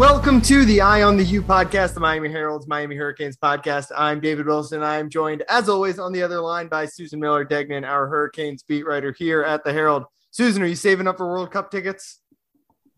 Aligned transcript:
welcome 0.00 0.40
to 0.40 0.64
the 0.64 0.80
Eye 0.80 1.02
on 1.02 1.18
the 1.18 1.24
U 1.24 1.42
podcast, 1.42 1.92
the 1.92 2.00
Miami 2.00 2.30
Herald's 2.30 2.66
Miami 2.66 2.96
Hurricanes 2.96 3.36
podcast. 3.36 3.92
I'm 3.94 4.18
David 4.18 4.46
Wilson. 4.46 4.76
And 4.76 4.86
I 4.86 4.96
am 4.96 5.10
joined, 5.10 5.42
as 5.46 5.68
always, 5.68 5.98
on 5.98 6.10
the 6.10 6.22
other 6.22 6.40
line 6.40 6.68
by 6.68 6.86
Susan 6.86 7.20
Miller 7.20 7.44
Degnan, 7.44 7.84
our 7.84 8.08
Hurricanes 8.08 8.62
beat 8.62 8.86
writer 8.86 9.12
here 9.12 9.42
at 9.42 9.62
the 9.62 9.74
Herald. 9.74 10.04
Susan, 10.30 10.62
are 10.62 10.66
you 10.66 10.74
saving 10.74 11.06
up 11.06 11.18
for 11.18 11.28
World 11.28 11.50
Cup 11.50 11.70
tickets? 11.70 12.22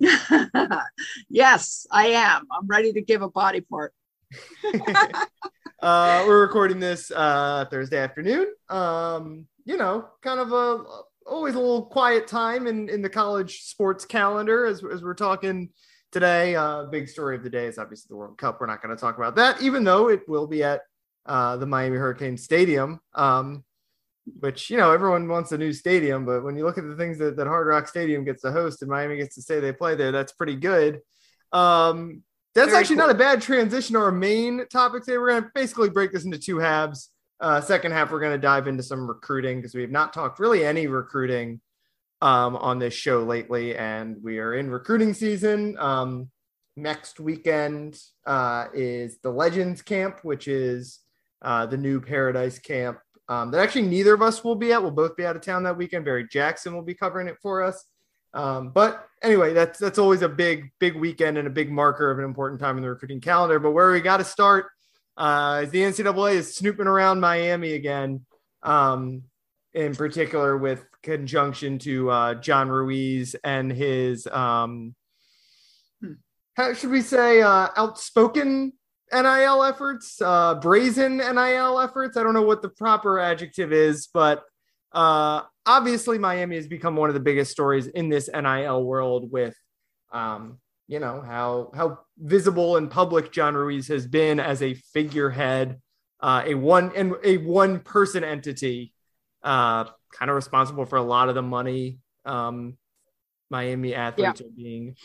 yes, 1.29 1.89
I 1.91 2.07
am. 2.07 2.47
I'm 2.53 2.69
ready 2.69 2.93
to 2.93 3.03
give 3.03 3.23
a 3.23 3.29
body 3.29 3.63
part. 3.63 3.93
uh, 5.83 6.25
we're 6.25 6.43
recording 6.43 6.79
this 6.79 7.11
uh, 7.11 7.65
Thursday 7.69 7.99
afternoon. 7.99 8.47
Um, 8.69 9.49
you 9.65 9.77
know, 9.77 10.07
kind 10.23 10.39
of 10.39 10.53
a 10.53 10.85
always 11.27 11.57
a 11.57 11.59
little 11.59 11.87
quiet 11.87 12.29
time 12.29 12.69
in, 12.69 12.89
in 12.89 13.03
the 13.03 13.11
college 13.11 13.63
sports 13.63 14.05
calendar 14.05 14.67
as, 14.67 14.85
as 14.85 15.03
we're 15.03 15.15
talking 15.15 15.71
today. 16.13 16.55
Uh, 16.55 16.85
big 16.85 17.09
story 17.09 17.35
of 17.35 17.43
the 17.43 17.51
day 17.51 17.67
is 17.67 17.79
obviously 17.79 18.07
the 18.11 18.17
World 18.17 18.39
Cup. 18.39 18.61
We're 18.61 18.67
not 18.67 18.83
going 18.83 18.95
to 18.95 19.01
talk 19.01 19.17
about 19.17 19.35
that, 19.37 19.61
even 19.63 19.83
though 19.83 20.09
it 20.09 20.29
will 20.29 20.47
be 20.47 20.63
at 20.63 20.83
uh, 21.27 21.57
the 21.57 21.67
Miami 21.67 21.97
Hurricane 21.97 22.37
Stadium, 22.37 23.01
um, 23.15 23.65
which, 24.39 24.71
you 24.71 24.77
know, 24.77 24.93
everyone 24.93 25.27
wants 25.27 25.51
a 25.53 25.59
new 25.59 25.73
stadium. 25.73 26.25
But 26.25 26.45
when 26.45 26.57
you 26.57 26.65
look 26.65 26.79
at 26.79 26.87
the 26.87 26.97
things 26.97 27.19
that, 27.19 27.37
that 27.37 27.47
Hard 27.47 27.67
Rock 27.67 27.89
Stadium 27.89 28.25
gets 28.25 28.43
to 28.43 28.53
host 28.53 28.83
and 28.83 28.91
Miami 28.91 29.17
gets 29.17 29.35
to 29.35 29.43
say 29.43 29.59
they 29.59 29.73
play 29.73 29.95
there, 29.95 30.13
that's 30.13 30.33
pretty 30.33 30.57
good. 30.57 31.01
Um, 31.53 32.23
that's 32.55 32.71
Very 32.71 32.81
actually 32.81 32.97
cool. 32.97 33.07
not 33.07 33.17
a 33.17 33.19
bad 33.19 33.41
transition 33.41 33.97
or 33.97 34.05
our 34.05 34.13
main 34.13 34.67
topic 34.69 35.05
today. 35.05 35.17
We're 35.17 35.31
going 35.31 35.45
to 35.45 35.51
basically 35.55 35.89
break 35.89 36.13
this 36.13 36.25
into 36.25 36.39
two 36.39 36.59
halves. 36.59 37.11
Uh, 37.41 37.61
second 37.61 37.93
half, 37.93 38.13
we're 38.13 38.21
going 38.21 38.33
to 38.33 38.39
dive 38.39 38.69
into 38.69 38.83
some 38.83 39.09
recruiting 39.09 39.59
because 39.59 39.75
we 39.75 39.81
have 39.81 39.91
not 39.91 40.13
talked 40.13 40.39
really 40.39 40.65
any 40.65 40.87
recruiting 40.87 41.61
um, 42.23 42.57
on 42.57 42.79
this 42.79 42.95
show 42.95 43.23
lately, 43.23 43.77
and 43.77 44.17
we 44.23 44.39
are 44.39 44.55
in 44.55 44.71
recruiting 44.71 45.13
season. 45.13 45.77
Um, 45.79 46.31
next 46.77 47.21
weekend 47.21 48.01
uh, 48.27 48.67
is 48.73 49.19
the 49.19 49.31
Legends 49.31 49.83
Camp, 49.83 50.21
which 50.23 50.49
is 50.49 51.01
uh, 51.43 51.67
the 51.67 51.77
new 51.77 52.01
Paradise 52.01 52.59
Camp 52.59 52.99
um, 53.29 53.51
that 53.51 53.61
actually 53.61 53.83
neither 53.83 54.15
of 54.15 54.23
us 54.23 54.45
will 54.45 54.55
be 54.55 54.73
at. 54.73 54.83
We'll 54.83 54.91
both 54.91 55.17
be 55.17 55.25
out 55.25 55.37
of 55.37 55.43
town 55.43 55.63
that 55.65 55.77
weekend. 55.77 56.05
Barry 56.05 56.27
Jackson 56.29 56.75
will 56.75 56.83
be 56.83 56.95
covering 56.95 57.29
it 57.29 57.37
for 57.43 57.63
us. 57.63 57.85
Um, 58.35 58.71
but 58.71 59.07
anyway, 59.23 59.53
that's 59.53 59.79
that's 59.79 59.99
always 59.99 60.23
a 60.23 60.29
big 60.29 60.71
big 60.79 60.95
weekend 60.97 61.39
and 61.39 61.47
a 61.47 61.51
big 61.51 61.71
marker 61.71 62.11
of 62.11 62.19
an 62.19 62.25
important 62.25 62.61
time 62.61 62.77
in 62.77 62.83
the 62.83 62.89
recruiting 62.89 63.21
calendar. 63.21 63.59
But 63.59 63.73
where 63.73 63.91
we 63.91 64.01
got 64.01 64.19
to 64.19 64.25
start 64.25 64.67
uh, 65.17 65.63
is 65.65 65.71
the 65.71 65.81
NCAA 65.81 66.35
is 66.35 66.55
snooping 66.55 66.87
around 66.87 67.21
Miami 67.21 67.73
again. 67.73 68.25
Um, 68.63 69.25
in 69.75 69.95
particular 69.95 70.57
with 70.57 70.85
conjunction 71.03 71.79
to 71.81 72.11
uh, 72.11 72.35
John 72.35 72.69
Ruiz 72.69 73.35
and 73.43 73.73
his, 73.73 74.27
um, 74.27 74.95
hmm. 76.01 76.13
how 76.55 76.75
should 76.75 76.91
we 76.91 77.01
say, 77.01 77.43
uh, 77.43 77.69
outspoken 77.77 78.73
NIL 79.13 79.63
efforts, 79.63 80.21
uh, 80.23 80.55
brazen 80.57 81.19
NIL 81.19 81.81
efforts. 81.81 82.17
I 82.17 82.23
don't 82.23 82.35
know 82.35 82.43
what 82.43 82.63
the 82.63 82.71
proper 82.71 83.19
adjective 83.19 83.73
is, 83.73 84.09
but 84.13 84.43
uh, 84.93 85.43
obviously 85.67 86.19
Miami 86.19 86.57
has 86.57 86.67
become 86.67 86.97
one 86.97 87.11
of 87.11 87.15
the 87.15 87.21
biggest 87.21 87.51
stories 87.51 87.87
in 87.87 88.09
this 88.09 88.29
NIL 88.33 88.85
world 88.85 89.31
with, 89.31 89.55
um, 90.13 90.59
you 90.89 90.99
know, 90.99 91.23
how 91.23 91.71
how 91.75 92.01
visible 92.19 92.77
and 92.77 92.91
public 92.91 93.33
John 93.33 93.55
Ruiz 93.55 93.89
has 93.89 94.07
been 94.07 94.39
as 94.41 94.63
a 94.63 94.75
figurehead, 94.75 95.81
uh, 96.21 96.43
a 96.45 96.55
one 96.55 96.93
and 96.95 97.15
a 97.25 97.39
one 97.39 97.81
person 97.81 98.25
entity 98.25 98.93
uh, 99.43 99.85
kind 100.13 100.31
of 100.31 100.35
responsible 100.35 100.85
for 100.85 100.97
a 100.97 101.03
lot 101.03 101.29
of 101.29 101.35
the 101.35 101.43
money 101.43 101.99
um, 102.25 102.77
Miami 103.51 103.95
athletes 103.95 104.41
yeah. 104.41 104.47
are 104.47 104.51
being 104.51 104.97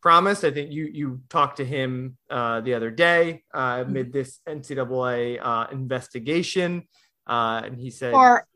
promised. 0.00 0.44
I 0.44 0.50
think 0.50 0.72
you 0.72 0.88
you 0.92 1.20
talked 1.28 1.58
to 1.58 1.64
him 1.64 2.16
uh, 2.30 2.60
the 2.60 2.74
other 2.74 2.90
day 2.90 3.42
uh, 3.52 3.84
amid 3.86 4.06
mm-hmm. 4.06 4.18
this 4.18 4.40
NCAA 4.48 5.38
uh, 5.42 5.66
investigation, 5.72 6.84
uh, 7.26 7.62
and 7.64 7.78
he 7.78 7.90
said, 7.90 8.14
or 8.14 8.46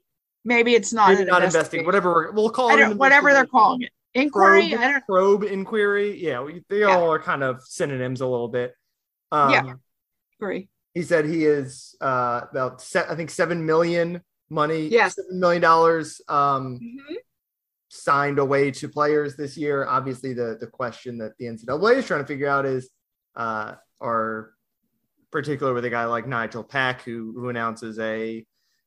maybe 0.44 0.74
it's 0.74 0.92
not 0.92 1.10
maybe 1.10 1.24
not 1.24 1.42
investigation, 1.42 1.86
whatever 1.86 2.32
we'll 2.32 2.50
call 2.50 2.70
it, 2.70 2.96
whatever 2.96 3.32
they're 3.32 3.46
calling 3.46 3.82
it, 3.82 3.90
inquiry, 4.14 4.70
probe, 4.70 5.02
probe 5.06 5.42
inquiry. 5.44 6.22
Yeah, 6.22 6.42
we, 6.42 6.62
they 6.68 6.80
yeah. 6.80 6.96
all 6.96 7.12
are 7.12 7.20
kind 7.20 7.42
of 7.42 7.62
synonyms 7.62 8.20
a 8.20 8.26
little 8.26 8.48
bit. 8.48 8.74
Um, 9.32 9.50
yeah, 9.50 9.72
agree. 10.40 10.68
He 10.94 11.02
said 11.02 11.24
he 11.24 11.44
is 11.44 11.96
uh, 12.00 12.42
about 12.50 12.80
se- 12.80 13.06
I 13.08 13.16
think 13.16 13.30
seven 13.30 13.66
million 13.66 14.22
money, 14.50 14.88
yes, 14.88 15.16
$7 15.32 15.38
million 15.38 15.64
um, 15.64 16.78
mm-hmm. 16.78 17.14
signed 17.88 18.38
away 18.38 18.70
to 18.72 18.88
players 18.88 19.36
this 19.36 19.56
year. 19.56 19.86
Obviously, 19.86 20.32
the, 20.32 20.56
the 20.60 20.66
question 20.66 21.18
that 21.18 21.36
the 21.38 21.46
NCAA 21.46 21.96
is 21.96 22.06
trying 22.06 22.22
to 22.22 22.26
figure 22.26 22.48
out 22.48 22.66
is, 22.66 22.90
uh, 23.36 23.74
are 24.00 24.50
particular 25.30 25.74
with 25.74 25.84
a 25.84 25.90
guy 25.90 26.04
like 26.04 26.26
Nigel 26.26 26.62
Pack, 26.62 27.02
who, 27.02 27.32
who 27.36 27.48
announces 27.48 27.98
a 27.98 28.46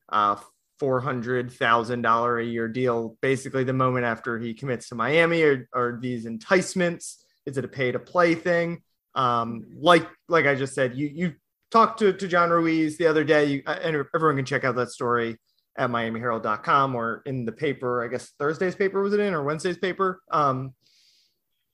uh, 0.09 0.37
$400,000 0.81 2.41
a 2.41 2.45
year 2.45 2.67
deal 2.67 3.17
basically 3.21 3.63
the 3.63 3.73
moment 3.73 4.05
after 4.05 4.37
he 4.39 4.53
commits 4.53 4.89
to 4.89 4.95
Miami 4.95 5.41
or, 5.43 5.67
or 5.73 5.99
these 6.01 6.25
enticements? 6.25 7.23
Is 7.45 7.57
it 7.57 7.65
a 7.65 7.67
pay 7.67 7.91
to 7.91 7.99
play 7.99 8.35
thing? 8.35 8.81
Um, 9.15 9.65
like, 9.79 10.07
like 10.29 10.45
I 10.45 10.55
just 10.55 10.75
said, 10.75 10.95
you, 10.95 11.09
you 11.13 11.33
talked 11.71 11.99
to, 11.99 12.13
to 12.13 12.27
John 12.27 12.49
Ruiz 12.49 12.97
the 12.97 13.07
other 13.07 13.23
day, 13.23 13.45
you, 13.45 13.63
and 13.65 14.05
everyone 14.13 14.37
can 14.37 14.45
check 14.45 14.63
out 14.63 14.75
that 14.75 14.91
story 14.91 15.37
at 15.77 15.89
miamiherald.com 15.89 16.95
or 16.95 17.21
in 17.25 17.45
the 17.45 17.51
paper 17.51 18.03
i 18.03 18.07
guess 18.07 18.31
thursday's 18.39 18.75
paper 18.75 19.01
was 19.01 19.13
it 19.13 19.19
in 19.19 19.33
or 19.33 19.43
wednesday's 19.43 19.77
paper? 19.77 20.21
Um, 20.31 20.73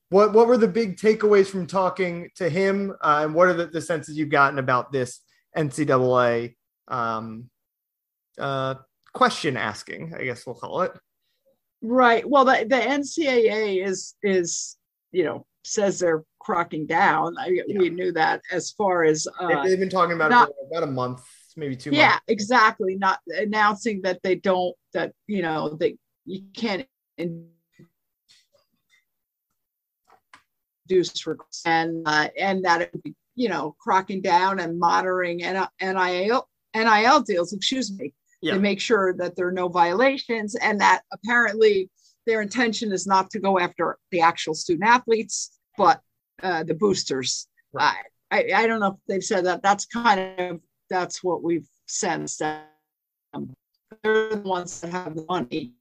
what 0.10 0.34
what 0.34 0.48
were 0.48 0.58
the 0.58 0.68
big 0.68 0.98
takeaways 0.98 1.48
from 1.48 1.66
talking 1.66 2.30
to 2.36 2.48
him 2.50 2.94
uh, 3.02 3.22
and 3.24 3.34
what 3.34 3.48
are 3.48 3.54
the, 3.54 3.66
the, 3.66 3.82
senses 3.82 4.16
you've 4.16 4.30
gotten 4.30 4.60
about 4.60 4.92
this 4.92 5.22
ncaa 5.58 6.54
um, 6.88 7.50
uh, 8.38 8.76
question 9.14 9.58
asking 9.58 10.14
i 10.16 10.24
guess 10.24 10.46
we'll 10.46 10.56
call 10.56 10.82
it? 10.82 10.92
Right. 11.82 12.28
Well 12.28 12.46
the, 12.46 12.66
the 12.70 12.76
ncaa 12.76 13.86
is 13.86 14.16
is 14.24 14.78
you 15.12 15.24
know 15.24 15.46
says 15.66 16.00
they're 16.00 16.24
cracking 16.40 16.86
down. 16.86 17.36
I, 17.38 17.48
yeah. 17.48 17.80
we 17.80 17.90
knew 17.90 18.12
that 18.14 18.42
as 18.52 18.72
far 18.72 19.04
as 19.04 19.28
uh, 19.40 19.64
they've 19.64 19.80
been 19.80 19.90
talking 19.90 20.16
about 20.16 20.32
not, 20.32 20.50
it 20.50 20.56
for 20.56 20.78
about 20.78 20.88
a 20.88 20.92
month 20.92 21.22
maybe 21.58 21.76
two 21.76 21.92
yeah 21.92 22.10
months. 22.10 22.24
exactly 22.28 22.96
not 22.96 23.20
announcing 23.28 24.02
that 24.02 24.20
they 24.24 24.36
don't 24.36 24.76
that 24.94 25.14
you 25.28 25.42
know 25.42 25.70
that 25.80 25.94
you 26.26 26.42
can't 26.56 26.88
induce 27.18 27.44
and 31.66 32.04
uh, 32.06 32.28
and 32.40 32.64
that 32.66 32.82
it 32.82 33.04
be, 33.04 33.16
you 33.36 33.50
know 33.50 33.76
cracking 33.80 34.22
down 34.22 34.60
and 34.60 34.78
monitoring 34.80 35.38
nil 35.38 36.48
nil 36.76 37.22
deals 37.22 37.54
excuse 37.54 37.92
me 37.98 38.14
yeah. 38.42 38.54
to 38.54 38.60
make 38.60 38.80
sure 38.80 39.14
that 39.14 39.36
there 39.36 39.48
are 39.48 39.52
no 39.52 39.68
violations 39.70 40.56
and 40.56 40.80
that 40.82 41.02
apparently 41.12 41.90
their 42.26 42.42
intention 42.42 42.92
is 42.92 43.06
not 43.08 43.30
to 43.30 43.40
go 43.40 43.60
after 43.60 43.98
the 44.12 44.22
actual 44.22 44.54
student 44.54 44.88
athletes 44.88 45.60
but 45.78 46.02
uh, 46.42 46.64
the 46.64 46.74
boosters 46.74 47.48
right. 47.72 48.04
I, 48.34 48.52
I 48.56 48.68
don't 48.68 48.80
know 48.80 48.88
if 48.88 49.00
they've 49.08 49.24
said 49.24 49.46
that 49.46 49.62
that's 49.62 49.86
kind 49.86 50.20
of 50.40 50.60
that's 50.94 51.24
what 51.24 51.42
we've 51.42 51.68
sensed 51.88 52.38
that 52.38 52.70
um, 53.34 53.52
they're 54.04 54.30
the 54.30 54.38
ones 54.38 54.80
that 54.82 54.92
have 54.92 55.16
the 55.16 55.26
money. 55.28 55.74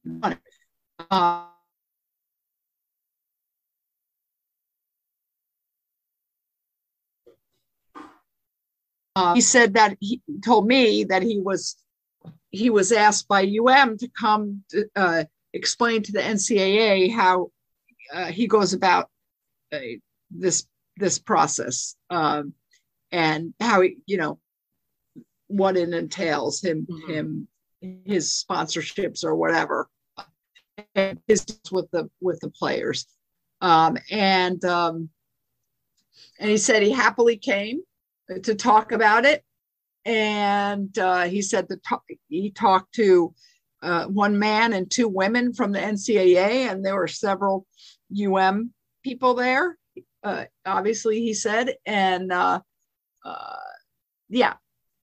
Uh, 1.10 1.44
uh, 9.14 9.34
he 9.34 9.42
said 9.42 9.74
that 9.74 9.98
he 10.00 10.22
told 10.42 10.66
me 10.66 11.04
that 11.04 11.22
he 11.22 11.38
was 11.38 11.76
he 12.50 12.70
was 12.70 12.90
asked 12.90 13.28
by 13.28 13.42
UM 13.42 13.98
to 13.98 14.08
come 14.18 14.64
to, 14.70 14.88
uh, 14.96 15.24
explain 15.52 16.02
to 16.02 16.12
the 16.12 16.20
NCAA 16.20 17.12
how 17.12 17.50
uh, 18.14 18.26
he 18.26 18.46
goes 18.46 18.72
about 18.72 19.10
uh, 19.74 19.78
this 20.30 20.66
this 20.96 21.18
process 21.18 21.96
um, 22.08 22.54
and 23.10 23.52
how 23.60 23.82
he, 23.82 23.98
you 24.06 24.16
know 24.16 24.38
what 25.52 25.76
it 25.76 25.92
entails 25.92 26.62
him 26.62 26.86
mm-hmm. 26.90 27.12
him 27.12 27.48
his 28.04 28.44
sponsorships 28.48 29.24
or 29.24 29.34
whatever. 29.34 29.88
His 30.94 31.44
with 31.70 31.90
the 31.90 32.08
with 32.20 32.40
the 32.40 32.50
players. 32.50 33.06
Um, 33.60 33.98
and 34.10 34.64
um, 34.64 35.10
and 36.38 36.50
he 36.50 36.56
said 36.56 36.82
he 36.82 36.90
happily 36.90 37.36
came 37.36 37.80
to 38.42 38.54
talk 38.54 38.92
about 38.92 39.24
it. 39.24 39.44
And 40.04 40.96
uh, 40.98 41.24
he 41.24 41.42
said 41.42 41.68
that 41.68 41.80
he 42.28 42.50
talked 42.50 42.94
to 42.94 43.34
uh, 43.82 44.06
one 44.06 44.38
man 44.38 44.72
and 44.72 44.90
two 44.90 45.08
women 45.08 45.52
from 45.52 45.72
the 45.72 45.78
NCAA 45.78 46.70
and 46.70 46.84
there 46.84 46.96
were 46.96 47.08
several 47.08 47.66
UM 48.12 48.72
people 49.04 49.34
there 49.34 49.76
uh, 50.24 50.44
obviously 50.64 51.20
he 51.20 51.34
said. 51.34 51.74
And 51.86 52.32
uh, 52.32 52.60
uh, 53.24 53.56
yeah 54.28 54.54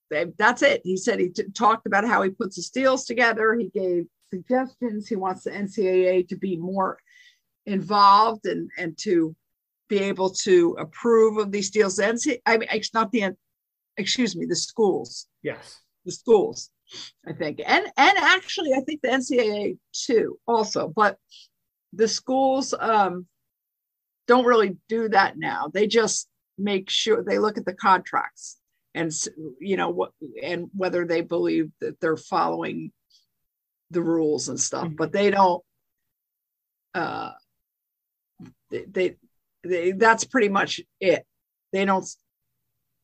that's 0.09 0.61
it. 0.61 0.81
He 0.83 0.97
said 0.97 1.19
he 1.19 1.29
t- 1.29 1.43
talked 1.53 1.85
about 1.85 2.07
how 2.07 2.21
he 2.21 2.29
puts 2.29 2.55
his 2.55 2.69
deals 2.69 3.05
together. 3.05 3.55
He 3.55 3.69
gave 3.69 4.05
suggestions. 4.29 5.07
He 5.07 5.15
wants 5.15 5.43
the 5.43 5.51
NCAA 5.51 6.27
to 6.29 6.35
be 6.35 6.57
more 6.57 6.97
involved 7.65 8.45
and 8.45 8.69
and 8.77 8.97
to 8.99 9.35
be 9.87 9.99
able 9.99 10.29
to 10.29 10.75
approve 10.79 11.37
of 11.37 11.51
these 11.51 11.71
deals. 11.71 11.95
The 11.95 12.03
NCAA, 12.03 12.39
I 12.45 12.57
mean, 12.57 12.69
it's 12.71 12.93
not 12.93 13.11
the, 13.11 13.35
excuse 13.97 14.35
me, 14.35 14.45
the 14.45 14.55
schools. 14.55 15.27
Yes. 15.41 15.79
The 16.05 16.11
schools, 16.11 16.69
I 17.27 17.33
think, 17.33 17.59
and 17.65 17.85
and 17.97 18.17
actually, 18.17 18.73
I 18.73 18.81
think 18.81 19.01
the 19.01 19.09
NCAA 19.09 19.77
too, 19.91 20.39
also. 20.47 20.87
But 20.87 21.17
the 21.93 22.07
schools 22.07 22.73
um, 22.79 23.27
don't 24.27 24.45
really 24.45 24.77
do 24.87 25.09
that 25.09 25.37
now. 25.37 25.69
They 25.73 25.87
just 25.87 26.29
make 26.57 26.89
sure 26.89 27.23
they 27.23 27.39
look 27.39 27.57
at 27.57 27.65
the 27.65 27.73
contracts 27.73 28.59
and 28.99 29.11
you 29.59 29.77
know 29.77 29.89
what 29.89 30.11
and 30.41 30.69
whether 30.75 31.05
they 31.05 31.21
believe 31.21 31.71
that 31.79 31.99
they're 31.99 32.17
following 32.17 32.91
the 33.91 34.01
rules 34.01 34.49
and 34.49 34.59
stuff. 34.59 34.85
Mm-hmm. 34.85 34.95
But 34.95 35.11
they 35.13 35.31
don't. 35.31 35.63
Uh, 36.93 37.31
they, 38.69 38.85
they 38.85 39.15
they, 39.63 39.91
that's 39.91 40.25
pretty 40.25 40.49
much 40.49 40.81
it. 40.99 41.25
They 41.71 41.85
don't 41.85 42.05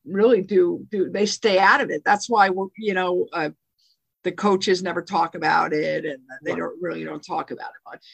really 0.04 0.42
do 0.42 0.86
do 0.90 1.10
they 1.10 1.26
stay 1.26 1.58
out 1.58 1.80
of 1.80 1.90
it. 1.90 2.02
That's 2.04 2.28
why 2.28 2.50
we're 2.50 2.68
you 2.76 2.94
know 2.94 3.26
uh, 3.32 3.50
the 4.24 4.32
coaches 4.32 4.82
never 4.82 5.02
talk 5.02 5.34
about 5.34 5.72
it, 5.72 6.04
and 6.04 6.18
they 6.44 6.54
don't 6.54 6.80
really 6.80 7.04
don't 7.04 7.24
talk 7.24 7.50
about 7.50 7.70
it 7.70 7.90
much. 7.90 8.04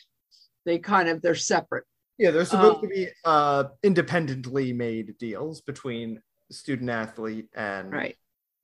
They 0.64 0.78
kind 0.78 1.08
of 1.08 1.20
they're 1.20 1.34
separate. 1.34 1.84
Yeah, 2.18 2.30
they're 2.30 2.44
supposed 2.44 2.76
um, 2.76 2.82
to 2.82 2.88
be 2.88 3.08
uh, 3.24 3.64
independently 3.82 4.72
made 4.72 5.16
deals 5.18 5.62
between 5.62 6.20
student 6.52 6.90
athlete 6.90 7.48
and 7.54 7.92
right. 7.92 8.16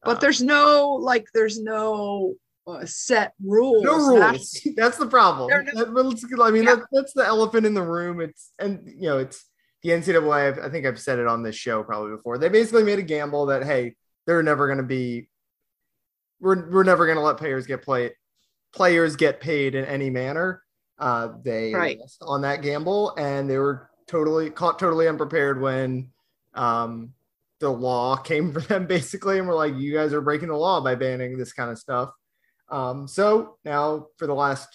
But 0.02 0.18
uh, 0.18 0.20
there's 0.20 0.42
no 0.42 0.98
like 1.00 1.26
there's 1.34 1.60
no 1.60 2.34
uh, 2.66 2.84
set 2.84 3.32
rules. 3.42 3.82
No 3.82 3.96
rules. 3.96 4.60
That's 4.76 4.96
the 4.96 5.06
problem. 5.06 5.50
No, 5.50 5.84
that, 5.84 6.40
I 6.40 6.50
mean, 6.50 6.64
yeah. 6.64 6.76
that, 6.76 6.84
that's 6.92 7.12
the 7.12 7.24
elephant 7.24 7.66
in 7.66 7.74
the 7.74 7.82
room. 7.82 8.20
It's 8.20 8.52
and 8.58 8.80
you 8.86 9.08
know 9.08 9.18
it's 9.18 9.44
the 9.82 9.90
NCAA, 9.90 10.62
I 10.62 10.68
think 10.70 10.86
I've 10.86 11.00
said 11.00 11.18
it 11.18 11.26
on 11.26 11.42
this 11.42 11.54
show 11.54 11.82
probably 11.82 12.16
before. 12.16 12.38
They 12.38 12.48
basically 12.48 12.82
made 12.82 12.98
a 12.98 13.02
gamble 13.02 13.46
that 13.46 13.64
hey, 13.64 13.94
they're 14.26 14.42
never 14.42 14.66
going 14.66 14.78
to 14.78 14.84
be, 14.84 15.28
we're 16.40 16.68
we're 16.70 16.84
never 16.84 17.06
going 17.06 17.16
to 17.16 17.22
let 17.22 17.36
players 17.36 17.66
get 17.66 17.82
play, 17.82 18.12
players 18.74 19.16
get 19.16 19.40
paid 19.40 19.74
in 19.74 19.84
any 19.84 20.10
manner. 20.10 20.62
Uh, 20.98 21.28
they 21.44 21.72
right. 21.72 21.98
on 22.22 22.42
that 22.42 22.62
gamble, 22.62 23.14
and 23.16 23.48
they 23.48 23.58
were 23.58 23.88
totally 24.08 24.50
caught 24.50 24.78
totally 24.78 25.06
unprepared 25.06 25.60
when 25.60 26.10
um, 26.54 27.12
the 27.60 27.70
law 27.70 28.16
came 28.16 28.52
for 28.54 28.60
them 28.60 28.86
basically, 28.86 29.38
and 29.38 29.48
we're 29.48 29.54
like, 29.54 29.76
you 29.76 29.94
guys 29.94 30.12
are 30.12 30.20
breaking 30.20 30.48
the 30.48 30.56
law 30.56 30.80
by 30.80 30.94
banning 30.94 31.36
this 31.36 31.52
kind 31.52 31.70
of 31.70 31.78
stuff. 31.78 32.10
Um, 32.70 33.08
so 33.08 33.56
now 33.64 34.08
for 34.16 34.26
the 34.26 34.34
last 34.34 34.68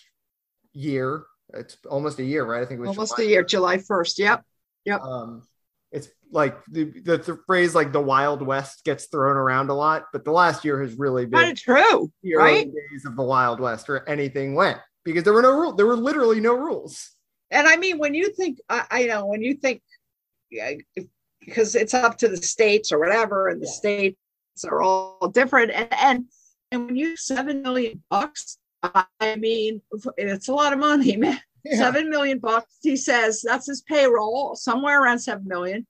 year, 0.73 1.25
it's 1.53 1.77
almost 1.89 2.19
a 2.19 2.23
year, 2.23 2.43
right? 2.43 2.61
I 2.61 2.65
think 2.65 2.79
it 2.79 2.81
was 2.81 2.89
almost 2.89 3.17
July. 3.17 3.27
a 3.27 3.29
year, 3.29 3.43
July 3.43 3.77
1st. 3.77 4.17
Yep. 4.19 4.43
Yep. 4.85 5.01
Um, 5.01 5.47
it's 5.91 6.09
like 6.31 6.57
the, 6.65 6.85
the, 6.85 7.17
the 7.17 7.39
phrase 7.45 7.75
like 7.75 7.91
the 7.91 8.01
Wild 8.01 8.41
West 8.41 8.83
gets 8.83 9.05
thrown 9.05 9.37
around 9.37 9.69
a 9.69 9.75
lot, 9.75 10.05
but 10.11 10.25
the 10.25 10.31
last 10.31 10.65
year 10.65 10.81
has 10.81 10.95
really 10.95 11.27
been 11.27 11.55
true, 11.55 12.11
right? 12.35 12.65
days 12.65 13.05
of 13.05 13.15
the 13.15 13.23
Wild 13.23 13.59
West 13.59 13.87
where 13.87 14.07
anything 14.09 14.55
went 14.55 14.79
because 15.05 15.23
there 15.23 15.33
were 15.33 15.43
no 15.43 15.55
rules. 15.55 15.77
There 15.77 15.85
were 15.85 15.95
literally 15.95 16.39
no 16.39 16.55
rules. 16.55 17.11
And 17.51 17.67
I 17.67 17.75
mean, 17.75 17.99
when 17.99 18.15
you 18.15 18.33
think, 18.33 18.59
I, 18.67 18.85
I 18.89 19.03
know 19.05 19.27
when 19.27 19.43
you 19.43 19.53
think, 19.53 19.83
yeah, 20.49 20.71
because 21.45 21.75
it's 21.75 21.93
up 21.93 22.17
to 22.19 22.27
the 22.27 22.37
states 22.37 22.91
or 22.91 22.99
whatever, 22.99 23.47
and 23.49 23.61
the 23.61 23.67
yeah. 23.67 23.71
states 23.73 24.65
are 24.65 24.81
all 24.81 25.29
different, 25.33 25.71
and 25.71 25.93
and 25.93 26.25
and 26.71 26.85
when 26.85 26.95
you 26.95 27.15
seven 27.17 27.61
million 27.61 28.03
bucks, 28.09 28.57
I 28.83 29.35
mean, 29.37 29.81
it's 30.17 30.47
a 30.47 30.53
lot 30.53 30.73
of 30.73 30.79
money, 30.79 31.15
man 31.17 31.39
yeah. 31.63 31.77
seven 31.77 32.09
million 32.09 32.39
bucks. 32.39 32.77
He 32.81 32.95
says 32.95 33.41
that's 33.41 33.67
his 33.67 33.81
payroll, 33.81 34.55
somewhere 34.55 35.01
around 35.01 35.19
seven 35.19 35.47
million, 35.47 35.87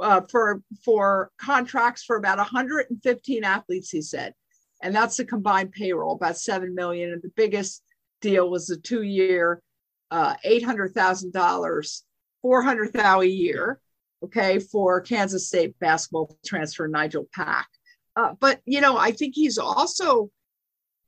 uh, 0.00 0.22
for 0.30 0.62
for 0.84 1.30
contracts 1.38 2.04
for 2.04 2.16
about 2.16 2.38
115 2.38 3.44
athletes. 3.44 3.90
He 3.90 4.02
said, 4.02 4.34
and 4.82 4.94
that's 4.94 5.16
the 5.16 5.24
combined 5.24 5.72
payroll, 5.72 6.14
about 6.14 6.38
seven 6.38 6.74
million. 6.74 7.12
And 7.12 7.22
the 7.22 7.32
biggest 7.36 7.82
deal 8.20 8.50
was 8.50 8.70
a 8.70 8.76
two-year, 8.76 9.60
uh, 10.10 10.34
eight 10.44 10.64
hundred 10.64 10.94
thousand 10.94 11.32
dollars, 11.32 12.04
four 12.42 12.62
hundred 12.62 12.92
thousand 12.92 13.28
a 13.28 13.32
year. 13.32 13.80
Okay, 14.24 14.58
for 14.58 15.00
Kansas 15.00 15.48
State 15.48 15.78
basketball 15.78 16.36
transfer 16.44 16.88
Nigel 16.88 17.26
Pack. 17.34 17.68
Uh, 18.16 18.32
but 18.40 18.60
you 18.64 18.80
know, 18.80 18.96
I 18.96 19.10
think 19.10 19.34
he's 19.34 19.58
also, 19.58 20.30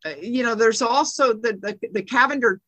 uh, 0.04 0.14
you 0.20 0.42
know, 0.42 0.54
there's 0.54 0.82
also 0.82 1.32
the 1.32 1.54
the, 1.54 1.78
the 1.92 2.02
Cavinder 2.02 2.58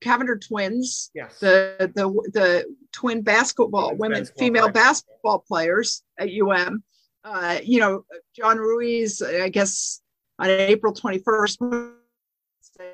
Cavinder 0.00 0.40
twins, 0.40 1.10
yes. 1.14 1.38
the 1.38 1.90
the 1.94 2.08
the 2.32 2.74
twin 2.92 3.22
basketball 3.22 3.94
women, 3.94 4.20
basketball 4.20 4.46
female 4.46 4.62
players. 4.70 4.74
basketball 4.74 5.44
players 5.46 6.02
at 6.18 6.28
UM. 6.28 6.82
Uh, 7.24 7.58
you 7.62 7.80
know, 7.80 8.04
John 8.34 8.58
Ruiz, 8.58 9.20
I 9.22 9.48
guess 9.48 10.00
on 10.38 10.48
April 10.48 10.94
21st, 10.94 11.92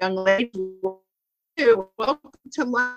young 0.00 0.16
lady, 0.16 0.50
welcome 1.98 2.30
to 2.52 2.64
life, 2.64 2.94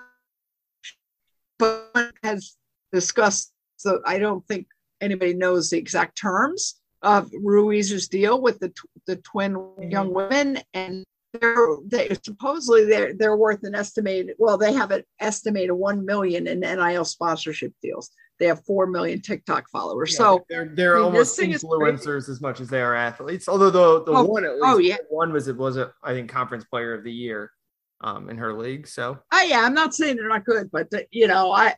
but 1.58 2.12
has 2.22 2.56
discussed. 2.92 3.52
So 3.78 4.00
I 4.04 4.18
don't 4.18 4.46
think 4.46 4.66
anybody 5.00 5.34
knows 5.34 5.70
the 5.70 5.78
exact 5.78 6.18
terms 6.18 6.80
of 7.02 7.30
Ruiz's 7.32 8.08
deal 8.08 8.40
with 8.40 8.58
the 8.58 8.72
the 9.06 9.16
twin 9.16 9.54
mm-hmm. 9.54 9.90
young 9.90 10.12
women, 10.12 10.58
and 10.74 11.04
they're 11.40 11.76
they 11.86 12.16
supposedly 12.22 12.84
they're 12.84 13.14
they're 13.14 13.36
worth 13.36 13.62
an 13.62 13.74
estimated 13.74 14.34
well 14.38 14.56
they 14.56 14.72
have 14.72 14.90
an 14.90 15.02
estimated 15.20 15.72
one 15.72 16.04
million 16.04 16.46
in 16.46 16.60
NIL 16.60 17.04
sponsorship 17.04 17.72
deals. 17.82 18.10
They 18.38 18.46
have 18.46 18.64
four 18.64 18.86
million 18.86 19.20
TikTok 19.20 19.68
followers. 19.70 20.12
Yeah, 20.12 20.18
so 20.18 20.44
they're 20.48 20.72
they're 20.74 20.96
I 20.96 20.98
mean, 20.98 21.06
almost 21.06 21.38
influencers 21.38 22.28
as 22.28 22.40
much 22.40 22.60
as 22.60 22.68
they 22.68 22.80
are 22.80 22.94
athletes. 22.94 23.48
Although 23.48 23.70
the 23.70 24.04
the 24.04 24.12
oh, 24.12 24.24
one 24.24 24.44
at 24.44 24.50
oh, 24.50 24.54
least 24.54 24.64
oh, 24.64 24.78
yeah. 24.78 24.96
one 25.08 25.32
was 25.32 25.48
it 25.48 25.56
was 25.56 25.76
a, 25.76 25.92
I 26.02 26.12
think 26.12 26.30
conference 26.30 26.64
player 26.64 26.94
of 26.94 27.04
the 27.04 27.12
year 27.12 27.52
um 28.00 28.28
in 28.28 28.38
her 28.38 28.54
league. 28.54 28.86
So 28.88 29.18
oh 29.32 29.42
yeah, 29.42 29.60
I'm 29.60 29.74
not 29.74 29.94
saying 29.94 30.16
they're 30.16 30.28
not 30.28 30.44
good, 30.44 30.70
but 30.72 30.90
the, 30.90 31.06
you 31.10 31.28
know 31.28 31.52
I 31.52 31.74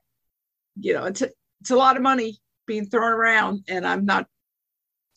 you 0.79 0.95
know 0.95 1.05
it's 1.05 1.23
it's 1.61 1.71
a 1.71 1.77
lot 1.77 1.97
of 1.97 2.03
money 2.03 2.39
being 2.67 2.87
thrown 2.87 3.13
around, 3.13 3.65
and 3.69 3.87
I'm 3.87 4.05
not 4.05 4.27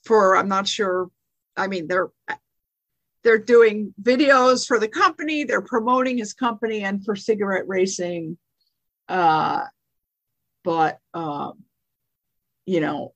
for 0.05 0.35
I'm 0.35 0.49
not 0.49 0.67
sure. 0.67 1.09
I 1.55 1.67
mean 1.67 1.87
they're 1.87 2.09
they're 3.23 3.39
doing 3.39 3.93
videos 4.01 4.67
for 4.67 4.79
the 4.79 4.87
company 4.87 5.43
they're 5.43 5.61
promoting 5.61 6.17
his 6.17 6.33
company 6.33 6.83
and 6.83 7.03
for 7.03 7.15
cigarette 7.15 7.67
racing 7.67 8.37
uh, 9.09 9.61
but 10.63 10.99
um, 11.13 11.63
you 12.65 12.79
know 12.79 13.13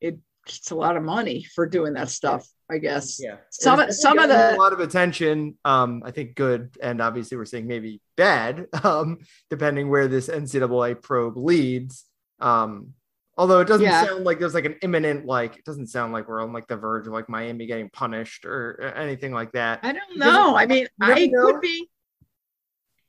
it, 0.00 0.18
it's 0.46 0.70
a 0.70 0.76
lot 0.76 0.96
of 0.96 1.02
money 1.02 1.44
for 1.54 1.66
doing 1.66 1.94
that 1.94 2.08
stuff 2.08 2.46
i 2.70 2.78
guess 2.78 3.20
yeah 3.20 3.36
some 3.50 3.90
some 3.90 4.18
of 4.18 4.28
the 4.28 4.54
a 4.54 4.56
lot 4.56 4.72
of 4.72 4.80
attention 4.80 5.56
um 5.64 6.02
i 6.04 6.10
think 6.12 6.36
good 6.36 6.70
and 6.80 7.00
obviously 7.00 7.36
we're 7.36 7.44
seeing 7.44 7.66
maybe 7.66 8.00
bad 8.16 8.66
um 8.84 9.18
depending 9.50 9.88
where 9.90 10.06
this 10.06 10.28
ncaa 10.28 11.02
probe 11.02 11.36
leads 11.36 12.04
um 12.40 12.94
Although 13.40 13.60
it 13.60 13.68
doesn't 13.68 13.86
yeah. 13.86 14.04
sound 14.04 14.24
like 14.24 14.38
there's 14.38 14.52
like 14.52 14.66
an 14.66 14.76
imminent 14.82 15.24
like 15.24 15.56
it 15.56 15.64
doesn't 15.64 15.86
sound 15.86 16.12
like 16.12 16.28
we're 16.28 16.42
on 16.42 16.52
like 16.52 16.66
the 16.66 16.76
verge 16.76 17.06
of 17.06 17.14
like 17.14 17.26
Miami 17.30 17.64
getting 17.64 17.88
punished 17.88 18.44
or 18.44 18.92
anything 18.94 19.32
like 19.32 19.52
that. 19.52 19.80
I 19.82 19.92
don't 19.92 20.18
know. 20.18 20.56
I 20.56 20.66
mean, 20.66 20.86
I 21.00 21.26
know. 21.26 21.46
could 21.46 21.62
be. 21.62 21.88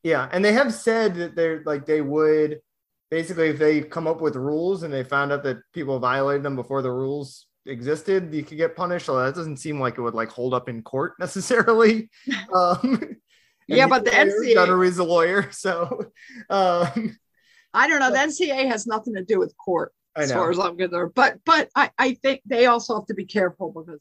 Yeah, 0.03 0.29
and 0.31 0.43
they 0.43 0.53
have 0.53 0.73
said 0.73 1.15
that 1.15 1.35
they're 1.35 1.63
like 1.65 1.85
they 1.85 2.01
would 2.01 2.61
basically 3.09 3.49
if 3.49 3.59
they 3.59 3.81
come 3.81 4.07
up 4.07 4.21
with 4.21 4.37
rules 4.37 4.83
and 4.83 4.93
they 4.93 5.03
found 5.03 5.33
out 5.33 5.43
that 5.43 5.57
people 5.73 5.99
violated 5.99 6.43
them 6.43 6.55
before 6.55 6.81
the 6.81 6.91
rules 6.91 7.47
existed, 7.65 8.33
you 8.33 8.43
could 8.43 8.57
get 8.57 8.75
punished. 8.75 9.07
So 9.07 9.19
that 9.19 9.35
doesn't 9.35 9.57
seem 9.57 9.81
like 9.81 9.97
it 9.97 10.01
would 10.01 10.15
like 10.15 10.29
hold 10.29 10.53
up 10.53 10.69
in 10.69 10.81
court 10.81 11.15
necessarily. 11.19 12.09
um, 12.55 13.17
yeah, 13.67 13.87
but 13.87 14.05
the 14.05 14.11
NCAA 14.11 14.55
Gunner 14.55 14.83
is 14.85 14.97
a 14.97 15.03
lawyer, 15.03 15.47
so 15.51 16.11
um, 16.49 17.17
I 17.73 17.87
don't 17.87 17.99
know. 17.99 18.11
The 18.11 18.17
NCA 18.17 18.67
has 18.67 18.87
nothing 18.87 19.15
to 19.15 19.23
do 19.23 19.39
with 19.39 19.55
court 19.57 19.93
as 20.15 20.31
far 20.31 20.49
as 20.51 20.59
I'm 20.59 20.77
concerned. 20.77 21.11
But 21.15 21.39
but 21.45 21.69
I, 21.75 21.89
I 21.97 22.13
think 22.15 22.41
they 22.45 22.65
also 22.65 22.95
have 22.95 23.05
to 23.07 23.13
be 23.13 23.25
careful 23.25 23.71
because 23.71 23.99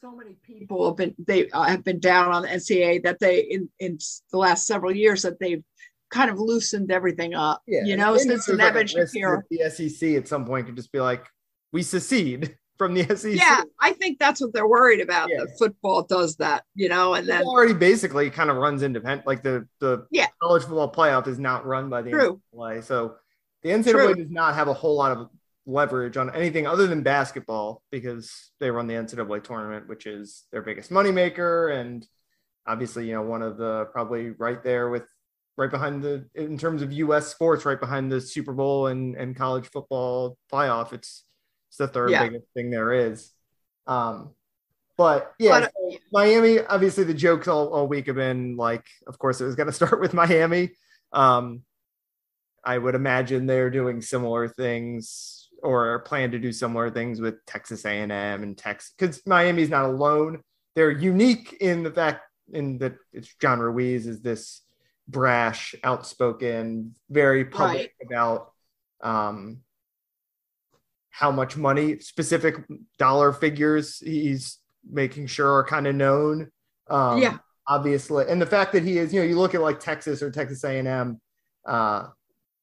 so 0.00 0.14
many 0.14 0.36
people 0.42 0.86
have 0.86 0.96
been 0.96 1.14
they 1.18 1.48
uh, 1.50 1.64
have 1.64 1.84
been 1.84 2.00
down 2.00 2.32
on 2.32 2.42
the 2.42 2.48
NCA 2.48 3.02
that 3.04 3.18
they 3.20 3.40
in 3.40 3.68
in 3.78 3.98
the 4.32 4.38
last 4.38 4.66
several 4.66 4.94
years 4.94 5.22
that 5.22 5.38
they've 5.38 5.62
kind 6.10 6.30
of 6.30 6.38
loosened 6.38 6.90
everything 6.90 7.34
up. 7.34 7.62
Yeah, 7.66 7.84
you 7.84 7.96
know, 7.96 8.16
since 8.16 8.46
the 8.46 8.56
Nevin 8.56 8.86
Shapiro. 8.86 9.42
The 9.50 9.70
SEC 9.70 10.10
at 10.10 10.28
some 10.28 10.44
point 10.44 10.66
could 10.66 10.76
just 10.76 10.92
be 10.92 11.00
like, 11.00 11.24
we 11.72 11.82
secede 11.82 12.56
from 12.78 12.94
the 12.94 13.04
SEC. 13.16 13.34
Yeah, 13.34 13.62
I 13.80 13.92
think 13.92 14.18
that's 14.18 14.40
what 14.40 14.52
they're 14.52 14.68
worried 14.68 15.00
about. 15.00 15.28
Yeah. 15.30 15.40
That 15.40 15.58
football 15.58 16.02
does 16.02 16.36
that, 16.36 16.64
you 16.74 16.88
know, 16.88 17.14
and 17.14 17.28
then 17.28 17.42
already 17.42 17.74
basically 17.74 18.30
kind 18.30 18.50
of 18.50 18.56
runs 18.56 18.82
independent. 18.82 19.26
Like 19.26 19.42
the 19.42 19.66
the 19.80 20.06
yeah. 20.10 20.26
college 20.42 20.62
football 20.62 20.92
playoff 20.92 21.26
is 21.26 21.38
not 21.38 21.66
run 21.66 21.88
by 21.88 22.02
the 22.02 22.10
True. 22.10 22.40
NCAA, 22.54 22.84
so 22.84 23.16
the 23.62 23.70
NCAA 23.70 23.90
True. 23.90 24.14
does 24.14 24.30
not 24.30 24.54
have 24.54 24.68
a 24.68 24.74
whole 24.74 24.96
lot 24.96 25.16
of 25.16 25.28
leverage 25.66 26.16
on 26.16 26.34
anything 26.34 26.66
other 26.66 26.86
than 26.86 27.02
basketball 27.02 27.82
because 27.90 28.50
they 28.60 28.70
run 28.70 28.86
the 28.86 28.94
NCAA 28.94 29.42
tournament, 29.42 29.88
which 29.88 30.06
is 30.06 30.44
their 30.52 30.62
biggest 30.62 30.90
moneymaker. 30.90 31.74
And 31.74 32.06
obviously, 32.66 33.06
you 33.06 33.14
know, 33.14 33.22
one 33.22 33.42
of 33.42 33.56
the 33.56 33.86
probably 33.86 34.30
right 34.30 34.62
there 34.62 34.90
with 34.90 35.04
right 35.56 35.70
behind 35.70 36.02
the 36.02 36.28
in 36.34 36.58
terms 36.58 36.82
of 36.82 36.92
U.S. 36.92 37.28
sports, 37.28 37.64
right 37.64 37.80
behind 37.80 38.10
the 38.10 38.20
Super 38.20 38.52
Bowl 38.52 38.88
and 38.88 39.16
and 39.16 39.36
college 39.36 39.66
football 39.68 40.36
playoff. 40.52 40.92
It's 40.92 41.24
it's 41.74 41.78
the 41.78 41.88
third 41.88 42.10
Yeah. 42.10 42.22
biggest 42.28 42.46
thing 42.54 42.70
there 42.70 42.92
is. 42.92 43.32
Um, 43.88 44.30
but 44.96 45.34
yeah, 45.40 45.60
But- 45.60 45.72
so 45.72 45.98
Miami. 46.12 46.60
Obviously, 46.60 47.02
the 47.02 47.14
jokes 47.14 47.48
all, 47.48 47.68
all 47.68 47.88
week 47.88 48.06
have 48.06 48.14
been 48.14 48.56
like, 48.56 48.84
of 49.08 49.18
course, 49.18 49.40
it 49.40 49.44
was 49.44 49.56
going 49.56 49.66
to 49.72 49.72
start 49.72 50.00
with 50.00 50.14
Miami. 50.14 50.70
Um, 51.12 51.62
I 52.64 52.78
would 52.78 52.94
imagine 52.94 53.46
they're 53.46 53.70
doing 53.70 54.00
similar 54.00 54.46
things 54.48 55.48
or 55.64 55.98
plan 56.00 56.30
to 56.30 56.38
do 56.38 56.52
similar 56.52 56.90
things 56.90 57.20
with 57.20 57.44
Texas 57.44 57.84
A&M 57.84 58.10
and 58.12 58.56
Texas 58.56 58.92
because 58.96 59.20
Miami's 59.26 59.68
not 59.70 59.86
alone. 59.86 60.42
They're 60.76 60.90
unique 60.92 61.56
in 61.60 61.82
the 61.82 61.90
fact 61.90 62.22
in 62.52 62.78
that 62.78 62.94
it's 63.12 63.34
John 63.40 63.58
Ruiz 63.58 64.06
is 64.06 64.20
this 64.20 64.60
brash, 65.08 65.74
outspoken, 65.82 66.94
very 67.10 67.44
public 67.44 67.94
about 68.06 68.52
um, 69.02 69.63
how 71.16 71.30
much 71.30 71.56
money, 71.56 72.00
specific 72.00 72.56
dollar 72.98 73.32
figures 73.32 74.00
he's 74.00 74.58
making 74.90 75.28
sure 75.28 75.52
are 75.52 75.64
kind 75.64 75.86
of 75.86 75.94
known. 75.94 76.50
Um, 76.90 77.18
Yeah. 77.22 77.38
obviously, 77.68 78.24
and 78.28 78.42
the 78.42 78.46
fact 78.46 78.72
that 78.72 78.82
he 78.82 78.98
is, 78.98 79.14
you 79.14 79.20
know, 79.20 79.26
you 79.26 79.38
look 79.38 79.54
at 79.54 79.60
like 79.60 79.78
Texas 79.78 80.22
or 80.22 80.30
Texas 80.32 80.64
A&M, 80.64 81.20
uh, 81.64 82.08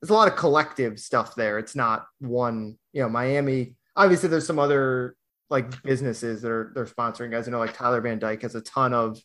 there's 0.02 0.10
a 0.10 0.14
lot 0.14 0.28
of 0.28 0.36
collective 0.36 1.00
stuff 1.00 1.34
there. 1.36 1.60
It's 1.60 1.76
not 1.78 2.06
one, 2.20 2.78
you 2.92 3.02
know, 3.02 3.08
Miami. 3.10 3.76
Obviously, 3.96 4.28
there's 4.28 4.46
some 4.48 4.60
other 4.60 5.16
like 5.50 5.82
businesses 5.84 6.42
that 6.42 6.52
are 6.52 6.72
they're 6.76 6.86
sponsoring 6.86 7.32
guys. 7.32 7.48
I 7.48 7.52
know 7.52 7.60
like 7.60 7.74
Tyler 7.74 8.02
Van 8.02 8.20
Dyke 8.20 8.42
has 8.42 8.56
a 8.56 8.62
ton 8.62 8.94
of 8.94 9.18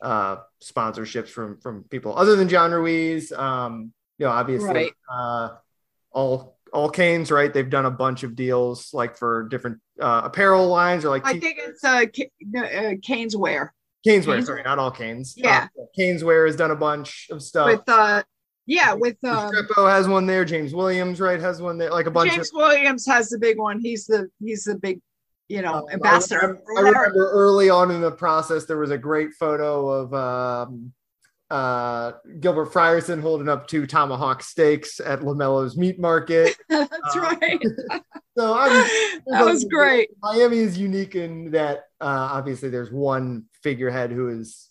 uh 0.00 0.36
sponsorships 0.62 1.28
from 1.28 1.58
from 1.60 1.84
people 1.90 2.16
other 2.16 2.34
than 2.36 2.48
John 2.48 2.70
Ruiz. 2.72 3.30
Um, 3.32 3.92
you 4.18 4.24
know, 4.26 4.32
obviously 4.32 4.68
Right. 4.74 4.92
uh 5.10 5.48
all 6.12 6.53
all 6.74 6.90
Canes, 6.90 7.30
right? 7.30 7.54
They've 7.54 7.70
done 7.70 7.86
a 7.86 7.90
bunch 7.90 8.24
of 8.24 8.34
deals 8.34 8.92
like 8.92 9.16
for 9.16 9.44
different 9.48 9.78
uh 10.00 10.22
apparel 10.24 10.66
lines 10.68 11.04
or 11.04 11.08
like 11.08 11.24
I 11.24 11.38
think 11.38 11.58
it's 11.58 11.84
uh, 11.84 12.04
uh 12.58 12.94
Canes 13.02 13.36
wear 13.36 13.72
Canes- 14.04 14.26
sorry, 14.26 14.62
not 14.62 14.78
all 14.78 14.90
Canes. 14.90 15.34
Yeah. 15.36 15.68
Uh, 15.80 15.84
Caneswear 15.98 16.46
has 16.46 16.56
done 16.56 16.70
a 16.70 16.76
bunch 16.76 17.28
of 17.30 17.42
stuff. 17.42 17.66
with 17.66 17.88
uh 17.88 18.22
yeah 18.66 18.92
with 18.92 19.16
um, 19.24 19.50
Restrepo 19.50 19.90
has 19.90 20.08
one 20.08 20.26
there. 20.26 20.44
James 20.44 20.74
Williams, 20.74 21.20
right, 21.20 21.40
has 21.40 21.62
one 21.62 21.78
there. 21.78 21.90
Like 21.90 22.06
a 22.06 22.10
bunch 22.10 22.32
James 22.32 22.50
of 22.50 22.56
Williams 22.56 23.06
has 23.06 23.30
the 23.30 23.38
big 23.38 23.58
one. 23.58 23.80
He's 23.80 24.06
the 24.06 24.28
he's 24.42 24.64
the 24.64 24.76
big 24.76 25.00
you 25.48 25.62
know 25.62 25.74
Um, 25.74 25.84
ambassador. 25.92 26.40
I 26.42 26.46
remember, 26.46 26.64
I 26.76 26.80
remember 26.80 27.30
early 27.30 27.70
on 27.70 27.90
in 27.90 28.00
the 28.00 28.10
process, 28.10 28.66
there 28.66 28.78
was 28.78 28.90
a 28.90 28.98
great 28.98 29.32
photo 29.38 29.88
of 29.88 30.14
um, 30.14 30.92
uh, 31.54 32.12
Gilbert 32.40 32.72
Frierson 32.72 33.20
holding 33.20 33.48
up 33.48 33.68
two 33.68 33.86
tomahawk 33.86 34.42
steaks 34.42 34.98
at 34.98 35.20
Lamello's 35.20 35.76
Meat 35.76 36.00
Market. 36.00 36.56
That's 36.68 37.16
uh, 37.16 37.20
right. 37.20 37.62
So 38.36 38.52
I 38.58 38.68
mean, 38.68 39.22
that 39.28 39.44
was 39.44 39.62
great. 39.62 40.08
Miami 40.20 40.58
is 40.58 40.76
unique 40.76 41.14
in 41.14 41.52
that 41.52 41.84
uh, 42.00 42.28
obviously 42.32 42.68
there's 42.68 42.90
one 42.90 43.44
figurehead 43.62 44.10
who 44.10 44.28
is 44.28 44.70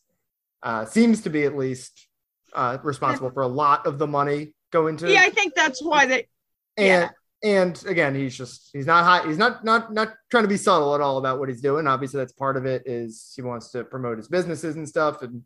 uh, 0.63 0.83
seems 0.83 1.21
to 1.21 1.29
be 1.29 1.45
at 1.45 1.55
least 1.55 2.09
uh, 2.51 2.77
responsible 2.83 3.31
for 3.31 3.41
a 3.43 3.47
lot 3.47 3.85
of 3.87 3.99
the 3.99 4.07
money 4.07 4.53
going 4.73 4.97
to 4.97 5.09
Yeah, 5.09 5.21
I 5.21 5.29
think 5.29 5.55
that's 5.55 5.81
why 5.81 6.05
they. 6.05 6.27
and 6.75 6.85
Yeah. 6.85 7.09
and 7.41 7.81
again 7.87 8.13
he's 8.15 8.37
just 8.37 8.69
he's 8.73 8.85
not 8.85 9.05
high 9.05 9.25
he's 9.25 9.37
not 9.37 9.63
not 9.63 9.93
not 9.93 10.13
trying 10.29 10.43
to 10.43 10.49
be 10.49 10.57
subtle 10.57 10.93
at 10.93 10.99
all 10.99 11.17
about 11.17 11.39
what 11.39 11.47
he's 11.47 11.61
doing 11.61 11.87
obviously 11.87 12.17
that's 12.17 12.33
part 12.33 12.57
of 12.57 12.65
it 12.65 12.83
is 12.85 13.31
he 13.33 13.41
wants 13.41 13.69
to 13.71 13.85
promote 13.85 14.17
his 14.17 14.27
businesses 14.27 14.75
and 14.75 14.89
stuff 14.89 15.21
and 15.21 15.41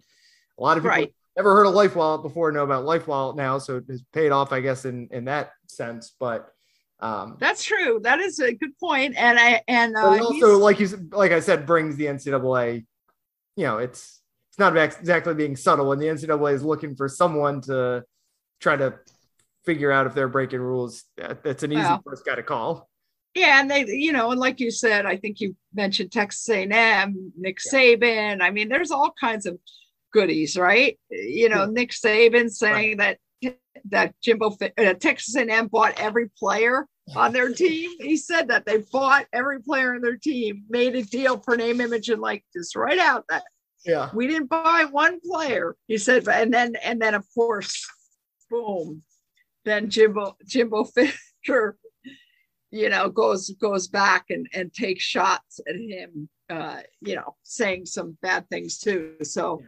a 0.58 0.62
lot 0.64 0.76
of 0.78 0.82
people 0.82 0.98
Right. 0.98 1.14
Never 1.38 1.56
heard 1.56 1.68
of 1.68 1.74
life 1.74 1.96
wallet 1.96 2.24
before 2.24 2.52
know 2.52 2.64
about 2.64 2.84
life 2.84 3.08
wallet 3.08 3.36
now 3.38 3.58
so 3.58 3.78
it 3.78 3.84
has 3.90 4.04
paid 4.12 4.32
off 4.32 4.52
i 4.52 4.60
guess 4.60 4.86
in 4.86 5.08
in 5.12 5.26
that 5.26 5.52
sense 5.68 6.14
but 6.20 6.50
um 7.00 7.38
That's 7.40 7.64
true. 7.64 8.00
That 8.02 8.20
is 8.20 8.40
a 8.40 8.54
good 8.56 8.76
point. 8.80 9.16
And 9.18 9.38
I 9.40 9.62
and 9.68 9.96
uh, 9.96 10.24
also 10.24 10.58
like 10.58 10.80
you 10.80 10.88
like 11.12 11.32
i 11.32 11.40
said 11.40 11.68
brings 11.68 11.96
the 11.96 12.06
ncaa 12.06 12.84
you 13.56 13.64
know 13.64 13.78
it's 13.78 14.20
it's 14.50 14.58
not 14.58 14.76
exactly 14.76 15.36
being 15.36 15.56
subtle 15.56 15.88
when 15.90 16.00
the 16.00 16.08
ncaa 16.08 16.54
is 16.54 16.64
looking 16.64 16.96
for 16.96 17.08
someone 17.08 17.62
to 17.62 18.04
try 18.60 18.76
to 18.76 18.96
figure 19.64 19.92
out 19.92 20.08
if 20.08 20.16
they're 20.16 20.28
breaking 20.28 20.60
rules 20.60 21.04
that- 21.18 21.44
that's 21.44 21.62
an 21.62 21.72
easy 21.72 21.82
Well. 21.82 22.02
first 22.04 22.26
guy 22.26 22.34
to 22.36 22.42
call 22.44 22.90
yeah, 23.36 23.60
and 23.62 23.70
they 23.70 23.86
you 23.86 24.12
know, 24.14 24.32
and 24.32 24.40
like 24.40 24.60
you 24.60 24.72
said, 24.72 25.06
I 25.06 25.16
think 25.18 25.40
you 25.40 25.56
mentioned 25.72 26.12
Texas 26.12 26.50
A&M, 26.50 27.32
Nick 27.38 27.60
Saban. 27.60 28.42
I 28.42 28.50
mean, 28.50 28.68
there's 28.68 28.90
all 28.90 29.14
kinds 29.20 29.46
of 29.46 29.60
goodies, 30.12 30.58
right? 30.58 30.98
You 31.10 31.50
know, 31.50 31.66
Yeah. 31.66 31.72
Nick 31.72 31.92
Saban 31.92 32.50
saying 32.50 32.98
that 32.98 33.18
that 33.90 34.14
Jimbo 34.22 34.58
uh, 34.78 34.94
Texas 34.96 35.36
A&M 35.36 35.68
bought 35.68 36.00
every 36.00 36.30
player 36.38 36.88
on 37.16 37.32
their 37.34 37.54
team. 37.54 37.92
He 38.00 38.18
said 38.18 38.50
that 38.50 38.66
they 38.66 38.84
bought 38.92 39.26
every 39.32 39.62
player 39.62 39.96
on 39.96 40.02
their 40.02 40.18
team, 40.18 40.64
made 40.70 40.96
a 40.96 41.04
deal 41.04 41.38
for 41.38 41.56
name, 41.56 41.80
image, 41.82 42.10
and 42.10 42.22
likeness 42.22 42.76
right 42.76 43.00
out 43.00 43.26
that 43.30 43.44
yeah 43.86 44.10
we 44.14 44.28
didn't 44.28 44.50
buy 44.50 44.86
one 44.90 45.20
player. 45.22 45.76
He 45.88 45.98
said, 45.98 46.28
and 46.28 46.54
then 46.54 46.76
and 46.84 47.02
then 47.02 47.14
of 47.14 47.26
course, 47.34 47.88
boom, 48.50 49.04
then 49.66 49.90
Jimbo 49.90 50.38
Jimbo 50.46 50.84
Fisher, 51.46 51.78
you 52.72 52.90
know, 52.90 53.10
goes 53.10 53.50
goes 53.62 53.88
back 53.88 54.26
and 54.30 54.48
and 54.54 54.74
takes 54.74 55.04
shots 55.04 55.60
at 55.68 55.76
him, 55.76 56.30
uh, 56.50 56.82
you 57.02 57.16
know, 57.16 57.36
saying 57.44 57.86
some 57.86 58.18
bad 58.22 58.50
things 58.50 58.80
too. 58.80 59.16
So 59.22 59.62
it, 59.62 59.66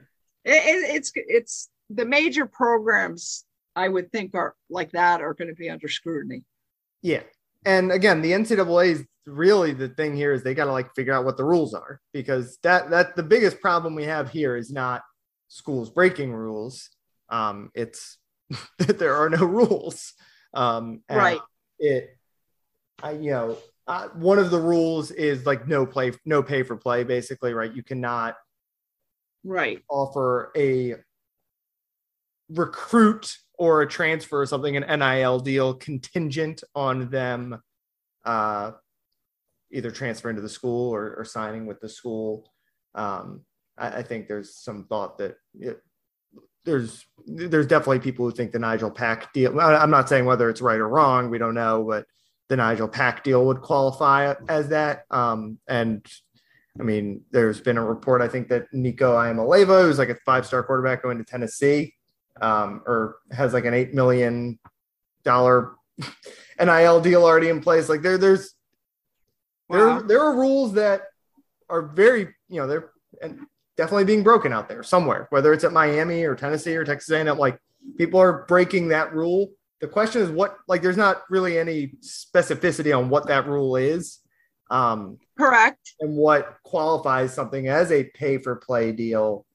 it, 0.51 0.95
it's 0.95 1.11
it's 1.15 1.69
the 1.89 2.05
major 2.05 2.45
programs 2.45 3.45
I 3.75 3.87
would 3.87 4.11
think 4.11 4.35
are 4.35 4.55
like 4.69 4.91
that 4.91 5.21
are 5.21 5.33
going 5.33 5.47
to 5.47 5.55
be 5.55 5.69
under 5.69 5.87
scrutiny. 5.87 6.43
Yeah. 7.01 7.21
And 7.65 7.91
again, 7.91 8.21
the 8.21 8.31
NCAA 8.31 8.91
is 8.91 9.05
really 9.25 9.73
the 9.73 9.89
thing 9.89 10.15
here 10.15 10.33
is 10.33 10.43
they 10.43 10.53
got 10.53 10.65
to 10.65 10.71
like 10.71 10.93
figure 10.95 11.13
out 11.13 11.25
what 11.25 11.37
the 11.37 11.43
rules 11.43 11.73
are 11.73 12.01
because 12.13 12.57
that 12.63 12.89
that 12.89 13.15
the 13.15 13.23
biggest 13.23 13.61
problem 13.61 13.95
we 13.95 14.05
have 14.05 14.31
here 14.31 14.55
is 14.55 14.71
not 14.71 15.03
schools 15.47 15.89
breaking 15.89 16.33
rules. 16.33 16.89
Um, 17.29 17.71
it's 17.73 18.17
that 18.79 18.99
there 18.99 19.15
are 19.15 19.29
no 19.29 19.45
rules. 19.45 20.13
Um, 20.53 21.01
and 21.09 21.17
Right. 21.17 21.39
It, 21.79 22.17
I, 23.01 23.11
you 23.11 23.31
know, 23.31 23.57
uh, 23.87 24.09
one 24.09 24.39
of 24.39 24.51
the 24.51 24.59
rules 24.59 25.11
is 25.11 25.45
like 25.45 25.67
no 25.67 25.85
play, 25.85 26.11
no 26.25 26.43
pay 26.43 26.63
for 26.63 26.75
play, 26.75 27.03
basically, 27.03 27.53
right? 27.53 27.73
You 27.73 27.83
cannot 27.83 28.35
Right. 29.43 29.81
offer 29.89 30.51
a 30.55 30.95
recruit 32.49 33.37
or 33.57 33.81
a 33.81 33.87
transfer 33.87 34.41
or 34.41 34.45
something 34.45 34.75
an 34.75 34.99
NIL 34.99 35.39
deal 35.39 35.73
contingent 35.73 36.63
on 36.75 37.09
them 37.09 37.61
uh, 38.25 38.71
either 39.71 39.91
transferring 39.91 40.35
to 40.35 40.41
the 40.41 40.49
school 40.49 40.93
or, 40.93 41.15
or 41.15 41.25
signing 41.25 41.65
with 41.65 41.79
the 41.79 41.89
school. 41.89 42.51
Um, 42.95 43.41
I, 43.77 43.97
I 43.97 44.03
think 44.03 44.27
there's 44.27 44.55
some 44.55 44.85
thought 44.85 45.17
that 45.19 45.35
it, 45.59 45.81
there's 46.65 47.05
there's 47.25 47.67
definitely 47.67 47.99
people 47.99 48.25
who 48.25 48.31
think 48.31 48.51
the 48.51 48.59
Nigel 48.59 48.91
Pack 48.91 49.31
deal. 49.33 49.59
I'm 49.59 49.89
not 49.89 50.09
saying 50.09 50.25
whether 50.25 50.49
it's 50.49 50.61
right 50.61 50.79
or 50.79 50.89
wrong. 50.89 51.29
We 51.29 51.37
don't 51.37 51.53
know, 51.53 51.85
but 51.87 52.05
the 52.49 52.57
Nigel 52.57 52.87
Pack 52.87 53.23
deal 53.23 53.45
would 53.45 53.61
qualify 53.61 54.33
as 54.47 54.69
that. 54.69 55.05
Um, 55.09 55.59
and 55.67 56.05
I 56.79 56.83
mean, 56.83 57.21
there's 57.31 57.61
been 57.61 57.77
a 57.77 57.85
report, 57.85 58.21
I 58.21 58.27
think, 58.27 58.47
that 58.49 58.67
Nico 58.73 59.15
Iamaleava, 59.15 59.83
who's 59.83 59.97
like 59.97 60.09
a 60.09 60.15
five 60.25 60.45
star 60.45 60.63
quarterback 60.63 61.03
going 61.03 61.17
to 61.17 61.23
Tennessee, 61.23 61.95
um, 62.41 62.81
or 62.85 63.17
has 63.31 63.53
like 63.53 63.65
an 63.65 63.73
$8 63.73 63.93
million 63.93 64.59
NIL 65.25 67.01
deal 67.01 67.23
already 67.23 67.49
in 67.49 67.61
place. 67.61 67.89
Like 67.89 68.01
there, 68.01 68.17
there's, 68.17 68.55
Wow. 69.69 69.99
there, 69.99 70.07
there 70.07 70.21
are 70.21 70.35
rules 70.35 70.73
that 70.73 71.03
are 71.69 71.83
very, 71.83 72.21
you 72.49 72.59
know, 72.59 72.67
they're 72.67 72.91
and 73.21 73.45
definitely 73.77 74.05
being 74.05 74.23
broken 74.23 74.51
out 74.51 74.67
there 74.67 74.83
somewhere, 74.83 75.27
whether 75.29 75.53
it's 75.53 75.63
at 75.63 75.71
Miami 75.71 76.23
or 76.23 76.35
Tennessee 76.35 76.75
or 76.75 76.83
Texas 76.83 77.11
A&M, 77.11 77.37
like 77.37 77.59
people 77.97 78.19
are 78.19 78.45
breaking 78.47 78.89
that 78.89 79.13
rule. 79.13 79.51
The 79.79 79.87
question 79.87 80.21
is 80.21 80.29
what, 80.29 80.57
like, 80.67 80.81
there's 80.81 80.97
not 80.97 81.21
really 81.29 81.57
any 81.57 81.93
specificity 82.01 82.97
on 82.97 83.09
what 83.09 83.27
that 83.27 83.47
rule 83.47 83.75
is. 83.77 84.19
Um, 84.69 85.17
Correct. 85.37 85.93
and 85.99 86.15
what 86.15 86.57
qualifies 86.63 87.33
something 87.33 87.67
as 87.67 87.91
a 87.91 88.03
pay 88.03 88.37
for 88.37 88.55
play 88.55 88.91
deal 88.91 89.45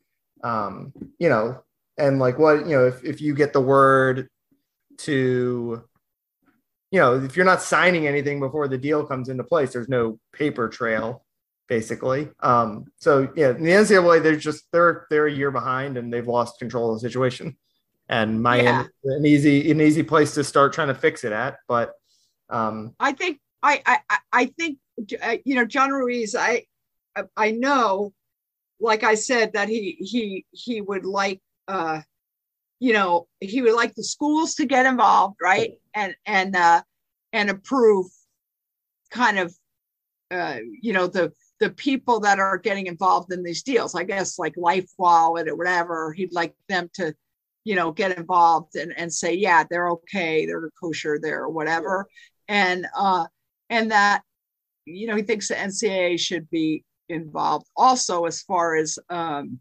um 0.43 0.93
you 1.19 1.29
know 1.29 1.63
and 1.99 2.19
like 2.19 2.39
what 2.39 2.67
you 2.67 2.73
know 2.77 2.87
if, 2.87 3.03
if 3.05 3.21
you 3.21 3.35
get 3.35 3.53
the 3.53 3.61
word 3.61 4.29
to 4.99 5.83
you 6.91 7.01
know 7.01 7.17
if 7.23 7.37
you're 7.37 7.47
not 7.47 7.63
signing 7.63 8.07
anything 8.07 8.41
before 8.41 8.67
the 8.69 8.77
deal 8.79 9.07
comes 9.07 9.29
into 9.29 9.45
place 9.45 9.73
there's 9.73 9.89
no 9.89 10.19
paper 10.33 10.69
trail 10.69 11.25
basically 11.69 12.29
um 12.41 12.85
so 12.99 13.29
yeah 13.37 13.51
in 13.51 13.63
the 13.63 13.71
ncaa 13.71 14.23
they're 14.23 14.37
just 14.37 14.65
they're 14.73 15.07
they're 15.11 15.27
a 15.27 15.33
year 15.33 15.51
behind 15.51 15.97
and 15.97 16.13
they've 16.13 16.29
lost 16.29 16.59
control 16.59 16.93
of 16.93 16.97
the 17.01 17.09
situation 17.09 17.57
and 18.09 18.43
miami 18.43 18.65
Yeah. 19.03 19.17
an 19.17 19.25
easy 19.27 19.71
an 19.71 19.81
easy 19.81 20.03
place 20.03 20.35
to 20.35 20.45
start 20.45 20.73
trying 20.73 20.89
to 20.89 20.95
fix 20.95 21.25
it 21.25 21.33
at 21.33 21.57
but 21.69 21.93
um 22.51 22.95
I 23.01 23.13
think 23.13 23.39
I 23.63 23.83
I 23.87 24.19
I- 24.33 24.47
think 24.59 24.79
you 25.45 25.55
know 25.55 25.65
John 25.65 25.91
Ruiz. 25.91 26.35
I 26.35 26.65
I 27.37 27.53
know, 27.53 28.13
like 28.81 29.05
I 29.05 29.15
said, 29.15 29.53
that 29.55 29.69
he 29.69 29.97
he 30.01 30.47
he 30.51 30.81
would 30.81 31.05
like 31.05 31.41
uh 31.69 32.03
you 32.85 32.93
know, 32.93 33.27
he 33.41 33.63
would 33.63 33.75
like 33.75 33.95
the 33.95 34.05
schools 34.05 34.55
to 34.57 34.67
get 34.67 34.85
involved, 34.85 35.37
right? 35.43 35.73
And 35.95 36.15
and 36.27 36.55
uh, 36.55 36.83
and 37.33 37.49
approve 37.49 38.07
kind 39.11 39.39
of 39.39 39.55
uh, 40.31 40.59
you 40.83 40.93
know 40.93 41.07
the 41.07 41.33
the 41.61 41.71
people 41.71 42.21
that 42.21 42.39
are 42.39 42.59
getting 42.59 42.87
involved 42.87 43.33
in 43.33 43.43
these 43.43 43.63
deals. 43.63 43.95
I 43.95 44.05
guess 44.05 44.39
like 44.39 44.55
Life 44.57 44.91
Wallet 44.99 45.49
or 45.49 45.57
whatever. 45.57 46.13
He'd 46.13 46.35
like 46.35 46.55
them 46.69 46.91
to, 46.95 47.15
you 47.65 47.75
know, 47.75 47.91
get 47.91 48.19
involved 48.19 48.77
and 48.77 48.93
and 48.99 49.11
say, 49.11 49.33
yeah, 49.33 49.65
they're 49.71 49.89
okay, 49.91 50.45
they're 50.45 50.71
kosher, 50.79 51.19
they're 51.23 51.49
whatever, 51.49 52.07
and 52.49 52.87
uh, 52.95 53.25
and 53.71 53.93
that 53.93 54.23
you 54.85 55.07
know 55.07 55.17
he 55.17 55.23
thinks 55.23 55.49
the 55.49 55.55
NCAA 55.55 56.19
should 56.19 56.49
be 56.51 56.85
involved 57.09 57.67
also 57.77 58.25
as 58.25 58.43
far 58.43 58.77
as 58.77 58.99
um, 59.11 59.59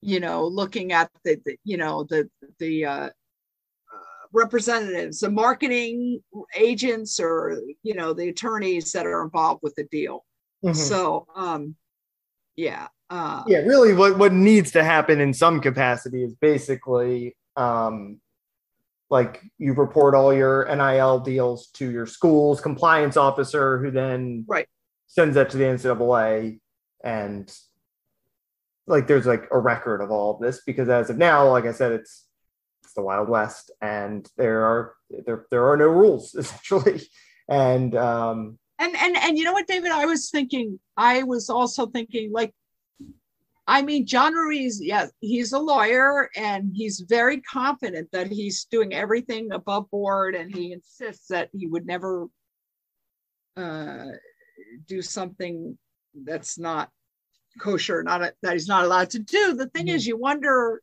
you 0.00 0.20
know 0.20 0.46
looking 0.46 0.92
at 0.92 1.10
the, 1.24 1.38
the 1.44 1.56
you 1.64 1.76
know 1.76 2.04
the 2.08 2.28
the 2.58 2.84
uh, 2.84 3.06
uh, 3.06 3.10
representatives 4.32 5.20
the 5.20 5.30
marketing 5.30 6.20
agents 6.56 7.20
or 7.20 7.60
you 7.82 7.94
know 7.94 8.12
the 8.12 8.28
attorneys 8.28 8.92
that 8.92 9.06
are 9.06 9.22
involved 9.22 9.60
with 9.62 9.74
the 9.74 9.84
deal 9.90 10.24
mm-hmm. 10.64 10.74
so 10.74 11.26
um 11.34 11.74
yeah 12.56 12.88
uh, 13.10 13.42
yeah 13.46 13.58
really 13.58 13.92
what 13.92 14.16
what 14.18 14.32
needs 14.32 14.70
to 14.70 14.82
happen 14.82 15.20
in 15.20 15.34
some 15.34 15.60
capacity 15.60 16.22
is 16.22 16.34
basically 16.34 17.36
um 17.56 18.20
like 19.10 19.42
you 19.58 19.74
report 19.74 20.14
all 20.14 20.32
your 20.32 20.64
NIL 20.74 21.18
deals 21.20 21.66
to 21.74 21.90
your 21.90 22.06
school's 22.06 22.60
compliance 22.60 23.16
officer, 23.16 23.78
who 23.78 23.90
then 23.90 24.44
right. 24.48 24.68
sends 25.08 25.34
that 25.34 25.50
to 25.50 25.56
the 25.56 25.64
NCAA, 25.64 26.60
and 27.02 27.52
like 28.86 29.06
there's 29.08 29.26
like 29.26 29.48
a 29.50 29.58
record 29.58 30.00
of 30.00 30.10
all 30.10 30.34
of 30.34 30.40
this 30.40 30.62
because 30.64 30.88
as 30.88 31.10
of 31.10 31.18
now, 31.18 31.50
like 31.50 31.66
I 31.66 31.72
said, 31.72 31.92
it's 31.92 32.26
it's 32.84 32.94
the 32.94 33.02
Wild 33.02 33.28
West, 33.28 33.72
and 33.80 34.28
there 34.36 34.64
are 34.64 34.94
there 35.26 35.46
there 35.50 35.68
are 35.68 35.76
no 35.76 35.86
rules 35.86 36.34
essentially, 36.38 37.02
and 37.48 37.96
um 37.96 38.58
and 38.78 38.96
and 38.96 39.16
and 39.16 39.36
you 39.36 39.44
know 39.44 39.52
what, 39.52 39.66
David, 39.66 39.90
I 39.90 40.06
was 40.06 40.30
thinking, 40.30 40.78
I 40.96 41.24
was 41.24 41.50
also 41.50 41.86
thinking 41.86 42.30
like 42.32 42.54
I 43.70 43.82
mean, 43.82 44.04
John 44.04 44.34
Ruiz, 44.34 44.80
yeah, 44.82 45.06
he's 45.20 45.52
a 45.52 45.58
lawyer 45.60 46.28
and 46.34 46.72
he's 46.74 47.04
very 47.08 47.40
confident 47.40 48.08
that 48.10 48.26
he's 48.26 48.64
doing 48.64 48.92
everything 48.92 49.52
above 49.52 49.88
board 49.92 50.34
and 50.34 50.52
he 50.52 50.72
insists 50.72 51.28
that 51.28 51.50
he 51.52 51.68
would 51.68 51.86
never 51.86 52.26
uh, 53.56 54.06
do 54.88 55.00
something 55.02 55.78
that's 56.24 56.58
not 56.58 56.90
kosher, 57.60 58.02
not 58.02 58.22
a, 58.22 58.34
that 58.42 58.54
he's 58.54 58.66
not 58.66 58.84
allowed 58.84 59.10
to 59.10 59.20
do. 59.20 59.54
The 59.54 59.68
thing 59.68 59.86
mm-hmm. 59.86 59.94
is, 59.94 60.06
you 60.06 60.16
wonder. 60.16 60.82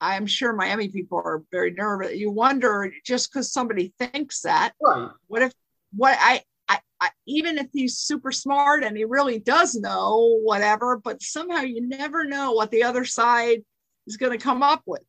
I'm 0.00 0.26
sure 0.26 0.54
Miami 0.54 0.88
people 0.88 1.18
are 1.22 1.42
very 1.52 1.72
nervous. 1.72 2.16
You 2.16 2.30
wonder 2.30 2.90
just 3.04 3.30
because 3.30 3.52
somebody 3.52 3.92
thinks 3.98 4.40
that, 4.40 4.72
right. 4.82 5.10
what 5.26 5.42
if 5.42 5.52
what 5.94 6.16
I 6.18 6.42
I, 7.00 7.10
even 7.26 7.58
if 7.58 7.68
he's 7.72 7.98
super 7.98 8.30
smart 8.30 8.84
and 8.84 8.96
he 8.96 9.04
really 9.04 9.38
does 9.38 9.74
know 9.74 10.38
whatever, 10.42 10.98
but 10.98 11.22
somehow 11.22 11.62
you 11.62 11.86
never 11.86 12.24
know 12.24 12.52
what 12.52 12.70
the 12.70 12.84
other 12.84 13.04
side 13.04 13.62
is 14.06 14.16
going 14.16 14.36
to 14.36 14.44
come 14.44 14.62
up 14.62 14.82
with. 14.86 15.02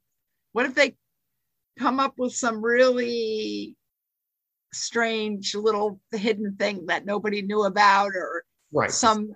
What 0.53 0.65
if 0.65 0.75
they 0.75 0.96
come 1.77 2.00
up 2.00 2.15
with 2.17 2.34
some 2.34 2.63
really 2.63 3.75
strange 4.74 5.55
little 5.55 6.00
hidden 6.12 6.55
thing 6.55 6.88
that 6.88 7.05
nobody 7.05 7.41
knew 7.41 7.63
about 7.63 8.12
or 8.15 8.43
right. 8.72 8.91
some 8.91 9.34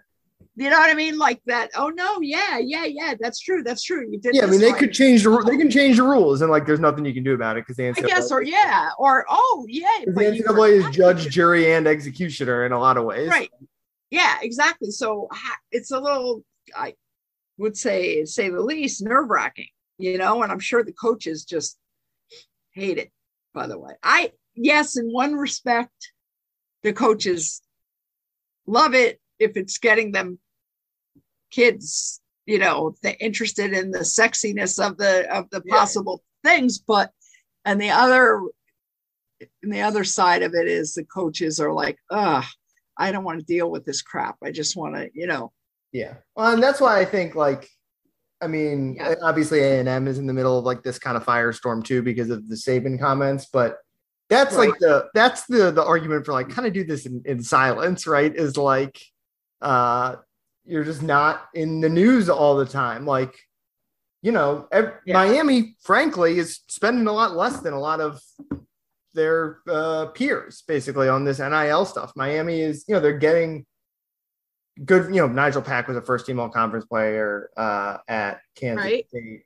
you 0.59 0.71
know 0.71 0.79
what 0.79 0.89
I 0.89 0.95
mean? 0.95 1.19
Like 1.19 1.39
that. 1.45 1.69
Oh 1.75 1.89
no, 1.89 2.19
yeah, 2.19 2.57
yeah, 2.57 2.85
yeah. 2.85 3.13
That's 3.19 3.39
true. 3.39 3.61
That's 3.61 3.83
true. 3.83 4.07
You 4.09 4.19
did. 4.19 4.33
Yeah, 4.33 4.45
I 4.45 4.47
mean, 4.47 4.59
they 4.59 4.71
could 4.71 4.91
change 4.91 5.21
the 5.21 5.29
they 5.45 5.55
can 5.55 5.69
change 5.69 5.97
the 5.97 6.03
rules, 6.03 6.41
and 6.41 6.49
like, 6.49 6.65
there's 6.65 6.79
nothing 6.79 7.05
you 7.05 7.13
can 7.13 7.23
do 7.23 7.35
about 7.35 7.57
it 7.57 7.61
because 7.61 7.77
the 7.77 7.83
NCAA. 7.83 8.05
I 8.05 8.07
guess, 8.07 8.31
or 8.31 8.41
yeah, 8.41 8.89
or 8.97 9.23
oh 9.29 9.67
yeah. 9.69 9.99
The 10.03 10.11
NCAA 10.11 10.71
is 10.71 10.95
judge, 10.95 11.29
jury, 11.29 11.71
and 11.73 11.85
executioner 11.85 12.65
in 12.65 12.71
a 12.71 12.79
lot 12.79 12.97
of 12.97 13.05
ways. 13.05 13.29
Right. 13.29 13.51
Yeah, 14.09 14.37
exactly. 14.41 14.89
So 14.89 15.29
it's 15.71 15.91
a 15.91 15.99
little, 15.99 16.43
I 16.75 16.95
would 17.59 17.77
say, 17.77 18.25
say 18.25 18.49
the 18.49 18.61
least, 18.61 19.03
nerve 19.03 19.29
wracking. 19.29 19.67
You 19.99 20.17
know, 20.17 20.41
and 20.41 20.51
I'm 20.51 20.59
sure 20.59 20.83
the 20.83 20.91
coaches 20.91 21.45
just 21.45 21.77
hate 22.71 22.97
it. 22.97 23.11
By 23.53 23.67
the 23.67 23.77
way, 23.77 23.93
I 24.01 24.31
yes, 24.55 24.97
in 24.97 25.11
one 25.11 25.35
respect, 25.35 26.13
the 26.81 26.93
coaches 26.93 27.61
love 28.65 28.95
it 28.95 29.19
if 29.37 29.55
it's 29.55 29.77
getting 29.77 30.11
them 30.11 30.39
kids 31.51 32.21
you 32.47 32.57
know 32.57 32.95
the, 33.03 33.15
interested 33.23 33.73
in 33.73 33.91
the 33.91 33.99
sexiness 33.99 34.83
of 34.83 34.97
the 34.97 35.31
of 35.31 35.47
the 35.51 35.61
possible 35.61 36.23
yeah. 36.43 36.51
things 36.51 36.79
but 36.79 37.11
and 37.65 37.79
the 37.79 37.89
other 37.89 38.41
and 39.61 39.71
the 39.71 39.81
other 39.81 40.03
side 40.03 40.41
of 40.41 40.55
it 40.55 40.67
is 40.67 40.93
the 40.93 41.03
coaches 41.03 41.59
are 41.59 41.73
like 41.73 41.97
ah 42.11 42.49
i 42.97 43.11
don't 43.11 43.23
want 43.23 43.39
to 43.39 43.45
deal 43.45 43.69
with 43.69 43.85
this 43.85 44.01
crap 44.01 44.37
i 44.43 44.49
just 44.49 44.75
want 44.75 44.95
to 44.95 45.09
you 45.13 45.27
know 45.27 45.51
yeah 45.91 46.15
well 46.35 46.53
and 46.53 46.63
that's 46.63 46.81
why 46.81 46.99
i 46.99 47.05
think 47.05 47.35
like 47.35 47.69
i 48.41 48.47
mean 48.47 48.95
yeah. 48.95 49.15
obviously 49.21 49.59
a&m 49.59 50.07
is 50.07 50.17
in 50.17 50.25
the 50.25 50.33
middle 50.33 50.57
of 50.57 50.65
like 50.65 50.81
this 50.81 50.97
kind 50.97 51.17
of 51.17 51.25
firestorm 51.25 51.83
too 51.83 52.01
because 52.01 52.29
of 52.29 52.47
the 52.49 52.55
saban 52.55 52.99
comments 52.99 53.47
but 53.51 53.77
that's 54.29 54.55
right. 54.55 54.69
like 54.69 54.79
the 54.79 55.07
that's 55.13 55.45
the 55.45 55.71
the 55.71 55.83
argument 55.83 56.25
for 56.25 56.33
like 56.33 56.49
kind 56.49 56.67
of 56.67 56.73
do 56.73 56.83
this 56.83 57.05
in, 57.05 57.21
in 57.25 57.41
silence 57.41 58.07
right 58.07 58.35
is 58.35 58.57
like 58.57 58.99
uh 59.61 60.15
you're 60.67 60.83
just 60.83 61.01
not 61.01 61.45
in 61.53 61.81
the 61.81 61.89
news 61.89 62.29
all 62.29 62.55
the 62.55 62.65
time. 62.65 63.05
Like, 63.05 63.37
you 64.21 64.31
know, 64.31 64.67
yeah. 64.73 64.91
Miami, 65.07 65.75
frankly, 65.81 66.37
is 66.37 66.59
spending 66.67 67.07
a 67.07 67.11
lot 67.11 67.35
less 67.35 67.59
than 67.59 67.73
a 67.73 67.79
lot 67.79 68.01
of 68.01 68.19
their 69.13 69.59
uh, 69.67 70.07
peers 70.07 70.63
basically 70.67 71.07
on 71.07 71.23
this 71.23 71.39
NIL 71.39 71.85
stuff. 71.85 72.11
Miami 72.15 72.61
is, 72.61 72.85
you 72.87 72.95
know, 72.95 72.99
they're 72.99 73.17
getting 73.17 73.65
good. 74.83 75.13
You 75.13 75.21
know, 75.21 75.27
Nigel 75.27 75.61
Pack 75.61 75.87
was 75.87 75.97
a 75.97 76.01
first 76.01 76.25
team 76.25 76.39
all 76.39 76.49
conference 76.49 76.85
player 76.85 77.49
uh, 77.55 77.97
at 78.07 78.41
Kansas 78.55 78.85
right. 78.85 79.07
State. 79.07 79.43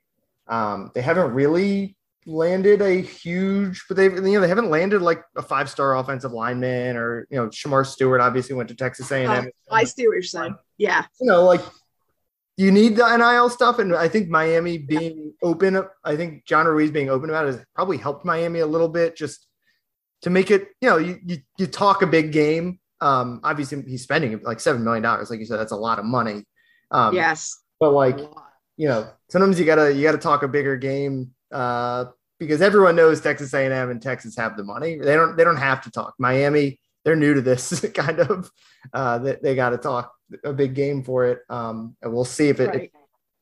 Um, 0.48 0.90
they 0.94 1.02
haven't 1.02 1.32
really 1.32 1.96
landed 2.26 2.80
a 2.82 3.00
huge, 3.00 3.84
but 3.88 3.96
they've 3.96 4.12
you 4.12 4.20
know 4.20 4.40
they 4.40 4.48
haven't 4.48 4.70
landed 4.70 5.02
like 5.02 5.22
a 5.36 5.42
five 5.42 5.68
star 5.68 5.96
offensive 5.96 6.32
lineman 6.32 6.96
or 6.96 7.26
you 7.30 7.36
know 7.36 7.48
Shemar 7.48 7.86
Stewart 7.86 8.20
obviously 8.20 8.54
went 8.54 8.68
to 8.68 8.74
Texas 8.74 9.10
A 9.10 9.24
and 9.24 9.32
M. 9.46 9.50
Oh, 9.70 9.74
I 9.74 9.84
see 9.84 10.06
what 10.06 10.14
you're 10.14 10.22
saying. 10.22 10.56
Yeah, 10.78 11.04
you 11.20 11.26
know 11.26 11.44
like 11.44 11.60
you 12.56 12.70
need 12.70 12.96
the 12.96 13.16
NIL 13.16 13.48
stuff, 13.48 13.78
and 13.78 13.94
I 13.94 14.08
think 14.08 14.28
Miami 14.28 14.78
being 14.78 15.32
open, 15.42 15.82
I 16.04 16.16
think 16.16 16.44
John 16.44 16.66
Ruiz 16.66 16.90
being 16.90 17.08
open 17.08 17.30
about 17.30 17.46
it 17.46 17.54
has 17.54 17.64
probably 17.74 17.96
helped 17.96 18.24
Miami 18.24 18.60
a 18.60 18.66
little 18.66 18.88
bit 18.88 19.16
just 19.16 19.46
to 20.22 20.30
make 20.30 20.50
it. 20.50 20.68
You 20.80 20.90
know, 20.90 20.98
you 20.98 21.18
you, 21.24 21.38
you 21.58 21.66
talk 21.66 22.02
a 22.02 22.06
big 22.06 22.32
game. 22.32 22.78
Um, 23.00 23.40
obviously 23.42 23.82
he's 23.82 24.02
spending 24.02 24.38
like 24.42 24.60
seven 24.60 24.84
million 24.84 25.02
dollars, 25.02 25.30
like 25.30 25.40
you 25.40 25.46
said, 25.46 25.58
that's 25.58 25.72
a 25.72 25.76
lot 25.76 25.98
of 25.98 26.04
money. 26.04 26.44
Um, 26.90 27.14
yes, 27.14 27.58
but 27.80 27.92
like 27.92 28.18
you 28.76 28.88
know, 28.88 29.08
sometimes 29.28 29.58
you 29.58 29.66
gotta 29.66 29.92
you 29.92 30.02
gotta 30.02 30.18
talk 30.18 30.42
a 30.42 30.48
bigger 30.48 30.76
game 30.76 31.32
uh, 31.52 32.06
because 32.42 32.60
everyone 32.60 32.96
knows 32.96 33.20
Texas 33.20 33.54
A&M 33.54 33.90
and 33.90 34.02
Texas 34.02 34.36
have 34.36 34.56
the 34.56 34.64
money. 34.64 34.98
They 34.98 35.14
don't 35.14 35.36
they 35.36 35.44
don't 35.44 35.56
have 35.56 35.82
to 35.82 35.90
talk. 35.90 36.14
Miami, 36.18 36.80
they're 37.04 37.16
new 37.16 37.34
to 37.34 37.40
this 37.40 37.84
kind 37.94 38.18
of. 38.20 38.50
Uh, 38.92 39.18
they, 39.18 39.36
they 39.42 39.54
got 39.54 39.70
to 39.70 39.78
talk 39.78 40.12
a 40.44 40.52
big 40.52 40.74
game 40.74 41.04
for 41.04 41.26
it, 41.26 41.40
um, 41.48 41.96
and 42.02 42.12
we'll 42.12 42.24
see 42.24 42.48
if 42.48 42.58
it, 42.58 42.68
right. 42.68 42.82
it 42.82 42.92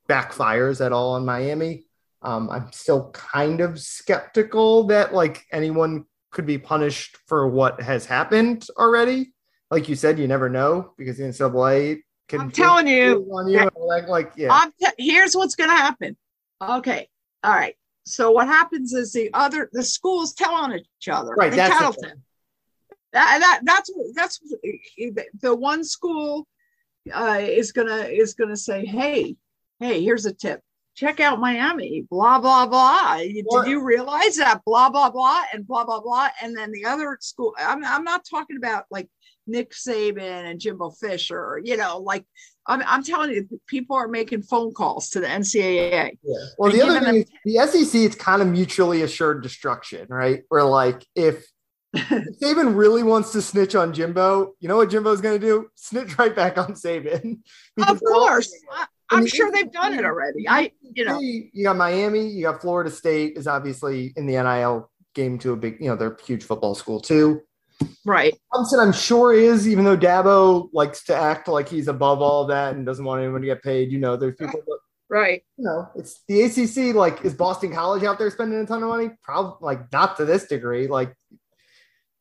backfires 0.09 0.85
at 0.85 0.92
all 0.92 1.14
on 1.14 1.25
Miami. 1.25 1.85
Um, 2.23 2.51
I'm 2.51 2.70
still 2.73 3.11
kind 3.12 3.62
of 3.62 3.81
skeptical 3.81 4.85
that 4.88 5.14
like 5.14 5.46
anyone 5.51 6.05
could 6.31 6.44
be 6.44 6.59
punished 6.59 7.16
for 7.27 7.49
what 7.49 7.81
has 7.81 8.05
happened 8.05 8.66
already. 8.77 9.33
Like 9.70 9.88
you 9.88 9.96
said, 9.96 10.18
you 10.18 10.29
never 10.29 10.51
know 10.51 10.92
because 10.99 11.16
the 11.16 11.25
NCAA 11.25 12.01
can. 12.29 12.40
I'm 12.40 12.51
telling 12.51 12.87
you, 12.87 13.27
On 13.33 13.49
you 13.49 13.66
like, 13.77 14.09
like 14.09 14.33
yeah. 14.37 14.66
Here's 14.99 15.35
what's 15.35 15.55
going 15.55 15.70
to 15.70 15.77
happen. 15.77 16.18
Okay, 16.62 17.09
all 17.42 17.55
right 17.55 17.77
so 18.11 18.31
what 18.31 18.49
happens 18.49 18.92
is 18.92 19.12
the 19.12 19.31
other 19.33 19.70
the 19.73 19.83
schools 19.83 20.35
tell 20.35 20.55
on 20.55 20.75
each 20.75 21.09
other. 21.09 21.33
Right. 21.37 21.53
That's 21.53 21.96
that, 23.12 23.38
that 23.40 23.61
that's 23.64 23.90
that's 24.14 24.40
the 25.40 25.55
one 25.55 25.85
school 25.85 26.46
uh, 27.12 27.38
is 27.40 27.73
gonna 27.73 28.05
is 28.05 28.35
gonna 28.35 28.57
say, 28.57 28.85
hey, 28.85 29.37
hey, 29.81 30.03
here's 30.03 30.27
a 30.27 30.33
tip. 30.33 30.61
Check 30.94 31.18
out 31.18 31.40
Miami, 31.40 32.07
blah 32.11 32.38
blah 32.38 32.66
blah. 32.66 33.18
Did 33.18 33.46
you 33.66 33.85
realize 33.85 34.37
that? 34.37 34.61
Blah 34.64 34.90
blah 34.90 35.11
blah 35.11 35.42
and 35.53 35.66
blah 35.66 35.85
blah 35.85 36.01
blah. 36.01 36.29
And 36.42 36.57
then 36.57 36.73
the 36.73 36.85
other 36.85 37.16
school. 37.20 37.55
I'm 37.59 37.85
I'm 37.85 38.05
not 38.05 38.25
talking 38.25 38.57
about 38.57 38.85
like 38.90 39.09
Nick 39.51 39.73
Saban 39.73 40.51
and 40.51 40.61
Jimbo 40.61 40.91
Fisher. 40.91 41.61
You 41.63 41.77
know, 41.77 41.99
like 41.99 42.25
I'm, 42.67 42.83
I'm 42.87 43.03
telling 43.03 43.31
you, 43.31 43.61
people 43.67 43.97
are 43.97 44.09
making 44.09 44.43
phone 44.43 44.73
calls 44.73 45.11
to 45.11 45.21
the 45.21 45.27
NCAA. 45.27 46.19
Yeah. 46.23 46.37
Well, 46.59 46.71
the 46.71 46.83
other 46.83 47.01
thing 47.01 47.17
is 47.17 47.31
the 47.45 47.67
SEC, 47.67 48.01
it's 48.03 48.17
kind 48.17 48.43
of 48.43 48.49
mutually 48.49 49.03
assured 49.03 49.43
destruction, 49.43 50.07
right? 50.09 50.45
Where 50.49 50.65
like 50.65 51.05
if, 51.17 51.45
if 51.93 52.39
Saban 52.41 52.77
really 52.77 53.03
wants 53.03 53.33
to 53.33 53.43
snitch 53.43 53.75
on 53.75 53.93
Jimbo, 53.93 54.55
you 54.61 54.69
know 54.69 54.77
what 54.77 54.91
Jimbo's 54.91 55.21
going 55.21 55.41
to 55.41 55.45
do? 55.45 55.69
Snitch 55.75 56.17
right 56.17 56.35
back 56.35 56.59
on 56.59 56.75
Saban. 56.75 57.41
Of 57.89 58.01
course. 58.01 58.53
I'm 59.11 59.27
sure 59.27 59.51
they've 59.51 59.73
done 59.73 59.95
it 59.95 60.05
already. 60.05 60.49
I, 60.49 60.71
you 60.83 61.05
know, 61.05 61.19
you 61.19 61.65
got 61.65 61.77
Miami, 61.77 62.29
you 62.29 62.45
got 62.45 62.61
Florida 62.61 62.91
State 62.91 63.37
is 63.37 63.49
obviously 63.49 64.13
in 64.17 64.27
the 64.27 64.35
NIL 64.35 64.89
game 65.15 65.39
to 65.41 65.53
a 65.53 65.57
big, 65.57 65.79
you 65.81 65.89
know, 65.89 65.97
they're 65.97 66.13
a 66.13 66.23
huge 66.23 66.45
football 66.45 66.77
school 66.77 67.01
too. 67.01 67.43
Right. 68.05 68.35
Clemson, 68.53 68.81
I'm 68.81 68.93
sure 68.93 69.33
is, 69.33 69.69
even 69.69 69.85
though 69.85 69.97
Dabo 69.97 70.71
likes 70.73 71.05
to 71.05 71.16
act 71.16 71.49
like 71.49 71.69
he's 71.69 71.88
above 71.88 72.23
all 72.23 72.47
that 72.47 72.75
and 72.75 72.87
doesn't 72.87 73.05
want 73.05 73.23
anyone 73.23 73.40
to 73.43 73.47
get 73.47 73.62
paid. 73.62 73.93
You 73.93 73.99
know, 73.99 74.16
there's 74.16 74.37
people 74.37 74.61
that, 74.66 74.79
right. 75.09 75.43
You 75.57 75.64
know, 75.64 75.88
it's 75.95 76.23
the 76.27 76.43
ACC. 76.43 76.95
Like, 76.95 77.25
is 77.25 77.35
Boston 77.35 77.73
College 77.73 78.05
out 78.05 78.19
there 78.19 78.31
spending 78.31 78.59
a 78.59 78.66
ton 78.66 78.83
of 78.83 78.88
money? 78.88 79.11
Probably, 79.23 79.59
like, 79.61 79.93
not 79.93 80.16
to 80.16 80.25
this 80.25 80.47
degree. 80.47 80.87
Like, 80.87 81.14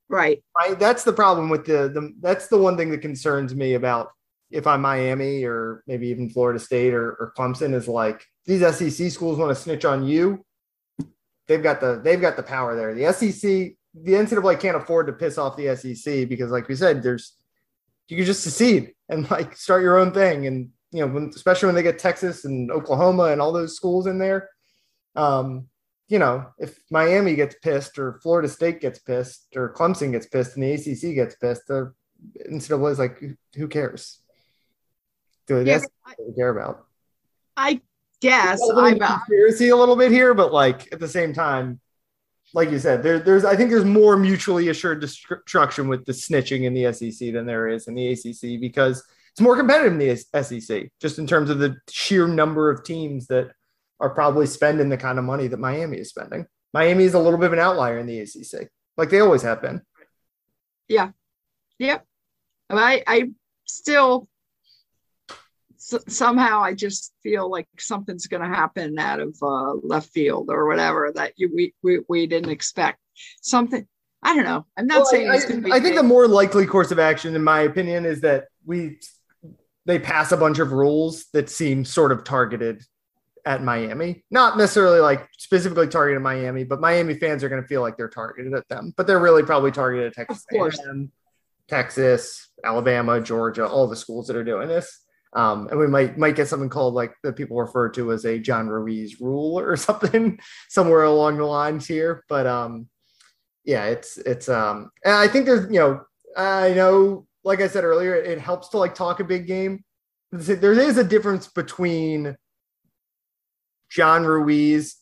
right. 0.10 0.44
Right. 0.58 0.78
That's 0.78 1.04
the 1.04 1.14
problem 1.14 1.50
with 1.50 1.66
the 1.66 1.90
the. 1.90 2.14
That's 2.20 2.48
the 2.48 2.58
one 2.58 2.76
thing 2.76 2.92
that 2.92 3.02
concerns 3.02 3.56
me 3.56 3.76
about 3.76 4.10
if 4.52 4.68
I'm 4.68 4.82
Miami 4.82 5.44
or 5.44 5.84
maybe 5.88 6.08
even 6.10 6.30
Florida 6.30 6.60
State 6.60 6.94
or, 6.94 7.12
or 7.12 7.34
Clemson 7.38 7.74
is 7.74 7.88
like 7.88 8.26
these 8.46 8.62
SEC 8.76 9.12
schools 9.12 9.38
want 9.38 9.56
to 9.56 9.62
snitch 9.62 9.86
on 9.86 10.04
you. 10.06 10.44
They've 11.48 11.64
got 11.64 11.80
the 11.80 12.02
they've 12.04 12.22
got 12.22 12.36
the 12.36 12.44
power 12.44 12.76
there. 12.76 12.94
The 12.94 13.14
SEC 13.14 13.76
the 13.94 14.14
NCAA 14.14 14.60
can't 14.60 14.78
afford 14.78 15.08
to 15.08 15.14
piss 15.14 15.38
off 15.38 15.58
the 15.58 15.76
SEC 15.76 16.30
because, 16.30 16.52
like 16.52 16.68
we 16.68 16.76
said, 16.76 17.02
there's 17.02 17.36
you 18.08 18.18
can 18.18 18.26
just 18.26 18.44
secede 18.44 18.94
and 19.08 19.30
like 19.32 19.56
start 19.56 19.84
your 19.84 19.98
own 19.98 20.12
thing. 20.12 20.48
And 20.48 20.70
you 20.92 21.06
know, 21.06 21.14
when, 21.14 21.32
especially 21.34 21.68
when 21.68 21.76
they 21.76 21.84
get 21.84 22.00
Texas 22.00 22.46
and 22.46 22.72
Oklahoma 22.72 23.26
and 23.26 23.42
all 23.42 23.52
those 23.52 23.76
schools 23.76 24.08
in 24.08 24.18
there, 24.18 24.50
um, 25.16 25.68
you 26.08 26.18
know, 26.18 26.48
if 26.58 26.80
Miami 26.90 27.36
gets 27.36 27.56
pissed 27.62 28.00
or 28.00 28.20
Florida 28.24 28.50
State 28.50 28.82
gets 28.82 29.00
pissed 29.00 29.48
or 29.56 29.74
Clemson 29.74 30.12
gets 30.12 30.26
pissed 30.26 30.56
and 30.56 30.64
the 30.64 30.74
ACC 30.74 31.16
gets 31.16 31.36
pissed, 31.36 31.68
the 31.68 31.94
NCAA 32.50 32.92
is 32.92 33.00
like, 33.00 33.22
who 33.56 33.68
cares? 33.68 34.20
Do 35.46 35.64
yeah, 35.64 35.80
I, 36.06 36.16
care 36.36 36.50
about? 36.50 36.86
I 37.56 37.82
guess 38.22 38.60
I'm 38.76 39.00
conspiracy 39.00 39.70
a 39.70 39.76
little 39.76 39.96
bit 39.96 40.12
here, 40.12 40.34
but 40.34 40.52
like 40.52 40.92
at 40.92 41.00
the 41.00 41.08
same 41.08 41.34
time, 41.34 41.80
like 42.54 42.72
you 42.72 42.80
said, 42.80 43.04
there, 43.04 43.20
there's 43.20 43.46
I 43.46 43.56
think 43.56 43.70
there's 43.70 43.86
more 43.86 44.18
mutually 44.18 44.70
assured 44.70 45.02
destruction 45.02 45.88
with 45.88 46.06
the 46.06 46.12
snitching 46.12 46.64
in 46.64 46.74
the 46.74 46.92
SEC 46.94 47.34
than 47.34 47.46
there 47.46 47.68
is 47.68 47.88
in 47.88 47.96
the 47.96 48.12
ACC 48.12 48.60
because 48.60 49.04
it's 49.32 49.42
more 49.42 49.56
competitive 49.56 49.94
in 49.94 50.00
the 50.00 50.16
SEC, 50.16 50.90
just 51.00 51.20
in 51.20 51.28
terms 51.28 51.50
of 51.50 51.60
the 51.60 51.76
sheer 51.90 52.28
number 52.28 52.70
of 52.70 52.84
teams 52.84 53.28
that 53.28 53.52
are 54.00 54.10
probably 54.10 54.46
spending 54.46 54.90
the 54.90 54.98
kind 54.98 55.20
of 55.20 55.26
money 55.26 55.48
that 55.48 55.60
Miami 55.60 55.98
is 55.98 56.10
spending. 56.10 56.46
Miami 56.74 57.04
is 57.04 57.14
a 57.14 57.20
little 57.20 57.40
bit 57.40 57.48
of 57.48 57.54
an 57.54 57.60
outlier 57.60 58.00
in 58.00 58.08
the 58.08 58.20
ACC, 58.20 58.70
like 58.98 59.10
they 59.10 59.20
always 59.20 59.42
have 59.42 59.62
been. 59.62 59.82
Yeah, 60.88 61.12
yep. 61.78 62.06
I 62.70 63.04
I 63.06 63.30
still 63.66 64.28
somehow 66.08 66.62
I 66.62 66.74
just 66.74 67.14
feel 67.24 67.50
like 67.50 67.68
something's 67.78 68.28
going 68.28 68.42
to 68.42 68.56
happen 68.56 68.98
out 69.00 69.20
of 69.20 69.36
uh, 69.42 69.74
left 69.74 70.10
field 70.10 70.50
or 70.50 70.68
whatever 70.68 71.12
that 71.16 71.34
you, 71.38 71.50
we, 71.54 71.74
we, 71.84 72.00
we 72.08 72.28
didn't 72.28 72.52
expect. 72.52 73.00
Something, 73.42 73.86
I 74.24 74.36
don't 74.36 74.46
know. 74.46 74.66
I'm 74.78 74.88
not 74.88 75.00
well, 75.00 75.06
saying 75.06 75.30
I, 75.30 75.36
it's 75.36 75.46
going 75.46 75.62
to 75.62 75.66
be. 75.66 75.72
I 75.72 75.80
think 75.80 75.96
the 75.96 76.04
more 76.04 76.28
likely 76.28 76.66
course 76.66 76.92
of 76.92 77.00
action, 77.00 77.36
in 77.36 77.44
my 77.44 77.62
opinion, 77.62 78.06
is 78.06 78.22
that 78.22 78.46
we 78.66 79.00
they 79.86 80.00
pass 80.00 80.32
a 80.32 80.38
bunch 80.38 80.60
of 80.60 80.72
rules 80.72 81.26
that 81.34 81.50
seem 81.50 81.84
sort 81.84 82.12
of 82.12 82.24
targeted 82.24 82.84
at 83.46 83.64
Miami. 83.64 84.24
Not 84.30 84.58
necessarily 84.58 85.00
like 85.00 85.28
specifically 85.38 85.88
targeted 85.88 86.22
Miami, 86.22 86.64
but 86.64 86.80
Miami 86.80 87.16
fans 87.16 87.44
are 87.44 87.50
going 87.50 87.62
to 87.62 87.68
feel 87.68 87.82
like 87.82 87.98
they're 87.98 88.10
targeted 88.10 88.54
at 88.54 88.68
them. 88.68 88.94
But 88.96 89.08
they're 89.08 89.20
really 89.20 89.44
probably 89.44 89.72
targeted 89.72 90.08
at 90.08 90.14
Texas, 90.14 90.46
Texas, 91.68 92.50
Alabama, 92.64 93.22
Georgia, 93.22 93.68
all 93.68 93.88
the 93.88 93.96
schools 93.96 94.28
that 94.28 94.36
are 94.36 94.44
doing 94.44 94.68
this. 94.68 95.00
Um, 95.34 95.68
and 95.68 95.80
we 95.80 95.88
might 95.88 96.18
might 96.18 96.36
get 96.36 96.48
something 96.48 96.70
called 96.70 96.96
like 96.96 97.14
that 97.24 97.36
people 97.36 97.58
refer 97.58 97.90
to 97.90 98.12
as 98.12 98.26
a 98.26 98.40
John 98.40 98.68
Ruiz 98.68 99.22
rule 99.22 99.60
or 99.60 99.76
something 99.78 100.40
somewhere 100.70 101.04
along 101.04 101.38
the 101.38 101.46
lines 101.46 101.86
here. 101.86 102.24
But 102.28 102.48
um, 102.48 102.88
yeah, 103.64 103.86
it's 103.86 104.18
it's 104.18 104.50
um, 104.50 104.92
and 105.06 105.14
I 105.14 105.28
think 105.28 105.46
there's 105.46 105.72
you 105.72 105.80
know 105.80 106.02
I 106.36 106.74
know 106.74 107.28
like 107.44 107.62
I 107.62 107.68
said 107.68 107.84
earlier, 107.84 108.16
it 108.16 108.40
helps 108.40 108.70
to 108.70 108.78
like 108.78 108.96
talk 108.96 109.20
a 109.20 109.24
big 109.24 109.48
game. 109.48 109.84
There 110.32 110.74
is 110.74 110.98
a 110.98 111.04
difference 111.04 111.48
between 111.48 112.36
John 113.90 114.24
Ruiz 114.24 114.96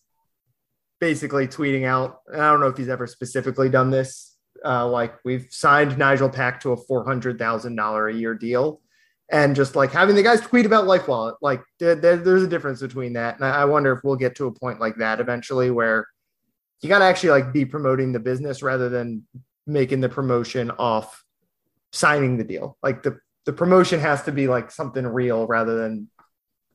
basically 1.00 1.48
tweeting 1.48 1.86
out. 1.86 2.20
I 2.34 2.38
don't 2.38 2.60
know 2.60 2.68
if 2.68 2.78
he's 2.78 2.90
ever 2.90 3.08
specifically 3.08 3.70
done 3.70 3.92
this. 3.92 4.36
Uh, 4.66 4.88
like 4.88 5.16
we've 5.24 5.48
signed 5.52 5.98
Nigel 5.98 6.30
Pack 6.30 6.60
to 6.62 6.72
a 6.72 6.78
four 6.78 7.06
hundred 7.06 7.40
thousand 7.40 7.76
dollar 7.76 8.10
a 8.10 8.14
year 8.14 8.34
deal 8.34 8.82
and 9.30 9.56
just 9.56 9.76
like 9.76 9.92
having 9.92 10.16
the 10.16 10.24
guys 10.24 10.42
tweet 10.42 10.66
about 10.66 10.88
life 10.88 11.08
wallet 11.08 11.36
like 11.42 11.62
there, 11.80 11.96
there's 11.96 12.44
a 12.44 12.48
difference 12.48 12.82
between 12.82 13.14
that 13.14 13.36
and 13.36 13.46
I, 13.46 13.66
wonder 13.66 13.92
if 13.92 14.04
we'll 14.04 14.16
get 14.16 14.36
to 14.38 14.48
a 14.48 14.52
point 14.52 14.80
like 14.80 14.96
that 14.98 15.20
eventually 15.20 15.70
where 15.70 16.08
you 16.82 16.90
got 16.90 17.00
to 17.00 17.06
actually 17.06 17.32
like 17.32 17.52
be 17.52 17.66
promoting 17.66 18.12
the 18.12 18.20
business 18.20 18.62
rather 18.62 18.90
than 18.90 19.26
making 19.66 20.02
the 20.02 20.10
promotion 20.10 20.72
off 20.72 21.24
signing 21.92 22.38
the 22.38 22.44
deal. 22.44 22.78
Like 22.84 23.04
the 23.04 23.20
the 23.46 23.54
promotion 23.54 24.00
has 24.00 24.24
to 24.24 24.32
be 24.32 24.48
like 24.48 24.72
something 24.72 25.06
real 25.06 25.48
rather 25.48 25.78
than 25.78 26.10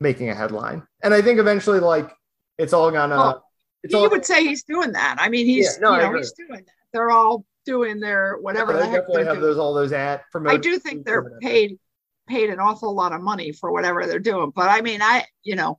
making 0.00 0.30
a 0.30 0.34
headline. 0.34 0.86
And 1.02 1.14
i 1.14 1.22
think 1.22 1.38
eventually 1.38 1.80
like 1.80 2.10
it's 2.58 2.72
all 2.72 2.90
gonna 2.90 3.16
well, 3.16 3.44
it's 3.82 3.94
all, 3.94 4.08
would 4.10 4.24
say 4.24 4.42
he's 4.44 4.64
doing 4.64 4.92
that. 4.92 5.16
I 5.18 5.28
mean 5.28 5.46
he's 5.46 5.78
yeah, 5.80 5.88
no, 5.88 5.96
you 5.96 6.02
know 6.02 6.16
he's 6.16 6.32
doing 6.32 6.64
that. 6.66 6.74
They're 6.92 7.10
all 7.10 7.44
doing 7.64 8.00
their 8.00 8.38
whatever 8.40 8.72
yeah, 8.72 8.80
they 8.80 8.84
definitely 8.86 9.24
have 9.24 9.34
doing. 9.34 9.40
those 9.40 9.58
all 9.58 9.72
those 9.72 9.92
ad 9.92 10.20
i 10.48 10.56
do 10.56 10.80
think 10.80 11.06
they're 11.06 11.38
paid 11.40 11.78
paid 12.28 12.50
an 12.50 12.60
awful 12.60 12.94
lot 12.94 13.12
of 13.12 13.20
money 13.20 13.52
for 13.52 13.72
whatever 13.72 14.06
they're 14.06 14.18
doing. 14.18 14.52
But 14.54 14.68
I 14.68 14.80
mean, 14.80 15.02
I, 15.02 15.24
you 15.42 15.56
know, 15.56 15.78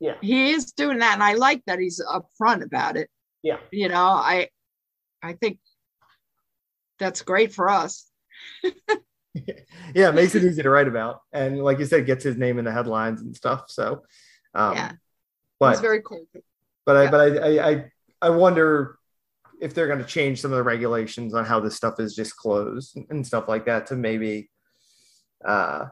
yeah, 0.00 0.14
he 0.20 0.52
is 0.52 0.72
doing 0.72 0.98
that. 0.98 1.14
And 1.14 1.22
I 1.22 1.34
like 1.34 1.62
that 1.66 1.78
he's 1.78 2.00
upfront 2.00 2.62
about 2.62 2.96
it. 2.96 3.08
Yeah. 3.42 3.58
You 3.70 3.88
know, 3.88 4.04
I, 4.04 4.48
I 5.22 5.34
think 5.34 5.58
that's 6.98 7.22
great 7.22 7.52
for 7.52 7.68
us. 7.68 8.10
yeah, 8.64 10.08
it 10.08 10.14
makes 10.14 10.34
it 10.34 10.44
easy 10.44 10.62
to 10.62 10.70
write 10.70 10.88
about. 10.88 11.20
And 11.32 11.62
like 11.62 11.78
you 11.78 11.86
said, 11.86 12.06
gets 12.06 12.24
his 12.24 12.36
name 12.36 12.58
in 12.58 12.64
the 12.64 12.72
headlines 12.72 13.20
and 13.20 13.36
stuff. 13.36 13.64
So, 13.68 14.02
um, 14.54 14.74
yeah, 14.74 14.92
but 15.58 15.72
it's 15.72 15.80
very 15.80 16.02
cool. 16.02 16.26
But 16.86 16.96
I, 16.96 17.10
but 17.10 17.42
I, 17.42 17.70
I, 17.70 17.84
I 18.20 18.30
wonder 18.30 18.98
if 19.60 19.74
they're 19.74 19.86
going 19.86 19.98
to 19.98 20.04
change 20.04 20.40
some 20.40 20.52
of 20.52 20.56
the 20.56 20.62
regulations 20.62 21.34
on 21.34 21.44
how 21.44 21.60
this 21.60 21.76
stuff 21.76 21.98
is 21.98 22.14
disclosed 22.14 22.98
and 23.10 23.26
stuff 23.26 23.48
like 23.48 23.66
that 23.66 23.86
to 23.86 23.96
maybe 23.96 24.50
uh, 25.44 25.86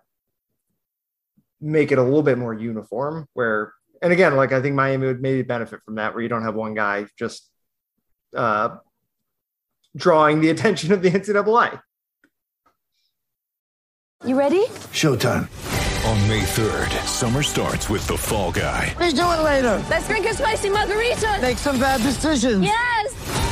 make 1.60 1.92
it 1.92 1.98
a 1.98 2.02
little 2.02 2.22
bit 2.22 2.38
more 2.38 2.54
uniform. 2.54 3.26
Where, 3.34 3.72
and 4.00 4.12
again, 4.12 4.36
like 4.36 4.52
I 4.52 4.60
think 4.60 4.74
Miami 4.74 5.06
would 5.06 5.22
maybe 5.22 5.42
benefit 5.42 5.82
from 5.82 5.96
that, 5.96 6.14
where 6.14 6.22
you 6.22 6.28
don't 6.28 6.42
have 6.42 6.54
one 6.54 6.74
guy 6.74 7.06
just 7.18 7.48
uh, 8.36 8.76
drawing 9.96 10.40
the 10.40 10.50
attention 10.54 10.92
of 10.92 11.02
the 11.02 11.10
NCAA. 11.10 11.80
You 14.24 14.38
ready? 14.38 14.64
Showtime. 14.92 15.48
On 16.06 16.28
May 16.28 16.42
3rd, 16.42 16.90
summer 17.06 17.42
starts 17.42 17.88
with 17.88 18.06
The 18.06 18.16
Fall 18.16 18.50
Guy. 18.50 18.94
Let's 18.98 19.14
do 19.14 19.20
it 19.20 19.42
later. 19.42 19.84
Let's 19.88 20.08
drink 20.08 20.26
a 20.26 20.34
spicy 20.34 20.68
margarita. 20.68 21.38
Make 21.40 21.58
some 21.58 21.78
bad 21.78 22.00
decisions. 22.02 22.64
Yes. 22.64 23.51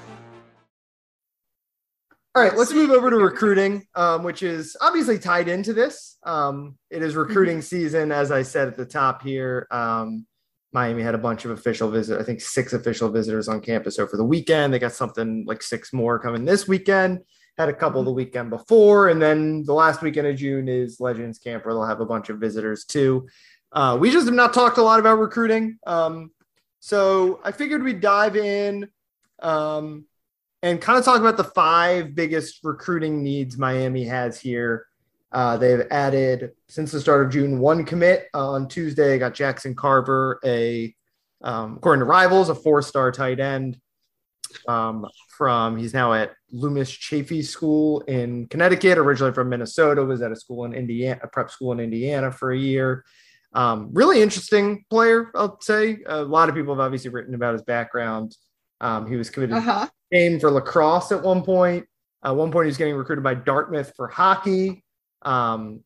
All 2.33 2.41
right, 2.41 2.55
let's 2.55 2.71
move 2.71 2.91
over 2.91 3.09
to 3.09 3.17
recruiting, 3.17 3.85
um, 3.93 4.23
which 4.23 4.41
is 4.41 4.77
obviously 4.79 5.19
tied 5.19 5.49
into 5.49 5.73
this. 5.73 6.17
Um, 6.23 6.77
it 6.89 7.03
is 7.03 7.13
recruiting 7.13 7.57
mm-hmm. 7.57 7.63
season, 7.63 8.13
as 8.13 8.31
I 8.31 8.41
said 8.41 8.69
at 8.69 8.77
the 8.77 8.85
top 8.85 9.21
here. 9.21 9.67
Um, 9.69 10.25
Miami 10.71 11.03
had 11.03 11.13
a 11.13 11.17
bunch 11.17 11.43
of 11.43 11.51
official 11.51 11.91
visitors, 11.91 12.21
I 12.21 12.25
think 12.25 12.39
six 12.39 12.71
official 12.71 13.09
visitors 13.09 13.49
on 13.49 13.59
campus 13.59 13.99
over 13.99 14.15
the 14.15 14.23
weekend. 14.23 14.73
They 14.73 14.79
got 14.79 14.93
something 14.93 15.43
like 15.45 15.61
six 15.61 15.91
more 15.91 16.19
coming 16.19 16.45
this 16.45 16.69
weekend. 16.69 17.19
had 17.57 17.67
a 17.67 17.73
couple 17.73 18.01
the 18.01 18.13
weekend 18.13 18.49
before, 18.49 19.09
and 19.09 19.21
then 19.21 19.65
the 19.65 19.73
last 19.73 20.01
weekend 20.01 20.27
of 20.27 20.37
June 20.37 20.69
is 20.69 21.01
Legends 21.01 21.37
Camp, 21.37 21.65
where 21.65 21.73
they'll 21.73 21.83
have 21.83 21.99
a 21.99 22.05
bunch 22.05 22.29
of 22.29 22.39
visitors 22.39 22.85
too. 22.85 23.27
Uh, 23.73 23.97
we 23.99 24.09
just 24.09 24.25
have 24.25 24.33
not 24.33 24.53
talked 24.53 24.77
a 24.77 24.81
lot 24.81 25.01
about 25.01 25.19
recruiting, 25.19 25.77
um, 25.85 26.31
so 26.79 27.41
I 27.43 27.51
figured 27.51 27.83
we'd 27.83 27.99
dive 27.99 28.37
in 28.37 28.87
um, 29.41 30.05
and 30.63 30.79
kind 30.79 30.99
of 30.99 31.05
talk 31.05 31.19
about 31.19 31.37
the 31.37 31.43
five 31.43 32.15
biggest 32.15 32.59
recruiting 32.63 33.23
needs 33.23 33.57
Miami 33.57 34.05
has 34.05 34.39
here. 34.39 34.85
Uh, 35.31 35.57
they've 35.57 35.87
added 35.91 36.51
since 36.67 36.91
the 36.91 36.99
start 36.99 37.25
of 37.25 37.31
June 37.31 37.59
one 37.59 37.85
commit 37.85 38.27
uh, 38.33 38.51
on 38.51 38.67
Tuesday. 38.67 39.17
Got 39.17 39.33
Jackson 39.33 39.73
Carver, 39.73 40.39
a 40.43 40.93
um, 41.41 41.77
according 41.77 42.01
to 42.01 42.05
Rivals, 42.05 42.49
a 42.49 42.55
four-star 42.55 43.11
tight 43.11 43.39
end 43.39 43.79
um, 44.67 45.07
from 45.29 45.77
he's 45.77 45.93
now 45.93 46.13
at 46.13 46.33
Loomis 46.51 46.91
Chaffee 46.91 47.41
School 47.41 48.01
in 48.01 48.47
Connecticut. 48.47 48.97
Originally 48.97 49.33
from 49.33 49.49
Minnesota, 49.49 50.03
was 50.03 50.21
at 50.21 50.31
a 50.31 50.35
school 50.35 50.65
in 50.65 50.73
Indiana, 50.73 51.19
a 51.23 51.27
prep 51.27 51.49
school 51.49 51.71
in 51.71 51.79
Indiana 51.79 52.31
for 52.31 52.51
a 52.51 52.57
year. 52.57 53.05
Um, 53.53 53.89
really 53.93 54.21
interesting 54.21 54.85
player, 54.89 55.31
I'll 55.35 55.59
say. 55.61 55.99
A 56.05 56.23
lot 56.23 56.49
of 56.49 56.55
people 56.55 56.73
have 56.73 56.79
obviously 56.79 57.09
written 57.09 57.35
about 57.35 57.53
his 57.53 57.63
background. 57.63 58.35
Um, 58.81 59.07
he 59.07 59.15
was 59.15 59.29
committed 59.29 59.55
Uh-huh. 59.55 59.87
game 60.11 60.39
for 60.39 60.51
lacrosse 60.51 61.11
at 61.13 61.21
one 61.21 61.43
point. 61.43 61.85
At 62.23 62.35
one 62.35 62.51
point, 62.51 62.65
he 62.65 62.69
was 62.69 62.77
getting 62.77 62.95
recruited 62.95 63.23
by 63.23 63.35
Dartmouth 63.35 63.93
for 63.95 64.07
hockey. 64.07 64.83
Um, 65.21 65.83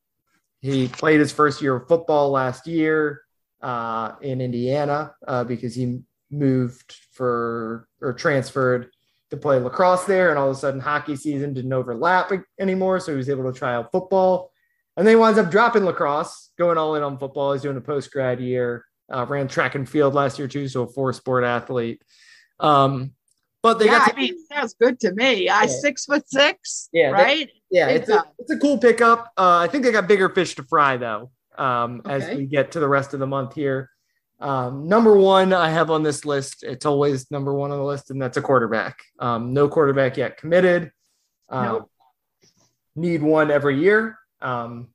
he 0.61 0.87
played 0.87 1.19
his 1.19 1.31
first 1.31 1.61
year 1.61 1.75
of 1.75 1.87
football 1.87 2.31
last 2.31 2.65
year 2.67 3.21
uh, 3.61 4.13
in 4.21 4.41
Indiana 4.41 5.13
uh, 5.27 5.43
because 5.43 5.75
he 5.75 5.99
moved 6.31 6.95
for 7.13 7.87
or 8.01 8.13
transferred 8.13 8.89
to 9.29 9.37
play 9.37 9.59
lacrosse 9.59 10.05
there, 10.05 10.29
and 10.29 10.39
all 10.39 10.49
of 10.49 10.55
a 10.55 10.59
sudden, 10.59 10.79
hockey 10.79 11.15
season 11.15 11.53
didn't 11.53 11.73
overlap 11.73 12.31
anymore, 12.59 12.99
so 12.99 13.11
he 13.11 13.17
was 13.17 13.29
able 13.29 13.51
to 13.51 13.57
try 13.57 13.73
out 13.75 13.91
football. 13.91 14.51
And 14.97 15.05
then 15.05 15.13
he 15.13 15.15
winds 15.19 15.37
up 15.39 15.51
dropping 15.51 15.83
lacrosse, 15.83 16.51
going 16.57 16.77
all 16.77 16.95
in 16.95 17.03
on 17.03 17.17
football. 17.17 17.53
He's 17.53 17.61
doing 17.63 17.75
a 17.77 17.81
post 17.81 18.11
grad 18.11 18.39
year. 18.39 18.85
Uh, 19.13 19.25
ran 19.27 19.47
track 19.47 19.75
and 19.75 19.87
field 19.87 20.13
last 20.15 20.39
year 20.39 20.47
too, 20.47 20.67
so 20.67 20.83
a 20.83 20.87
four 20.87 21.11
sport 21.13 21.43
athlete. 21.43 22.01
Um, 22.59 23.11
but 23.61 23.79
they 23.79 23.85
yeah, 23.85 23.99
got 23.99 24.13
I 24.13 24.19
mean, 24.19 24.35
sounds 24.47 24.75
good 24.79 24.99
to 25.01 25.11
me. 25.13 25.49
I 25.49 25.61
Yeah. 25.63 25.67
six 25.67 26.05
foot 26.05 26.29
six, 26.29 26.89
Yeah, 26.93 27.07
they- 27.07 27.13
right? 27.13 27.49
yeah, 27.71 27.87
Big 27.87 28.01
it's 28.01 28.09
a, 28.09 28.15
time. 28.17 28.23
it's 28.39 28.51
a 28.51 28.57
cool 28.57 28.77
pickup. 28.77 29.31
Uh, 29.37 29.57
I 29.57 29.67
think 29.67 29.83
they 29.83 29.91
got 29.91 30.07
bigger 30.07 30.29
fish 30.29 30.55
to 30.55 30.63
fry 30.63 30.97
though. 30.97 31.31
Um, 31.57 32.01
as 32.05 32.35
we 32.35 32.45
get 32.45 32.71
to 32.73 32.79
the 32.81 32.87
rest 32.87 33.13
of 33.13 33.19
the 33.21 33.27
month 33.27 33.53
here. 33.55 33.89
Um, 34.41 34.89
number 34.89 35.15
one, 35.15 35.53
I 35.53 35.69
have 35.69 35.89
on 35.89 36.03
this 36.03 36.25
list. 36.25 36.63
It's 36.63 36.85
always 36.85 37.31
number 37.31 37.53
one 37.53 37.71
on 37.71 37.77
the 37.77 37.83
list, 37.85 38.11
and 38.11 38.21
that's 38.21 38.35
a 38.35 38.41
quarterback. 38.41 38.99
Um, 39.19 39.53
no 39.53 39.69
quarterback 39.69 40.17
yet 40.17 40.35
committed. 40.37 40.91
Um, 41.47 41.65
Nope. 41.65 41.91
Need 42.97 43.23
one 43.23 43.51
every 43.51 43.79
year. 43.79 44.17
Um, 44.41 44.89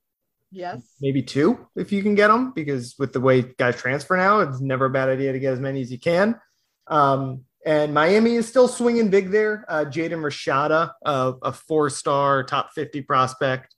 yes. 0.53 0.81
maybe 1.01 1.23
two 1.23 1.67
if 1.77 1.93
you 1.93 2.03
can 2.03 2.15
get 2.15 2.29
them, 2.29 2.53
because 2.53 2.95
with 2.99 3.13
the 3.15 3.21
way 3.21 3.41
guys 3.43 3.77
transfer 3.77 4.17
now, 4.17 4.41
it's 4.41 4.61
never 4.61 4.85
a 4.87 4.91
bad 4.91 5.09
idea 5.09 5.33
to 5.33 5.39
get 5.39 5.55
as 5.55 5.61
many 5.61 5.81
as 5.81 5.91
you 5.91 5.99
can. 5.99 6.39
Um, 6.87 7.45
and 7.67 7.93
Miami 7.93 8.35
is 8.37 8.49
still 8.49 8.69
swinging 8.69 9.11
big 9.11 9.31
there. 9.31 9.65
Uh, 9.69 9.85
Jaden 9.85 10.23
Rashada, 10.23 10.93
uh, 11.05 11.33
a 11.43 11.53
four-star 11.53 12.45
top 12.45 12.71
50 12.75 13.03
prospect 13.03 13.75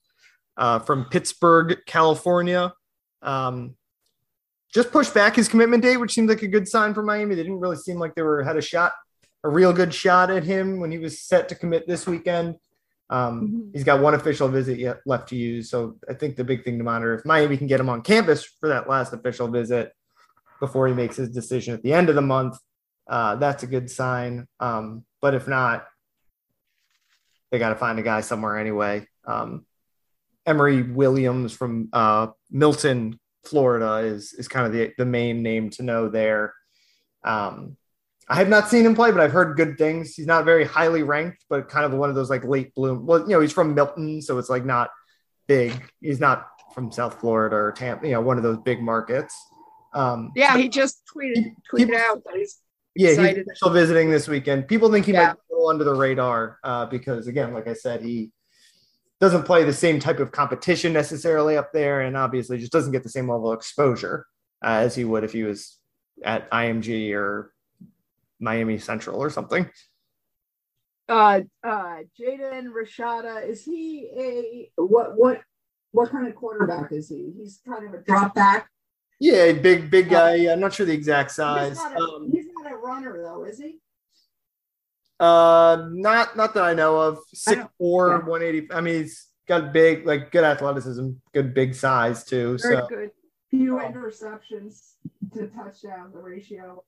uh, 0.56 0.78
from 0.78 1.06
Pittsburg, 1.06 1.78
California. 1.86 2.72
Um, 3.22 3.76
just 4.72 4.90
pushed 4.92 5.12
back 5.12 5.36
his 5.36 5.48
commitment 5.48 5.82
date, 5.82 5.98
which 5.98 6.12
seemed 6.12 6.28
like 6.28 6.42
a 6.42 6.48
good 6.48 6.66
sign 6.68 6.94
for 6.94 7.02
Miami. 7.02 7.34
They 7.34 7.42
didn't 7.42 7.60
really 7.60 7.76
seem 7.76 7.98
like 7.98 8.14
they 8.14 8.22
were 8.22 8.42
had 8.42 8.56
a 8.56 8.62
shot, 8.62 8.92
a 9.44 9.48
real 9.48 9.72
good 9.72 9.92
shot 9.92 10.30
at 10.30 10.44
him 10.44 10.80
when 10.80 10.90
he 10.90 10.98
was 10.98 11.20
set 11.20 11.48
to 11.50 11.54
commit 11.54 11.86
this 11.86 12.06
weekend. 12.06 12.56
Um, 13.10 13.48
Mhm. 13.48 13.74
He's 13.74 13.84
got 13.84 14.00
one 14.00 14.14
official 14.14 14.48
visit 14.48 14.78
yet 14.78 15.00
left 15.04 15.28
to 15.28 15.36
use, 15.36 15.68
so 15.68 15.98
I 16.08 16.14
think 16.14 16.36
the 16.36 16.44
big 16.44 16.64
thing 16.64 16.78
to 16.78 16.84
monitor 16.84 17.14
if 17.14 17.26
Miami 17.26 17.58
can 17.58 17.66
get 17.66 17.80
him 17.80 17.90
on 17.90 18.00
campus 18.00 18.42
for 18.44 18.68
that 18.70 18.88
last 18.88 19.12
official 19.12 19.48
visit 19.48 19.92
before 20.60 20.88
he 20.88 20.94
makes 20.94 21.16
his 21.16 21.28
decision 21.28 21.74
at 21.74 21.82
the 21.82 21.92
end 21.92 22.08
of 22.08 22.14
the 22.14 22.22
month, 22.22 22.56
uh, 23.08 23.36
that's 23.36 23.62
a 23.62 23.66
good 23.66 23.90
sign. 23.90 24.46
Um, 24.60 25.04
but 25.20 25.34
if 25.34 25.48
not, 25.48 25.86
they 27.50 27.58
got 27.58 27.70
to 27.70 27.76
find 27.76 27.98
a 27.98 28.02
guy 28.02 28.20
somewhere 28.20 28.58
anyway. 28.58 29.06
Um, 29.26 29.66
Emory 30.46 30.82
Williams 30.82 31.52
from 31.52 31.88
uh, 31.92 32.28
Milton, 32.50 33.20
Florida, 33.44 33.96
is 34.06 34.32
is 34.32 34.48
kind 34.48 34.66
of 34.66 34.72
the 34.72 34.92
the 34.98 35.04
main 35.04 35.42
name 35.42 35.70
to 35.70 35.82
know 35.82 36.08
there. 36.08 36.54
Um, 37.24 37.76
I 38.28 38.36
have 38.36 38.48
not 38.48 38.68
seen 38.68 38.86
him 38.86 38.94
play, 38.94 39.10
but 39.10 39.20
I've 39.20 39.32
heard 39.32 39.56
good 39.56 39.76
things. 39.76 40.14
He's 40.14 40.26
not 40.26 40.44
very 40.44 40.64
highly 40.64 41.02
ranked, 41.02 41.44
but 41.50 41.68
kind 41.68 41.84
of 41.84 41.92
one 41.92 42.08
of 42.08 42.14
those 42.14 42.30
like 42.30 42.44
late 42.44 42.74
bloom. 42.74 43.04
Well, 43.06 43.20
you 43.20 43.28
know, 43.28 43.40
he's 43.40 43.52
from 43.52 43.74
Milton, 43.74 44.22
so 44.22 44.38
it's 44.38 44.48
like 44.48 44.64
not 44.64 44.90
big. 45.46 45.72
He's 46.00 46.20
not 46.20 46.48
from 46.74 46.90
South 46.90 47.20
Florida 47.20 47.56
or 47.56 47.72
Tampa, 47.72 48.06
you 48.06 48.12
know, 48.12 48.20
one 48.20 48.38
of 48.38 48.42
those 48.42 48.58
big 48.58 48.80
markets. 48.80 49.36
Um, 49.92 50.32
Yeah, 50.34 50.56
he 50.56 50.68
just 50.68 51.02
tweeted 51.14 51.54
tweeted 51.70 51.94
out 51.94 52.22
that 52.24 52.34
he's 52.36 52.58
yeah, 52.94 53.32
he's 53.34 53.44
still 53.54 53.70
visiting 53.70 54.10
this 54.10 54.28
weekend. 54.28 54.68
People 54.68 54.90
think 54.90 55.06
he 55.06 55.12
Yeah. 55.12 55.28
might 55.28 55.34
be 55.34 55.40
a 55.50 55.54
little 55.54 55.68
under 55.70 55.84
the 55.84 55.94
radar 55.94 56.58
uh, 56.64 56.86
because, 56.86 57.26
again, 57.26 57.54
like 57.54 57.66
I 57.68 57.72
said, 57.74 58.02
he 58.02 58.32
doesn't 59.20 59.44
play 59.44 59.64
the 59.64 59.72
same 59.72 60.00
type 60.00 60.18
of 60.18 60.32
competition 60.32 60.92
necessarily 60.92 61.56
up 61.56 61.72
there, 61.72 62.00
and 62.02 62.16
obviously 62.16 62.58
just 62.58 62.72
doesn't 62.72 62.92
get 62.92 63.02
the 63.02 63.08
same 63.08 63.28
level 63.30 63.52
of 63.52 63.56
exposure 63.58 64.26
uh, 64.64 64.68
as 64.84 64.94
he 64.94 65.04
would 65.04 65.24
if 65.24 65.32
he 65.32 65.42
was 65.44 65.78
at 66.24 66.50
IMG 66.50 67.14
or 67.14 67.52
Miami 68.40 68.78
Central 68.78 69.18
or 69.22 69.30
something. 69.30 69.70
uh 71.08 71.40
uh 71.64 71.96
Jaden 72.18 72.68
Rashada, 72.72 73.46
is 73.46 73.64
he 73.64 74.08
a 74.16 74.70
what 74.82 75.16
what 75.16 75.40
what 75.92 76.10
kind 76.10 76.26
of 76.26 76.34
quarterback 76.34 76.90
is 76.92 77.08
he? 77.08 77.32
He's 77.36 77.60
kind 77.66 77.86
of 77.86 77.94
a 77.94 78.02
drop 78.02 78.34
back. 78.34 78.68
Yeah, 79.20 79.52
big, 79.52 79.90
big 79.90 80.08
guy. 80.10 80.50
I'm 80.50 80.58
not 80.58 80.72
sure 80.72 80.84
the 80.86 80.92
exact 80.94 81.30
size. 81.30 81.68
He's 81.70 81.78
not, 81.78 82.00
a, 82.00 82.02
Um, 82.02 82.30
not 82.62 82.72
a 82.72 82.76
runner 82.76 83.22
though, 83.22 83.44
is 83.44 83.58
he? 83.58 83.78
Uh, 85.20 85.86
not 85.90 86.36
not 86.36 86.54
that 86.54 86.64
I 86.64 86.74
know 86.74 87.00
of. 87.00 87.18
Six 87.32 87.58
don't- 87.58 87.70
four, 87.78 88.08
yeah. 88.08 88.28
one 88.28 88.42
eighty. 88.42 88.68
I 88.72 88.80
mean, 88.80 89.02
he's 89.02 89.28
got 89.46 89.72
big, 89.72 90.06
like 90.06 90.30
good 90.30 90.44
athleticism, 90.44 91.10
good 91.32 91.54
big 91.54 91.74
size 91.74 92.24
too. 92.24 92.58
Very 92.60 92.76
so 92.76 92.86
good. 92.88 93.10
Few 93.50 93.74
interceptions 93.74 94.94
to 95.34 95.46
touchdowns, 95.48 96.14
the 96.14 96.20
ratio 96.20 96.82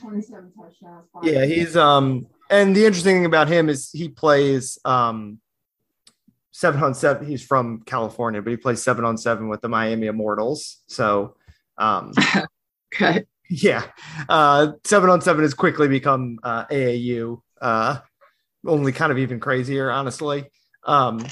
27 0.00 0.52
touchdowns. 0.56 1.06
five 1.12 1.24
yeah, 1.24 1.44
he's 1.44 1.76
um, 1.76 2.26
and 2.48 2.74
the 2.74 2.86
interesting 2.86 3.16
thing 3.16 3.26
about 3.26 3.48
him 3.48 3.68
is 3.68 3.90
he 3.92 4.08
plays 4.08 4.78
um, 4.84 5.40
seven 6.52 6.82
on 6.82 6.94
seven. 6.94 7.26
He's 7.26 7.44
from 7.44 7.82
California, 7.84 8.40
but 8.40 8.50
he 8.50 8.56
plays 8.56 8.82
seven 8.82 9.04
on 9.04 9.18
seven 9.18 9.48
with 9.48 9.60
the 9.60 9.68
Miami 9.68 10.06
Immortals. 10.06 10.78
So, 10.86 11.36
um, 11.78 12.12
okay. 12.94 13.24
Yeah, 13.50 13.84
uh, 14.28 14.72
seven 14.84 15.10
on 15.10 15.20
seven 15.20 15.42
has 15.42 15.54
quickly 15.54 15.88
become 15.88 16.38
uh, 16.42 16.66
AAU. 16.66 17.40
Uh, 17.60 17.98
only 18.64 18.92
kind 18.92 19.10
of 19.10 19.18
even 19.18 19.40
crazier, 19.40 19.90
honestly. 19.90 20.44
Um, 20.84 21.26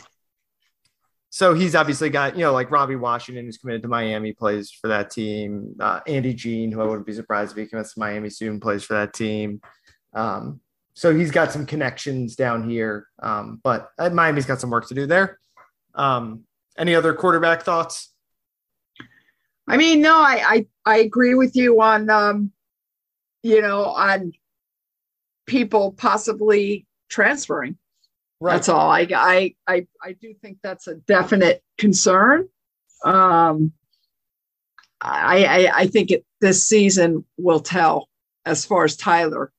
so 1.30 1.54
he's 1.54 1.74
obviously 1.74 2.10
got 2.10 2.34
you 2.34 2.42
know 2.42 2.52
like 2.52 2.70
Robbie 2.70 2.96
Washington, 2.96 3.44
who's 3.44 3.58
committed 3.58 3.82
to 3.82 3.88
Miami, 3.88 4.32
plays 4.32 4.70
for 4.72 4.88
that 4.88 5.10
team. 5.10 5.76
Uh, 5.78 6.00
Andy 6.06 6.34
Jean, 6.34 6.72
who 6.72 6.80
I 6.80 6.86
wouldn't 6.86 7.06
be 7.06 7.12
surprised 7.12 7.52
if 7.52 7.58
he 7.58 7.66
commits 7.66 7.94
to 7.94 8.00
Miami 8.00 8.30
soon, 8.30 8.58
plays 8.58 8.82
for 8.82 8.94
that 8.94 9.14
team. 9.14 9.60
Um, 10.12 10.60
so 10.94 11.14
he's 11.14 11.30
got 11.30 11.52
some 11.52 11.66
connections 11.66 12.34
down 12.34 12.68
here, 12.68 13.06
um, 13.22 13.60
but 13.62 13.90
uh, 13.98 14.10
Miami's 14.10 14.46
got 14.46 14.60
some 14.60 14.70
work 14.70 14.88
to 14.88 14.94
do 14.94 15.06
there. 15.06 15.38
Um, 15.94 16.42
any 16.76 16.96
other 16.96 17.14
quarterback 17.14 17.62
thoughts? 17.62 18.12
I 19.68 19.76
mean, 19.76 20.00
no, 20.00 20.16
I, 20.16 20.42
I 20.44 20.66
I 20.84 20.98
agree 20.98 21.34
with 21.34 21.54
you 21.56 21.80
on 21.80 22.08
um, 22.10 22.52
you 23.42 23.60
know, 23.62 23.84
on 23.84 24.32
people 25.46 25.92
possibly 25.92 26.86
transferring. 27.08 27.76
That's 28.40 28.68
all. 28.68 28.90
I 28.90 29.06
I 29.14 29.54
I 29.66 29.86
I 30.02 30.12
do 30.12 30.34
think 30.40 30.58
that's 30.62 30.86
a 30.86 30.94
definite 30.94 31.62
concern. 31.76 32.48
Um, 33.04 33.72
I 35.00 35.44
I, 35.44 35.70
I 35.80 35.86
think 35.86 36.10
it, 36.10 36.24
this 36.40 36.64
season 36.64 37.24
will 37.36 37.60
tell 37.60 38.08
as 38.46 38.64
far 38.64 38.84
as 38.84 38.96
Tyler. 38.96 39.52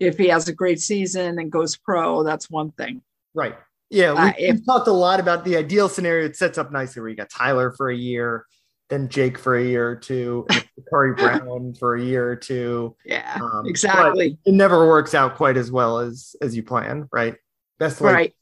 If 0.00 0.18
he 0.18 0.28
has 0.28 0.48
a 0.48 0.52
great 0.52 0.80
season 0.80 1.38
and 1.38 1.50
goes 1.52 1.76
pro, 1.76 2.24
that's 2.24 2.50
one 2.50 2.72
thing. 2.72 3.02
Right. 3.34 3.54
Yeah, 3.88 4.12
we, 4.14 4.18
Uh, 4.18 4.32
if- 4.38 4.54
we've 4.56 4.66
talked 4.66 4.88
a 4.88 4.92
lot 4.92 5.20
about 5.20 5.44
the 5.44 5.56
ideal 5.56 5.88
scenario. 5.88 6.24
It 6.26 6.36
sets 6.36 6.58
up 6.58 6.72
nicely 6.72 7.00
where 7.02 7.10
you 7.10 7.16
got 7.16 7.30
Tyler 7.30 7.70
for 7.70 7.88
a 7.88 7.94
year, 7.96 8.46
then 8.92 9.08
Jake 9.08 9.38
for 9.38 9.56
a 9.56 9.64
year 9.64 9.88
or 9.88 9.96
two, 9.96 10.44
and 10.50 10.64
Curry 10.90 11.14
Brown 11.14 11.72
for 11.78 11.94
a 11.96 12.02
year 12.02 12.30
or 12.30 12.36
two. 12.36 12.94
Yeah, 13.06 13.38
Um, 13.42 13.64
exactly. 13.66 14.38
It 14.44 14.52
never 14.52 14.86
works 14.86 15.14
out 15.14 15.36
quite 15.36 15.56
as 15.56 15.72
well 15.72 15.98
as 16.00 16.36
as 16.42 16.54
you 16.54 16.62
plan, 16.62 17.08
right? 17.10 17.34
Best 17.78 18.02
way. 18.02 18.12
Right. 18.12 18.34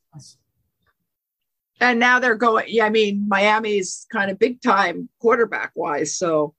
And 1.81 2.01
now 2.01 2.19
they're 2.19 2.35
going. 2.35 2.67
Yeah, 2.69 2.85
I 2.85 2.91
mean, 2.91 3.27
Miami's 3.29 4.07
kind 4.13 4.31
of 4.31 4.39
big 4.41 4.61
time 4.61 5.09
quarterback 5.21 5.71
wise, 5.77 6.17
so 6.17 6.55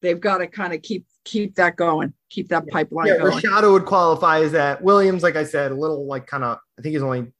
they've 0.00 0.20
got 0.20 0.38
to 0.38 0.46
kind 0.46 0.72
of 0.72 0.80
keep 0.82 1.04
keep 1.24 1.56
that 1.56 1.74
going, 1.76 2.14
keep 2.30 2.48
that 2.50 2.68
pipeline 2.68 3.08
Yeah, 3.08 3.18
going. 3.18 3.32
Rashada 3.42 3.70
would 3.72 3.84
qualify 3.84 4.40
as 4.42 4.52
that. 4.52 4.80
Williams, 4.80 5.22
like 5.24 5.34
I 5.36 5.44
said, 5.44 5.72
a 5.72 5.74
little 5.74 6.06
like 6.06 6.26
kind 6.28 6.44
of. 6.44 6.58
I 6.78 6.82
think 6.82 6.92
he's 6.92 7.02
only 7.02 7.32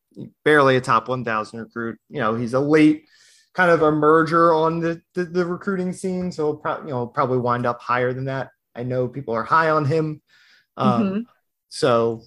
barely 0.45 0.77
a 0.77 0.81
top 0.81 1.09
1000 1.09 1.61
recruit. 1.61 1.99
You 2.11 2.21
know, 2.21 2.35
he's 2.35 2.53
a 2.53 2.61
late 2.61 3.05
kind 3.55 3.71
of 3.71 3.83
a 3.83 3.93
merger 3.93 4.53
on 4.53 4.81
the, 4.81 5.01
the, 5.15 5.25
the 5.25 5.47
recruiting 5.47 5.93
scene. 5.93 6.33
So 6.33 6.47
he'll 6.47 6.57
pro- 6.57 6.83
you 6.83 6.91
know, 6.91 7.07
probably 7.07 7.39
wind 7.39 7.67
up 7.67 7.81
higher 7.81 8.13
than 8.13 8.25
that. 8.27 8.51
I 8.75 8.83
know 8.83 9.09
people 9.09 9.35
are 9.35 9.45
high 9.45 9.71
on 9.71 9.85
him. 9.85 10.21
Um, 10.77 11.03
Mhm. 11.03 11.25
So, 11.69 12.23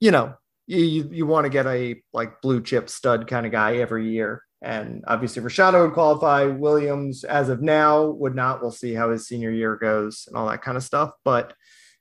you 0.00 0.10
know, 0.10 0.34
you, 0.66 1.08
you, 1.10 1.26
want 1.26 1.44
to 1.44 1.50
get 1.50 1.66
a 1.66 2.02
like 2.12 2.40
blue 2.42 2.62
chip 2.62 2.88
stud 2.88 3.26
kind 3.26 3.44
of 3.44 3.52
guy 3.52 3.76
every 3.76 4.10
year. 4.10 4.42
And 4.62 5.02
obviously 5.06 5.42
Rashada 5.42 5.82
would 5.82 5.94
qualify. 5.94 6.44
Williams, 6.44 7.24
as 7.24 7.48
of 7.48 7.62
now, 7.62 8.06
would 8.06 8.34
not. 8.34 8.60
We'll 8.60 8.70
see 8.70 8.92
how 8.92 9.10
his 9.10 9.26
senior 9.26 9.50
year 9.50 9.76
goes 9.76 10.24
and 10.26 10.36
all 10.36 10.48
that 10.48 10.62
kind 10.62 10.76
of 10.76 10.82
stuff. 10.82 11.12
But 11.24 11.54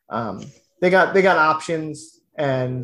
um, 0.09 0.43
they 0.81 0.89
got 0.89 1.13
they 1.13 1.21
got 1.21 1.37
options 1.37 2.19
and 2.37 2.83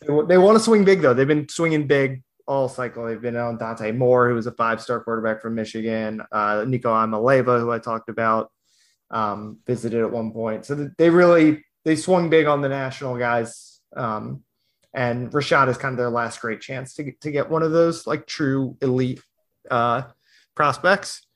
they, 0.00 0.14
they 0.28 0.38
want 0.38 0.56
to 0.56 0.64
swing 0.64 0.84
big 0.84 1.00
though. 1.00 1.14
They've 1.14 1.26
been 1.26 1.48
swinging 1.48 1.86
big 1.86 2.22
all 2.46 2.68
cycle. 2.68 3.06
They've 3.06 3.20
been 3.20 3.36
on 3.36 3.58
Dante 3.58 3.92
Moore, 3.92 4.28
who 4.28 4.34
was 4.34 4.46
a 4.46 4.52
five 4.52 4.80
star 4.80 5.02
quarterback 5.02 5.40
from 5.40 5.54
Michigan. 5.54 6.22
Uh, 6.30 6.64
Nico 6.66 6.92
Iamaleava, 6.92 7.60
who 7.60 7.70
I 7.70 7.78
talked 7.78 8.08
about, 8.08 8.50
um, 9.10 9.58
visited 9.66 10.00
at 10.00 10.10
one 10.10 10.32
point. 10.32 10.64
So 10.64 10.90
they 10.98 11.10
really 11.10 11.64
they 11.84 11.96
swung 11.96 12.30
big 12.30 12.46
on 12.46 12.60
the 12.60 12.68
national 12.68 13.16
guys. 13.16 13.80
Um, 13.96 14.42
and 14.94 15.30
Rashad 15.30 15.68
is 15.68 15.78
kind 15.78 15.92
of 15.92 15.98
their 15.98 16.10
last 16.10 16.40
great 16.40 16.60
chance 16.60 16.94
to 16.94 17.04
get, 17.04 17.20
to 17.22 17.30
get 17.30 17.50
one 17.50 17.62
of 17.62 17.72
those 17.72 18.06
like 18.06 18.26
true 18.26 18.76
elite 18.82 19.20
uh, 19.70 20.02
prospects. 20.54 21.26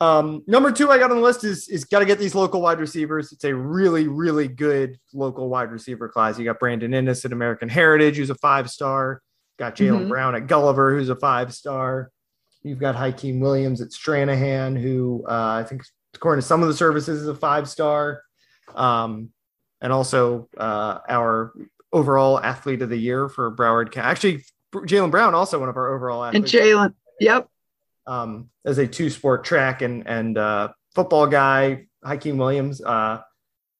Um, 0.00 0.42
number 0.48 0.72
two 0.72 0.90
I 0.90 0.98
got 0.98 1.12
on 1.12 1.18
the 1.18 1.22
list 1.22 1.44
is 1.44 1.68
is 1.68 1.84
got 1.84 2.00
to 2.00 2.04
get 2.04 2.18
these 2.18 2.34
local 2.34 2.60
wide 2.60 2.80
receivers. 2.80 3.30
It's 3.30 3.44
a 3.44 3.54
really 3.54 4.08
really 4.08 4.48
good 4.48 4.98
local 5.14 5.48
wide 5.48 5.70
receiver 5.70 6.08
class. 6.08 6.38
You 6.38 6.44
got 6.44 6.58
Brandon 6.58 6.90
Inniss 6.90 7.24
at 7.24 7.32
American 7.32 7.68
Heritage, 7.68 8.16
who's 8.16 8.30
a 8.30 8.34
five 8.34 8.68
star. 8.68 9.22
Got 9.62 9.76
Jalen 9.76 10.06
Mhm. 10.06 10.08
Brown 10.08 10.34
at 10.34 10.48
Gulliver, 10.48 10.90
who's 10.90 11.08
a 11.08 11.14
five 11.14 11.54
star. 11.54 12.10
You've 12.64 12.80
got 12.80 12.96
Hakeem 12.96 13.38
Williams 13.38 13.80
at 13.80 13.90
Stranahan, 13.90 14.76
who 14.76 15.24
uh, 15.24 15.60
I 15.60 15.62
think, 15.62 15.84
according 16.14 16.42
to 16.42 16.46
some 16.48 16.62
of 16.62 16.68
the 16.68 16.74
services, 16.74 17.22
is 17.22 17.28
a 17.28 17.34
five 17.36 17.68
star. 17.68 18.24
Um, 18.74 19.30
and 19.80 19.92
also 19.92 20.48
uh, 20.56 20.98
our 21.08 21.52
overall 21.92 22.40
athlete 22.40 22.82
of 22.82 22.88
the 22.88 22.96
year 22.96 23.28
for 23.28 23.54
Broward. 23.54 23.92
County. 23.92 24.08
Actually, 24.08 24.44
Jalen 24.74 25.12
Brown, 25.12 25.32
also 25.32 25.60
one 25.60 25.68
of 25.68 25.76
our 25.76 25.94
overall 25.94 26.24
athletes. 26.24 26.52
And 26.52 26.62
Jalen, 26.62 26.94
yep. 27.20 27.46
um, 28.08 28.50
as 28.64 28.78
a 28.78 28.86
two 28.88 29.10
sport 29.10 29.44
track 29.44 29.80
and 29.80 30.08
and 30.08 30.36
uh, 30.38 30.72
football 30.92 31.28
guy. 31.28 31.86
Hakeem 32.04 32.36
Williams 32.36 32.82
uh, 32.82 33.20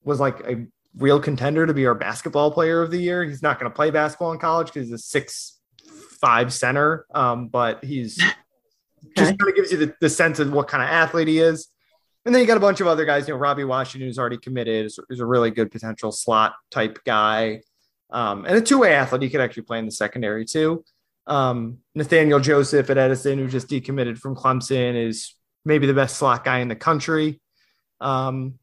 was 0.05 0.21
like 0.21 0.38
a 0.47 0.64
real 0.97 1.18
contender 1.18 1.66
to 1.66 1.75
be 1.75 1.87
our 1.87 1.95
basketball 1.97 2.53
player 2.53 2.83
of 2.83 2.92
the 2.92 2.99
year. 2.99 3.25
He's 3.25 3.42
not 3.42 3.59
going 3.59 3.68
to 3.68 3.75
play 3.75 3.90
basketball 3.90 4.31
in 4.31 4.38
college 4.38 4.68
because 4.68 4.87
he's 4.87 4.95
a 4.95 4.99
six 4.99 5.59
five 6.22 6.52
center, 6.52 7.04
um, 7.14 7.48
but 7.48 7.85
he's 7.85 8.16
just 9.16 9.38
kind 9.38 9.50
of 9.50 9.54
gives 9.54 9.70
you 9.70 9.78
the, 9.78 9.94
the 10.00 10.08
sense 10.08 10.38
of 10.38 10.50
what 10.50 10.68
kind 10.68 10.82
of 10.82 10.88
athlete 10.88 11.28
he 11.28 11.40
is. 11.40 11.68
And 12.24 12.35
then 12.35 12.40
you 12.40 12.46
got 12.46 12.56
a 12.56 12.61
bunch 12.61 12.80
of 12.80 12.87
other 12.87 13.04
guys. 13.04 13.28
You 13.28 13.35
know, 13.35 13.40
Robbie 13.40 13.64
Washington, 13.64 14.08
who's 14.08 14.18
already 14.18 14.38
committed, 14.38 14.87
is, 14.87 14.98
is 15.11 15.20
a 15.20 15.26
really 15.26 15.50
good 15.50 15.70
potential 15.70 16.12
slot 16.12 16.54
type 16.70 17.00
guy, 17.04 17.62
um, 18.11 18.46
and 18.46 18.56
a 18.56 18.61
two 18.62 18.78
way 18.78 18.94
athlete. 18.94 19.22
He 19.22 19.28
could 19.28 19.40
actually 19.40 19.64
play 19.64 19.78
in 19.80 19.85
the 19.85 19.92
secondary 19.92 20.46
too. 20.46 20.85
Um, 21.26 21.78
Nathaniel 21.94 22.40
Joseph 22.40 22.88
at 22.90 22.98
Edison, 22.98 23.38
who 23.38 23.48
just 23.48 23.68
decommitted 23.68 24.18
from 24.18 24.37
Clemson, 24.37 24.94
is 24.94 25.35
maybe 25.64 25.87
the 25.87 25.94
best 25.94 26.16
slot 26.16 26.44
guy 26.44 26.61
in 26.61 26.68
the 26.68 26.76
country. 26.76 27.40
Um, 28.00 28.58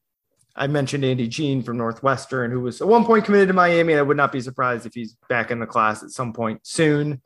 I 0.55 0.67
mentioned 0.67 1.05
Andy 1.05 1.27
Jean 1.27 1.63
from 1.63 1.77
Northwestern, 1.77 2.51
who 2.51 2.59
was 2.59 2.81
at 2.81 2.87
one 2.87 3.05
point 3.05 3.25
committed 3.25 3.47
to 3.47 3.53
Miami, 3.53 3.93
and 3.93 3.99
I 3.99 4.03
would 4.03 4.17
not 4.17 4.31
be 4.31 4.41
surprised 4.41 4.85
if 4.85 4.93
he's 4.93 5.15
back 5.29 5.51
in 5.51 5.59
the 5.59 5.65
class 5.65 6.03
at 6.03 6.09
some 6.09 6.33
point 6.33 6.59
soon. 6.67 7.21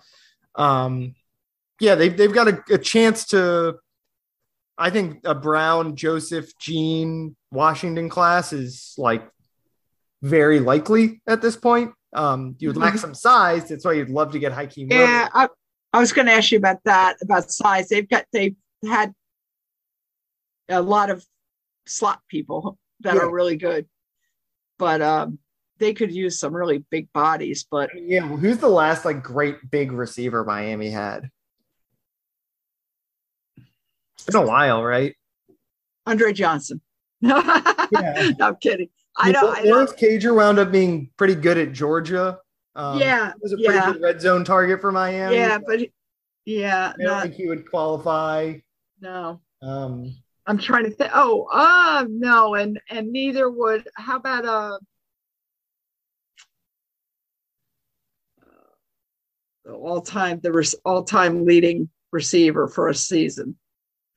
Um, 0.56 1.16
yeah, 1.80 1.96
they've 1.96 2.16
they've 2.16 2.34
got 2.34 2.48
a, 2.48 2.64
a 2.72 2.78
chance 2.78 3.26
to. 3.28 3.76
I 4.78 4.90
think 4.90 5.22
a 5.24 5.36
Brown, 5.36 5.96
Joseph, 5.96 6.58
Jean, 6.60 7.36
Washington 7.52 8.10
class 8.10 8.52
is 8.54 8.96
like 8.98 9.24
very 10.24 10.60
likely 10.60 11.22
at 11.28 11.42
this 11.42 11.56
point. 11.56 11.92
Um, 12.14 12.56
you 12.60 12.70
would 12.70 12.78
lack 12.78 12.98
some 12.98 13.14
size. 13.14 13.70
That's 13.70 13.86
why 13.86 13.94
you'd 13.94 14.10
love 14.10 14.32
to 14.32 14.40
get 14.40 14.52
Hakeem. 14.52 14.88
Yeah, 14.92 15.30
I, 15.34 15.48
I 15.94 16.00
was 16.00 16.12
going 16.12 16.26
to 16.26 16.34
ask 16.34 16.52
you 16.52 16.58
about 16.58 16.84
that, 16.86 17.18
about 17.22 17.52
size. 17.52 17.90
They've 17.90 18.08
got, 18.08 18.26
they've 18.34 18.56
had 18.84 19.14
a 20.70 20.82
lot 20.82 21.10
of 21.12 21.24
slot 21.86 22.22
people 22.28 22.78
that 23.02 23.16
Yeah. 23.16 23.22
are 23.22 23.32
really 23.32 23.58
good, 23.58 23.88
but 24.80 25.02
um, 25.02 25.38
they 25.80 25.94
could 25.94 26.12
use 26.12 26.40
some 26.40 26.56
really 26.56 26.80
big 26.90 27.12
bodies. 27.14 27.66
But 27.70 27.90
Yeah, 27.96 28.22
who's 28.28 28.58
the 28.58 28.70
last 28.70 29.06
like 29.06 29.24
great 29.24 29.70
big 29.72 29.92
receiver 29.92 30.44
Miami 30.44 30.90
had? 30.90 31.30
It's 34.16 34.26
been 34.26 34.36
a 34.36 34.46
while, 34.46 34.84
right? 34.84 35.16
Andre 36.06 36.34
Johnson. 36.34 36.82
no, 37.22 37.42
I'm 38.42 38.56
kidding. 38.58 38.90
I 39.18 39.32
don't. 39.32 39.58
I 39.58 39.64
Lawrence 39.64 39.94
Cager 39.94 40.36
wound 40.36 40.60
up 40.60 40.72
being 40.72 41.10
pretty 41.18 41.36
good 41.36 41.58
at 41.58 41.72
Georgia. 41.72 42.40
Um, 42.76 43.00
Yeah, 43.00 43.32
was 43.42 43.54
a 43.54 43.58
pretty 43.58 43.74
yeah. 43.76 43.92
good 43.94 44.02
red 44.02 44.20
zone 44.22 44.44
target 44.44 44.82
for 44.82 44.92
Miami. 44.92 45.36
yeah, 45.36 45.58
but 45.66 45.80
he- 45.80 45.92
yeah, 46.46 46.94
I 46.94 46.98
don't 46.98 47.06
not, 47.08 47.24
think 47.24 47.36
he 47.36 47.48
would 47.48 47.70
qualify. 47.70 48.56
no. 49.00 49.40
Um, 49.62 50.14
I'm 50.46 50.58
trying 50.58 50.84
to 50.84 50.90
think. 50.92 51.12
Oh, 51.14 51.48
uh, 51.54 52.06
no, 52.10 52.56
and 52.56 52.78
and 52.90 53.14
neither 53.14 53.50
would. 53.50 53.88
How 53.96 54.18
about 54.18 54.44
uh, 54.46 54.78
the 59.66 59.74
all-time 59.74 60.40
the 60.42 60.76
all-time 60.86 61.46
leading 61.46 61.90
receiver 62.12 62.68
for 62.68 62.90
a 62.90 62.96
season, 62.96 63.58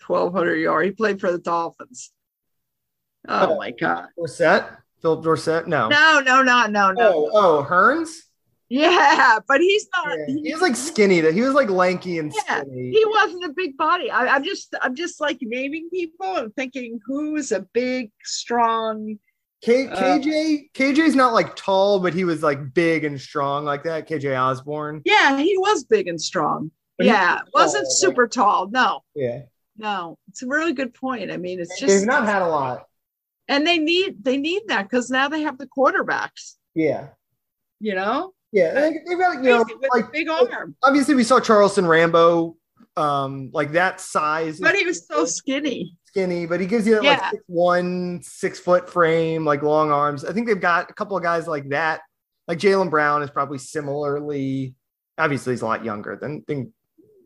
1,200 0.06 0.56
yard. 0.56 0.84
He 0.86 0.90
played 0.92 1.20
for 1.20 1.30
the 1.32 1.38
Dolphins. 1.38 2.12
Oh 3.28 3.52
Oh. 3.54 3.56
my 3.56 3.70
God! 3.72 4.08
Dorsett, 4.16 4.64
Phillip 5.02 5.24
Dorsett. 5.24 5.66
No. 5.66 5.88
No, 5.88 6.20
no, 6.24 6.42
no, 6.42 6.66
no, 6.66 6.92
no. 6.92 7.30
Oh, 7.32 7.60
oh, 7.60 7.66
Hurns. 7.68 8.10
Yeah, 8.68 9.38
but 9.46 9.60
he's 9.60 9.86
not. 9.94 10.16
Yeah. 10.26 10.34
He 10.42 10.52
was 10.52 10.60
like 10.62 10.74
skinny. 10.74 11.20
That 11.20 11.34
he 11.34 11.40
was 11.42 11.54
like 11.54 11.70
lanky 11.70 12.18
and 12.18 12.32
Yeah, 12.48 12.62
skinny. 12.62 12.90
he 12.90 13.04
wasn't 13.06 13.44
a 13.44 13.52
big 13.52 13.76
body. 13.76 14.10
I, 14.10 14.26
I'm 14.26 14.42
just, 14.42 14.74
I'm 14.82 14.96
just 14.96 15.20
like 15.20 15.38
naming 15.40 15.88
people 15.90 16.36
and 16.36 16.52
thinking 16.56 16.98
who's 17.06 17.52
a 17.52 17.60
big, 17.72 18.10
strong. 18.24 19.18
K- 19.66 19.88
Uh, 19.88 19.96
KJ 20.18 20.70
KJ's 20.74 21.16
not 21.16 21.32
like 21.34 21.56
tall, 21.56 21.98
but 21.98 22.14
he 22.14 22.22
was 22.24 22.40
like 22.42 22.72
big 22.72 23.02
and 23.04 23.20
strong 23.20 23.64
like 23.64 23.82
that. 23.82 24.08
KJ 24.08 24.40
Osborne. 24.40 25.02
Yeah, 25.04 25.36
he 25.38 25.58
was 25.58 25.82
big 25.84 26.06
and 26.06 26.20
strong. 26.20 26.70
But 26.96 27.06
yeah, 27.08 27.40
was 27.52 27.74
like- 27.74 27.82
super 27.88 28.28
tall. 28.28 28.68
No, 28.70 29.00
Yeah, 29.14 29.40
no, 29.76 30.18
it's 30.28 30.42
a 30.42 30.46
really 30.46 30.72
good 30.72 30.94
point. 30.94 31.30
I 31.32 31.36
mean, 31.36 31.58
it's 31.60 31.78
just 31.80 31.92
they've 31.92 32.06
not 32.06 32.24
had 32.26 32.42
a 32.42 32.48
lot. 32.48 32.84
and 33.48 33.66
they 33.66 33.78
need, 33.78 34.24
they 34.24 34.36
need 34.36 34.62
that 34.68 34.84
because 34.84 35.10
now 35.10 35.28
they 35.28 35.42
have 35.42 35.58
the 35.58 35.66
quarterbacks. 35.66 36.54
Yeah, 36.74 37.08
You 37.80 37.94
know, 37.96 38.32
yeah. 38.52 38.72
They, 38.72 39.00
they've 39.06 39.18
got 39.18 39.42
you 39.42 39.50
know 39.50 39.64
like 39.92 40.12
big 40.12 40.28
arm, 40.30 40.76
obviously 40.82 41.14
we 41.16 41.24
saw 41.24 41.40
Charleston 41.40 41.86
Rambo, 41.86 42.56
um, 42.96 43.50
like 43.52 43.72
that 43.72 44.00
size. 44.00 44.58
but 44.60 44.74
he 44.76 44.84
was 44.86 45.06
so 45.06 45.24
skinny. 45.26 45.96
Skinny, 46.16 46.46
but 46.46 46.60
he 46.60 46.66
gives 46.66 46.86
you 46.86 46.94
that 46.94 47.04
Yeah. 47.04 47.10
like 47.10 47.30
six 47.30 47.44
one, 47.46 48.20
six 48.22 48.58
foot 48.58 48.88
frame, 48.88 49.44
like 49.44 49.62
long 49.62 49.90
arms. 49.90 50.24
I 50.24 50.32
think 50.32 50.46
they've 50.46 50.58
got 50.58 50.90
a 50.90 50.94
couple 50.94 51.14
of 51.16 51.22
guys 51.22 51.46
like 51.46 51.68
that. 51.68 52.00
Like 52.48 52.58
Jalen 52.58 52.88
Brown 52.88 53.22
is 53.22 53.30
probably 53.30 53.58
similarly, 53.58 54.74
obviously 55.18 55.52
he's 55.52 55.60
a 55.62 55.66
lot 55.66 55.84
younger 55.84 56.16
than, 56.16 56.42
than 56.48 56.72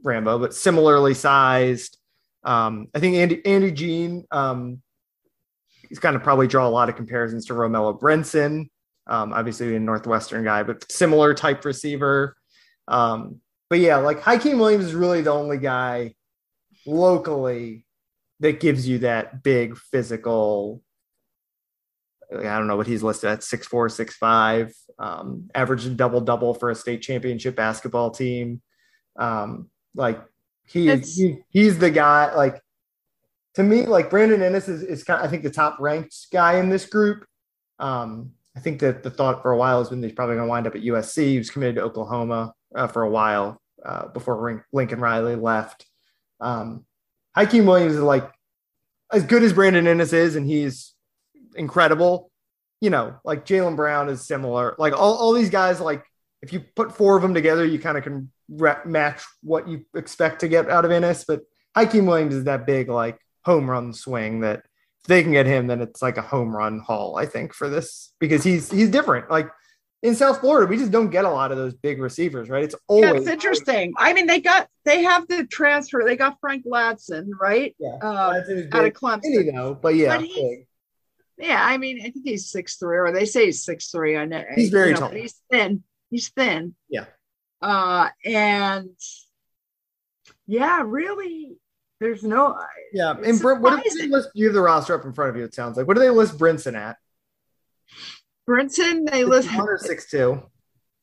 Rambo, 0.03 0.41
but 0.41 0.55
similarly 0.55 1.15
sized. 1.15 1.99
Um, 2.43 2.89
I 2.93 2.99
think 2.99 3.17
Andy 3.17 3.45
Andy 3.47 3.71
Jean, 3.71 4.25
um, 4.33 4.83
he's 5.89 5.99
kind 6.01 6.17
of 6.17 6.23
probably 6.23 6.49
draw 6.49 6.67
a 6.67 6.71
lot 6.71 6.89
of 6.89 6.97
comparisons 6.97 7.47
to 7.47 7.53
Romello 7.53 8.01
Brinson. 8.01 8.71
Um, 9.07 9.33
obviously 9.33 9.77
a 9.77 9.81
Northwestern 9.81 10.43
guy, 10.43 10.63
but 10.65 10.91
similar 10.91 11.33
type 11.35 11.65
receiver. 11.65 12.35
Um, 12.89 13.41
but 13.69 13.79
yeah, 13.79 13.99
like 13.99 14.21
Hakeem 14.21 14.59
Williams 14.59 14.87
is 14.87 14.95
really 14.95 15.21
the 15.21 15.33
only 15.33 15.59
guy 15.59 16.15
locally 16.87 17.85
that 18.41 18.61
gives 18.61 18.89
you 18.89 18.99
that 18.99 19.43
big 19.43 19.77
physical. 19.77 20.83
I 22.33 22.43
don't 22.43 22.67
know 22.67 22.77
what 22.77 22.87
he's 22.87 23.03
listed 23.03 23.31
at 23.31 23.43
six 23.43 23.67
four, 23.67 23.89
six 23.89 24.17
five, 24.17 24.73
um, 24.99 25.51
average 25.55 25.97
double 25.97 26.21
double 26.21 26.55
for 26.55 26.71
a 26.71 26.75
state 26.75 27.03
championship 27.03 27.57
basketball 27.57 28.11
team. 28.11 28.63
Um, 29.17 29.69
like 29.95 30.21
he, 30.67 30.95
he 30.97 31.39
he's 31.51 31.79
the 31.79 31.91
guy. 31.91 32.35
Like 32.35 32.61
to 33.55 33.63
me, 33.63 33.87
like 33.87 34.11
Brandon 34.11 34.41
Inniss 34.41 34.69
is, 34.69 34.83
is 34.83 35.05
kind 35.05 35.21
of, 35.21 35.27
I 35.27 35.31
think 35.31 35.43
the 35.43 35.51
top 35.51 35.79
ranked 35.81 36.15
guy 36.33 36.59
in 36.59 36.69
this 36.69 36.87
group. 36.87 37.27
Um, 37.79 38.33
I 38.57 38.61
think 38.61 38.81
that 38.81 39.03
the 39.03 39.11
thought 39.11 39.43
for 39.43 39.53
a 39.53 39.57
while 39.57 39.79
has 39.79 39.91
been 39.91 40.03
he's 40.03 40.13
probably 40.13 40.37
going 40.37 40.47
to 40.47 40.51
wind 40.51 40.67
up 40.67 40.75
at 40.75 40.83
USC. 40.83 41.25
He 41.25 41.39
was 41.39 41.51
committed 41.51 41.77
to 41.77 41.83
Oklahoma 41.83 42.53
uh, 42.75 42.87
for 42.87 43.03
a 43.03 43.11
while 43.11 43.61
uh, 43.85 44.09
before 44.09 44.65
Lincoln 44.73 45.01
Riley 45.01 45.37
left. 45.37 45.87
Um, 46.41 46.85
Hakeem 47.41 47.67
Williams 47.67 47.95
is 47.95 48.01
like 48.01 48.31
as 49.13 49.25
good 49.25 49.43
as 49.43 49.53
Brandon 49.53 49.87
Inniss 49.87 50.13
is, 50.13 50.37
and 50.37 50.47
he's 50.47 50.95
incredible. 51.55 52.31
You 52.81 52.91
know, 52.91 53.17
like 53.25 53.47
Jalen 53.47 53.77
Brown 53.77 54.09
is 54.09 54.27
similar. 54.27 54.75
Like 54.79 54.93
all, 54.93 55.15
all 55.15 55.33
these 55.33 55.51
guys, 55.51 55.81
like 55.81 56.05
if 56.43 56.53
you 56.53 56.61
put 56.61 56.97
four 56.97 57.17
of 57.17 57.23
them 57.23 57.35
together, 57.35 57.65
you 57.65 57.79
kind 57.79 57.99
of 57.99 58.05
can 58.05 58.31
match 58.85 59.23
what 59.43 59.69
you 59.69 59.85
expect 59.95 60.41
to 60.41 60.49
get 60.49 60.71
out 60.71 60.85
of 60.85 60.91
Inniss. 60.91 61.25
But 61.27 61.43
Hakeem 61.75 62.07
Williams 62.07 62.35
is 62.35 62.45
that 62.45 62.67
big 62.67 62.89
like 62.89 63.19
home 63.45 63.71
run 63.71 63.93
swing 63.93 64.41
that 64.41 64.63
if 65.03 65.07
they 65.07 65.23
can 65.23 65.33
get 65.33 65.47
him, 65.47 65.67
then 65.67 65.81
it's 65.81 66.03
like 66.03 66.19
a 66.19 66.23
home 66.23 66.55
run 66.55 66.79
haul. 66.79 67.17
I 67.17 67.27
think 67.27 67.55
for 67.55 67.71
this 67.71 68.13
because 68.19 68.45
he's 68.45 68.71
he's 68.71 68.91
different. 68.91 69.31
Like 69.31 69.49
in 70.03 70.15
South 70.15 70.41
Florida, 70.41 70.67
we 70.67 70.77
just 70.79 70.91
don't 70.91 71.11
get 71.11 71.25
a 71.27 71.31
lot 71.31 71.53
of 71.53 71.59
those 71.59 71.75
big 71.75 72.01
receivers, 72.01 72.49
right? 72.49 72.65
It's 72.65 72.75
Yeah, 72.89 73.09
always 73.09 73.23
it's 73.23 73.31
interesting. 73.31 73.93
I 73.99 74.13
mean, 74.15 74.27
they 74.27 74.41
got 74.41 74.69
they 74.85 75.03
have 75.03 75.29
the 75.29 75.47
transfer. 75.47 76.03
They 76.05 76.17
got 76.17 76.39
Frank 76.41 76.65
Ladson, 76.65 77.29
right? 77.39 77.77
Yeah, 77.79 77.99
Uh, 78.03 78.41
out 78.73 78.85
of 78.87 78.93
Clemson. 78.95 79.23
skinny, 79.23 79.51
though, 79.51 79.75
but 79.75 79.95
yeah, 79.95 80.17
But 80.17 80.27
big. 80.27 80.67
Yeah, 81.39 81.63
I 81.65 81.77
mean, 81.79 82.01
I 82.01 82.11
think 82.11 82.25
he's 82.25 82.51
six 82.51 82.77
three, 82.77 82.97
or 82.99 83.13
they 83.13 83.25
say 83.25 83.47
he's 83.47 83.63
six 83.65 83.91
three. 83.91 84.17
I 84.17 84.25
know 84.27 84.43
He's 84.55 84.71
very 84.71 84.89
you 84.89 84.95
know, 84.95 85.01
tall. 85.01 85.11
He's 85.11 85.41
thin. 85.51 85.83
He's 86.11 86.29
thin. 86.29 86.75
Yeah. 86.89 87.05
Uh, 87.63 88.09
and 88.25 88.91
yeah, 90.47 90.83
really, 90.85 91.57
there's 92.01 92.23
no. 92.23 92.59
yeah. 92.93 93.15
And 93.23 93.41
Brent, 93.41 93.61
what 93.61 93.83
do 93.83 93.91
they 93.99 94.07
list? 94.09 94.31
You 94.35 94.47
have 94.47 94.55
the 94.55 94.61
roster 94.61 94.95
up 94.95 95.05
in 95.05 95.13
front 95.13 95.31
of 95.31 95.37
you. 95.37 95.45
It 95.45 95.55
sounds 95.55 95.77
like. 95.77 95.87
What 95.87 95.95
do 95.95 96.01
they 96.01 96.11
list 96.11 96.39
Brinson 96.39 96.75
at? 96.75 96.97
Brinson, 98.51 99.09
they 99.11 99.25
list 99.25 99.55
One 99.57 99.69
or 99.69 99.79
six 99.79 100.11
two. 100.11 100.43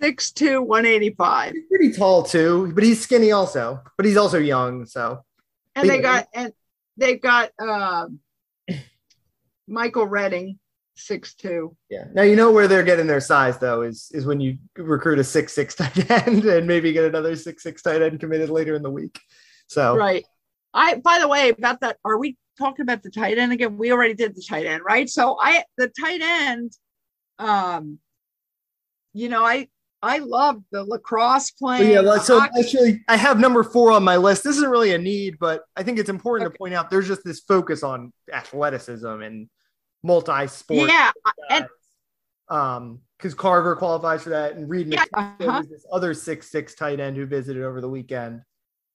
six 0.01 0.31
two, 0.31 0.61
one 0.61 0.85
eighty 0.85 1.11
five, 1.17 1.53
He's 1.53 1.63
pretty 1.69 1.91
tall 1.93 2.23
too, 2.23 2.71
but 2.75 2.83
he's 2.83 2.99
skinny 3.01 3.31
also. 3.31 3.81
But 3.95 4.05
he's 4.05 4.17
also 4.17 4.37
young, 4.37 4.85
so 4.85 5.23
and 5.75 5.89
they 5.89 6.01
got 6.01 6.27
and 6.33 6.51
they've 6.97 7.21
got 7.21 7.51
um, 7.59 8.19
Michael 9.67 10.05
Redding, 10.05 10.59
six 10.95 11.33
two. 11.35 11.75
yeah. 11.89 12.05
Now 12.13 12.23
you 12.23 12.35
know 12.35 12.51
where 12.51 12.67
they're 12.67 12.83
getting 12.83 13.07
their 13.07 13.21
size 13.21 13.57
though 13.59 13.81
is 13.83 14.09
is 14.13 14.25
when 14.25 14.39
you 14.39 14.57
recruit 14.77 15.19
a 15.19 15.23
six 15.23 15.53
six 15.53 15.75
tight 15.79 16.09
end 16.11 16.43
and 16.45 16.67
maybe 16.67 16.91
get 16.93 17.05
another 17.05 17.35
six 17.35 17.63
six 17.63 17.81
tight 17.81 18.01
end 18.01 18.19
committed 18.19 18.49
later 18.49 18.75
in 18.75 18.81
the 18.83 18.91
week. 18.91 19.19
So 19.67 19.95
Right. 19.95 20.25
I 20.73 20.95
by 20.95 21.19
the 21.19 21.27
way, 21.27 21.49
about 21.49 21.79
that, 21.81 21.97
are 22.05 22.17
we 22.17 22.37
talking 22.57 22.83
about 22.83 23.03
the 23.03 23.09
tight 23.11 23.37
end 23.37 23.51
again? 23.53 23.77
We 23.77 23.91
already 23.91 24.13
did 24.13 24.35
the 24.35 24.43
tight 24.47 24.65
end, 24.65 24.83
right? 24.85 25.09
So 25.09 25.37
I 25.41 25.63
the 25.77 25.87
tight 25.99 26.21
end, 26.21 26.71
um, 27.39 27.99
you 29.13 29.29
know, 29.29 29.43
I 29.45 29.67
I 30.01 30.19
love 30.19 30.61
the 30.71 30.83
lacrosse 30.83 31.51
playing. 31.51 31.91
yeah, 31.91 32.17
so 32.19 32.39
hockey- 32.39 32.59
actually, 32.59 33.03
I 33.07 33.17
have 33.17 33.39
number 33.39 33.63
four 33.63 33.91
on 33.91 34.03
my 34.03 34.17
list. 34.17 34.43
This 34.43 34.57
isn't 34.57 34.69
really 34.69 34.93
a 34.93 34.97
need, 34.97 35.37
but 35.39 35.63
I 35.75 35.83
think 35.83 35.97
it's 35.97 36.09
important 36.09 36.51
to 36.51 36.57
point 36.57 36.73
out 36.73 36.89
there's 36.89 37.07
just 37.07 37.23
this 37.23 37.39
focus 37.39 37.81
on 37.83 38.13
athleticism 38.31 39.07
and 39.07 39.49
multi-sport. 40.03 40.89
yeah, 40.89 41.11
and 41.49 41.67
um, 42.49 43.01
because 43.17 43.33
Carver 43.33 43.75
qualifies 43.75 44.21
for 44.23 44.29
that, 44.29 44.53
and 44.55 44.69
Reed 44.69 44.87
Yeah, 44.87 45.03
uh-huh. 45.13 45.61
is 45.63 45.69
this 45.69 45.85
other 45.91 46.13
six 46.13 46.51
six 46.51 46.75
tight 46.75 46.99
end 46.99 47.17
who 47.17 47.25
visited 47.25 47.63
over 47.63 47.81
the 47.81 47.89
weekend, 47.89 48.41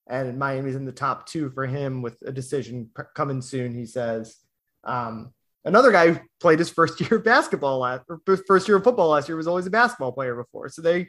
and 0.08 0.38
Miami's 0.38 0.76
in 0.76 0.84
the 0.84 0.92
top 0.92 1.26
two 1.26 1.50
for 1.50 1.66
him 1.66 2.00
with 2.00 2.16
a 2.24 2.32
decision 2.32 2.90
coming 3.14 3.42
soon. 3.42 3.74
He 3.74 3.86
says. 3.86 4.36
Um, 4.84 5.32
another 5.64 5.92
guy 5.92 6.10
who 6.10 6.20
played 6.40 6.58
his 6.58 6.70
first 6.70 7.00
year 7.00 7.18
of 7.18 7.24
basketball 7.24 7.78
last, 7.78 8.02
first 8.46 8.68
year 8.68 8.76
of 8.76 8.84
football 8.84 9.08
last 9.08 9.28
year 9.28 9.36
was 9.36 9.46
always 9.48 9.66
a 9.66 9.70
basketball 9.70 10.12
player 10.12 10.34
before. 10.34 10.68
So 10.68 10.82
they 10.82 11.08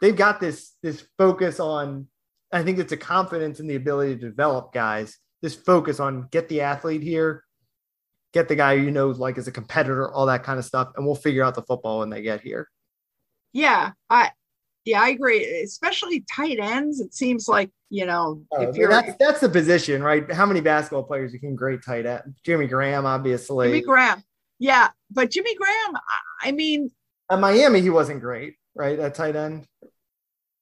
they've 0.00 0.16
got 0.16 0.40
this 0.40 0.74
this 0.82 1.06
focus 1.18 1.60
on. 1.60 2.08
I 2.52 2.62
think 2.62 2.78
it's 2.78 2.92
a 2.92 2.96
confidence 2.96 3.58
in 3.58 3.66
the 3.66 3.74
ability 3.74 4.16
to 4.16 4.28
develop 4.28 4.72
guys. 4.72 5.18
This 5.42 5.54
focus 5.54 6.00
on 6.00 6.28
get 6.30 6.48
the 6.48 6.62
athlete 6.62 7.02
here, 7.02 7.44
get 8.32 8.48
the 8.48 8.56
guy 8.56 8.74
you 8.74 8.90
know 8.90 9.08
like 9.08 9.36
as 9.36 9.48
a 9.48 9.52
competitor, 9.52 10.10
all 10.10 10.26
that 10.26 10.44
kind 10.44 10.58
of 10.58 10.64
stuff, 10.64 10.92
and 10.96 11.04
we'll 11.04 11.16
figure 11.16 11.42
out 11.42 11.54
the 11.54 11.62
football 11.62 11.98
when 11.98 12.10
they 12.10 12.22
get 12.22 12.40
here. 12.40 12.68
yeah, 13.52 13.92
I 14.08 14.30
yeah, 14.86 15.02
I 15.02 15.08
agree. 15.10 15.44
Especially 15.62 16.24
tight 16.34 16.58
ends. 16.60 17.00
It 17.00 17.12
seems 17.12 17.48
like 17.48 17.70
you 17.90 18.06
know 18.06 18.42
Uh, 18.56 18.68
if 18.68 18.76
you're 18.76 18.88
that's 18.88 19.14
that's 19.18 19.40
the 19.40 19.48
position, 19.48 20.02
right? 20.02 20.30
How 20.32 20.46
many 20.46 20.60
basketball 20.60 21.02
players 21.02 21.32
became 21.32 21.54
great 21.56 21.82
tight 21.84 22.06
end? 22.06 22.34
Jimmy 22.44 22.66
Graham, 22.68 23.04
obviously. 23.04 23.66
Jimmy 23.68 23.82
Graham. 23.82 24.22
Yeah, 24.58 24.88
but 25.10 25.30
Jimmy 25.30 25.54
Graham. 25.56 25.96
I- 26.42 26.52
mean, 26.52 26.90
At 27.30 27.40
Miami, 27.40 27.80
he 27.82 27.90
wasn't 27.90 28.20
great, 28.20 28.54
right? 28.74 28.98
At 28.98 29.14
tight 29.14 29.34
end, 29.36 29.66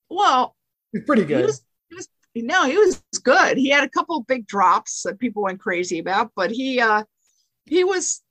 well, 0.08 0.56
he's 0.92 1.04
pretty 1.04 1.22
he 1.22 1.28
good. 1.28 1.44
was, 1.46 1.62
he 1.90 1.94
was 1.94 2.08
no 2.36 2.64
he 2.66 2.76
was 2.76 3.00
good 3.22 3.56
he 3.56 3.68
had 3.68 3.84
a 3.84 3.88
couple 3.88 4.20
big 4.24 4.44
drops 4.46 5.02
that 5.02 5.20
people 5.20 5.42
went 5.44 5.60
crazy 5.60 6.00
about 6.00 6.32
but 6.34 6.50
he 6.50 6.80
uh 6.80 7.04
he 7.66 7.84
was 7.84 8.22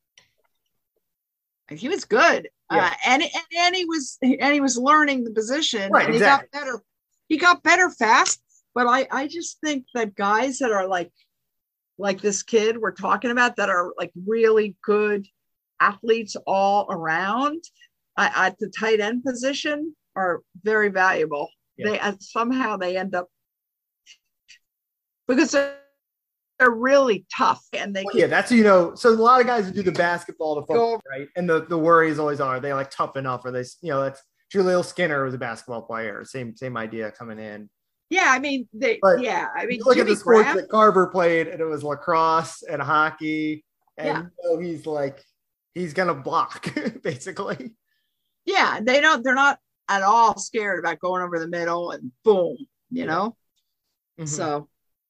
he 1.69 1.87
was 1.87 2.03
good 2.03 2.49
Yeah. 2.76 2.86
uh, 2.88 2.91
and, 3.07 3.24
and 3.24 3.32
and 3.57 3.76
he 3.76 3.86
was 3.86 4.17
and 4.21 4.53
he 4.53 4.59
was 4.61 4.78
learning 4.78 5.24
the 5.24 5.32
position 5.32 5.91
Right, 5.91 6.05
and 6.05 6.15
exactly. 6.15 6.47
he 6.51 6.59
got 6.59 6.65
better 6.65 6.84
he 7.30 7.38
got 7.38 7.63
better 7.63 7.89
fast 7.89 8.41
but 8.76 8.88
i 8.88 9.07
i 9.11 9.28
just 9.28 9.59
think 9.61 9.86
that 9.93 10.15
guys 10.15 10.59
that 10.59 10.71
are 10.71 10.88
like 10.88 11.11
like 11.97 12.21
this 12.21 12.43
kid 12.43 12.78
we're 12.78 12.91
talking 12.91 13.32
about 13.32 13.55
that 13.57 13.69
are 13.69 13.93
like 13.97 14.11
really 14.26 14.76
good 14.84 15.26
athletes 15.80 16.36
all 16.47 16.88
around 16.89 17.63
uh, 18.17 18.30
at 18.36 18.57
the 18.59 18.69
tight 18.80 18.99
end 18.99 19.24
position 19.24 19.95
are 20.15 20.41
very 20.63 20.89
valuable 20.89 21.49
Yeah. 21.78 21.89
they 21.91 21.99
uh, 21.99 22.13
somehow 22.19 22.78
they 22.78 22.97
end 22.97 23.15
up 23.15 23.28
because 25.28 25.51
they're, 25.51 25.78
they're 26.64 26.72
really 26.72 27.26
tough 27.36 27.61
and 27.74 27.95
they 27.95 28.03
Well, 28.03 28.18
yeah, 28.18 28.28
that's 28.28 28.51
you 28.51 28.64
know. 28.64 28.95
So 28.95 29.09
a 29.09 29.11
lot 29.11 29.41
of 29.41 29.47
guys 29.47 29.66
who 29.68 29.74
do 29.74 29.84
the 29.84 29.91
basketball 29.91 30.55
to 30.55 30.61
football, 30.66 31.01
right? 31.09 31.28
And 31.36 31.49
the 31.49 31.66
the 31.66 31.78
worries 31.78 32.20
always 32.20 32.39
are 32.39 32.59
they 32.59 32.74
like 32.74 32.89
tough 32.89 33.18
enough, 33.18 33.41
or 33.45 33.51
they 33.51 33.64
you 33.82 33.89
know 33.91 34.01
that's 34.01 34.22
Julio 34.51 34.82
Skinner 34.82 35.26
was 35.26 35.34
a 35.34 35.38
basketball 35.38 35.82
player. 35.82 36.24
Same 36.26 36.55
same 36.55 36.78
idea 36.78 37.11
coming 37.11 37.39
in. 37.39 37.70
yeah 38.09 38.28
i 38.30 38.39
mean 38.39 38.68
they 38.74 38.99
But 39.01 39.22
yeah 39.22 39.47
i 39.55 39.66
mean 39.66 39.80
look 39.84 39.97
at 39.97 40.01
Jimmy 40.01 40.11
the 40.11 40.18
sports 40.20 40.43
Graham, 40.43 40.57
that 40.57 40.70
Carver 40.70 41.07
played, 41.07 41.47
and 41.47 41.59
it 41.59 41.66
was 41.66 41.84
lacrosse 41.84 42.61
and 42.64 42.82
hockey, 42.82 43.66
and 43.97 44.07
Yeah. 44.07 44.22
you 44.43 44.55
know, 44.55 44.59
he's 44.59 44.86
like 44.86 45.24
he's 45.74 45.93
gonna 45.93 46.14
block 46.14 46.68
basically. 47.03 47.74
yeah 48.45 48.80
they 48.82 49.01
don't 49.01 49.24
they're 49.24 49.34
not 49.36 49.57
at 49.89 50.01
all 50.03 50.38
scared 50.38 50.80
about 50.80 50.99
going 50.99 51.22
over 51.24 51.39
the 51.39 51.47
middle 51.47 51.91
and 51.91 52.11
boom 52.24 52.57
you 52.91 53.05
know 53.05 53.36
Mm-hmm. 54.20 54.28
so 54.28 54.70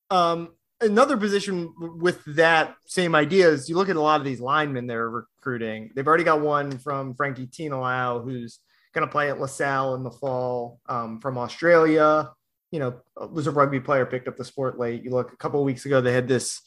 Um, 0.10 0.54
another 0.84 1.18
position 1.18 1.74
with 1.80 2.24
that 2.36 2.76
same 2.86 3.16
idea 3.16 3.50
is 3.50 3.70
you 3.70 3.76
look 3.76 3.90
at 3.90 3.96
a 3.96 4.02
lot 4.02 4.20
of 4.20 4.26
these 4.26 4.40
linemen 4.40 4.88
they're 4.88 5.10
recruiting. 5.10 5.92
They've 5.96 6.08
already 6.08 6.24
got 6.24 6.42
one 6.42 6.78
from 6.78 7.16
Frankie 7.16 7.48
Tinalau 7.48 8.24
who's 8.24 8.60
going 8.94 9.08
to 9.08 9.12
play 9.12 9.30
at 9.30 9.40
LaSalle 9.40 9.96
in 9.96 10.04
the 10.04 10.12
fall 10.12 10.80
um, 10.88 11.20
from 11.20 11.38
Australia. 11.38 12.30
You 12.72 12.80
know, 12.80 12.96
was 13.32 13.48
a 13.48 13.52
rugby 13.52 13.80
player, 13.80 14.06
picked 14.06 14.28
up 14.28 14.38
the 14.38 14.46
sport 14.46 14.80
late. 14.80 15.04
You 15.04 15.12
look 15.12 15.32
a 15.32 15.38
couple 15.38 15.60
of 15.60 15.66
weeks 15.66 15.86
ago, 15.86 16.02
they 16.02 16.14
had 16.14 16.28
this 16.28 16.62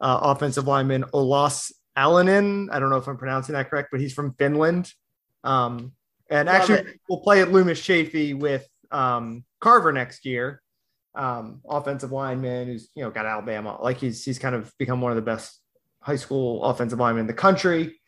uh, 0.00 0.18
offensive 0.22 0.66
lineman, 0.66 1.04
Olas 1.14 1.72
Alanin. 1.96 2.68
I 2.72 2.80
don't 2.80 2.90
know 2.90 2.96
if 2.96 3.06
I'm 3.06 3.16
pronouncing 3.16 3.54
that 3.54 3.70
correct, 3.70 3.88
but 3.92 4.00
he's 4.00 4.12
from 4.12 4.34
Finland. 4.34 4.92
Um, 5.44 5.92
and 6.28 6.46
Love 6.46 6.56
actually, 6.56 6.78
it. 6.78 7.00
we'll 7.08 7.20
play 7.20 7.40
at 7.40 7.52
Loomis 7.52 7.80
Chafee 7.80 8.36
with 8.36 8.66
um, 8.90 9.44
Carver 9.60 9.92
next 9.92 10.24
year 10.24 10.60
um, 11.14 11.60
offensive 11.68 12.12
lineman 12.12 12.66
who's 12.68 12.88
you 12.94 13.02
know 13.04 13.10
got 13.10 13.26
Alabama. 13.26 13.80
Like 13.82 13.98
he's 13.98 14.24
he's 14.24 14.38
kind 14.38 14.54
of 14.54 14.72
become 14.78 15.00
one 15.00 15.12
of 15.12 15.16
the 15.16 15.22
best 15.22 15.60
high 16.00 16.16
school 16.16 16.62
offensive 16.64 16.98
linemen 16.98 17.22
in 17.22 17.26
the 17.26 17.34
country. 17.34 18.00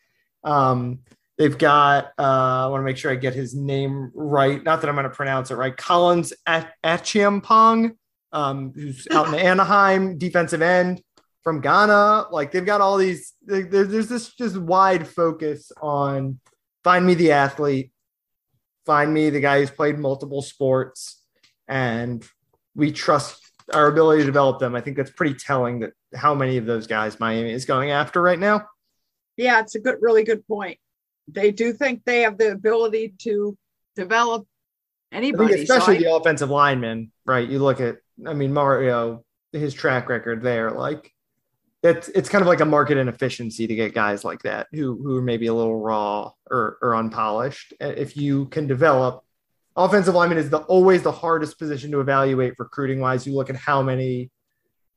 Um, 0.43 0.99
they've 1.37 1.57
got 1.57 2.05
uh, 2.19 2.65
I 2.65 2.67
want 2.67 2.81
to 2.81 2.85
make 2.85 2.97
sure 2.97 3.11
I 3.11 3.15
get 3.15 3.33
his 3.33 3.55
name 3.55 4.11
right. 4.13 4.63
Not 4.63 4.81
that 4.81 4.89
I'm 4.89 4.95
going 4.95 5.03
to 5.09 5.09
pronounce 5.15 5.51
it 5.51 5.55
right. 5.55 5.75
Collins 5.75 6.33
At- 6.45 6.73
Acheampong, 6.83 7.91
um, 8.31 8.71
who's 8.75 9.07
out 9.11 9.27
in 9.29 9.35
Anaheim, 9.51 10.17
defensive 10.17 10.61
end 10.61 11.01
from 11.43 11.61
Ghana. 11.61 12.25
Like 12.31 12.51
they've 12.51 12.65
got 12.65 12.81
all 12.81 12.97
these. 12.97 13.33
there- 13.43 13.63
There's 13.63 14.09
this 14.09 14.33
just 14.33 14.57
wide 14.57 15.07
focus 15.07 15.71
on 15.81 16.39
find 16.83 17.05
me 17.05 17.13
the 17.15 17.31
athlete, 17.31 17.91
find 18.85 19.13
me 19.13 19.29
the 19.29 19.39
guy 19.41 19.59
who's 19.59 19.71
played 19.71 19.97
multiple 19.97 20.41
sports, 20.41 21.21
and 21.67 22.25
we 22.77 22.93
trust 22.93 23.41
our 23.73 23.87
ability 23.87 24.21
to 24.21 24.25
develop 24.25 24.59
them. 24.59 24.73
I 24.75 24.79
think 24.81 24.95
that's 24.95 25.11
pretty 25.11 25.33
telling 25.33 25.79
that 25.79 25.91
how 26.15 26.33
many 26.33 26.55
of 26.55 26.65
those 26.65 26.87
guys 26.87 27.19
Miami 27.19 27.51
is 27.51 27.65
going 27.65 27.91
after 27.91 28.21
right 28.21 28.39
now. 28.39 28.65
yeah 29.35 29.59
it's 29.59 29.75
a 29.75 29.79
good 29.79 29.97
really 29.99 30.23
good 30.23 30.47
point 30.47 30.77
they 31.27 31.51
do 31.51 31.73
think 31.73 32.03
they 32.05 32.21
have 32.21 32.37
the 32.37 32.49
ability 32.53 33.13
to 33.19 33.57
develop 33.97 34.47
anybody 35.11 35.53
so 35.57 35.61
especially 35.63 35.97
I- 35.97 36.03
the 36.03 36.15
offensive 36.15 36.49
linemen, 36.49 37.11
right? 37.25 37.47
You 37.47 37.59
look 37.59 37.81
at, 37.81 37.97
I 38.25 38.33
mean, 38.33 38.53
Mario, 38.53 39.25
his 39.51 39.73
track 39.73 40.07
record 40.07 40.41
there, 40.41 40.71
like 40.71 41.11
it's 41.83 42.07
it's 42.09 42.29
kind 42.29 42.41
of 42.41 42.47
like 42.47 42.61
a 42.61 42.65
market 42.65 42.97
inefficiency 42.97 43.67
to 43.67 43.75
get 43.75 43.93
guys 43.93 44.23
like 44.23 44.41
that 44.43 44.67
who 44.71 44.97
who 45.03 45.17
are 45.17 45.21
maybe 45.21 45.47
a 45.47 45.53
little 45.53 45.77
raw 45.79 46.31
or 46.49 46.77
or 46.81 46.95
unpolished. 46.95 47.73
If 47.79 48.15
you 48.17 48.45
can 48.47 48.65
develop 48.67 49.23
offensive 49.77 50.15
lineman 50.15 50.37
is 50.39 50.49
the 50.49 50.57
always 50.59 51.03
the 51.03 51.11
hardest 51.11 51.57
position 51.59 51.91
to 51.91 52.01
evaluate 52.01 52.55
recruiting 52.57 52.99
wise. 52.99 53.25
You 53.27 53.33
look 53.35 53.49
at 53.49 53.55
how 53.55 53.81
many 53.81 54.31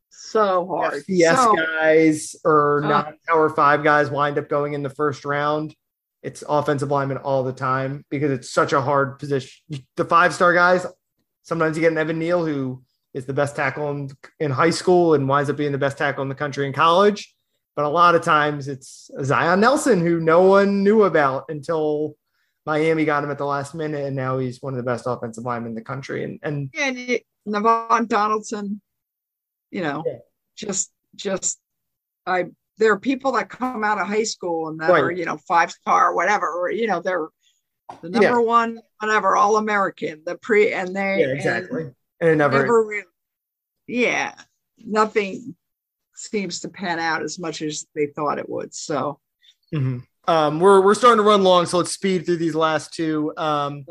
so 0.09 0.67
hard 0.67 1.05
FCS 1.09 1.37
so, 1.37 1.55
guys 1.57 2.37
or 2.45 2.81
Ah. 2.85 2.89
non 2.89 3.19
power 3.29 3.49
five 3.51 3.85
guys 3.85 4.11
wind 4.11 4.39
up 4.39 4.49
going 4.49 4.73
in 4.73 4.83
the 4.83 4.91
first 4.91 5.25
round. 5.25 5.75
it's 6.23 6.45
offensive 6.49 6.91
lineman 6.91 7.17
all 7.17 7.43
the 7.45 7.53
time 7.53 8.05
because 8.11 8.31
it's 8.31 8.51
such 8.53 8.75
a 8.75 8.81
hard 8.81 9.19
position. 9.19 9.81
The 9.97 10.05
five 10.05 10.35
star 10.35 10.53
guys, 10.53 10.85
sometimes 11.45 11.77
you 11.77 11.81
get 11.81 11.93
an 11.93 11.99
Evan 11.99 12.19
Neal 12.19 12.45
who 12.45 12.83
is 13.15 13.25
the 13.25 13.33
best 13.33 13.57
tackle 13.57 13.91
in, 13.91 14.11
in 14.39 14.51
high 14.51 14.69
school 14.71 15.15
and 15.15 15.27
winds 15.27 15.49
up 15.49 15.57
being 15.57 15.73
the 15.73 15.79
best 15.79 15.97
tackle 15.97 16.23
in 16.23 16.29
the 16.29 16.35
country 16.35 16.67
in 16.67 16.73
college. 16.75 17.35
But 17.75 17.87
a 17.87 17.89
lot 17.89 18.15
of 18.15 18.21
times 18.23 18.69
it's 18.69 19.11
Zion 19.25 19.61
Nelson 19.61 20.01
who 20.05 20.21
no 20.21 20.43
one 20.43 20.85
knew 20.85 21.05
about 21.05 21.45
until 21.49 22.17
Miami 22.67 23.05
got 23.05 23.25
him 23.25 23.31
at 23.31 23.39
the 23.39 23.47
last 23.47 23.75
minute, 23.75 24.05
and 24.05 24.15
now 24.17 24.39
he's 24.39 24.61
one 24.61 24.75
of 24.75 24.77
the 24.77 24.83
best 24.83 25.05
offensive 25.07 25.45
linemen 25.45 25.71
in 25.71 25.75
the 25.75 25.81
country. 25.83 26.25
And 26.25 26.39
and 26.43 26.71
and 26.79 26.99
it, 26.99 27.27
Navaughn 27.47 28.07
Donaldson, 28.07 28.81
you 29.71 29.83
know, 29.83 30.05
Yeah. 30.07 30.19
just 30.57 30.93
just 31.17 31.59
I 32.27 32.47
there 32.79 32.93
are 32.93 32.99
people 33.01 33.33
that 33.33 33.49
come 33.49 33.85
out 33.85 33.99
of 33.99 34.07
high 34.07 34.25
school 34.25 34.69
and 34.69 34.81
that 34.81 34.91
Right. 34.91 35.03
are 35.03 35.11
you 35.13 35.25
know 35.25 35.39
five 35.49 35.71
star 35.71 36.11
or 36.11 36.15
whatever, 36.15 36.47
or 36.47 36.71
you 36.71 36.87
know 36.87 37.01
they're 37.01 37.29
the 38.03 38.09
Yeah. 38.11 38.21
number 38.21 38.41
one 38.43 38.81
whatever 39.01 39.37
all 39.37 39.57
American, 39.57 40.23
the 40.25 40.37
pre 40.37 40.73
and 40.73 40.95
they 40.95 41.21
yeah, 41.21 41.27
exactly. 41.33 41.83
And 41.85 41.95
and 42.21 42.39
never, 42.39 42.59
never 42.59 42.85
really, 42.85 43.07
yeah, 43.87 44.35
nothing 44.79 45.57
seems 46.15 46.61
to 46.61 46.69
pan 46.69 46.99
out 46.99 47.23
as 47.23 47.39
much 47.39 47.63
as 47.63 47.87
they 47.95 48.07
thought 48.09 48.39
it 48.39 48.49
would. 48.49 48.75
So 48.75 49.19
Mhm. 49.73 50.07
Um, 50.31 50.61
we're 50.61 50.81
we're 50.81 50.95
starting 50.95 51.17
to 51.17 51.25
run 51.25 51.43
long, 51.43 51.67
so 51.67 51.79
let's 51.79 51.91
speed 51.91 52.25
through 52.25 52.37
these 52.37 52.55
last 52.55 52.95
two. 52.95 53.33
Um, 53.37 53.85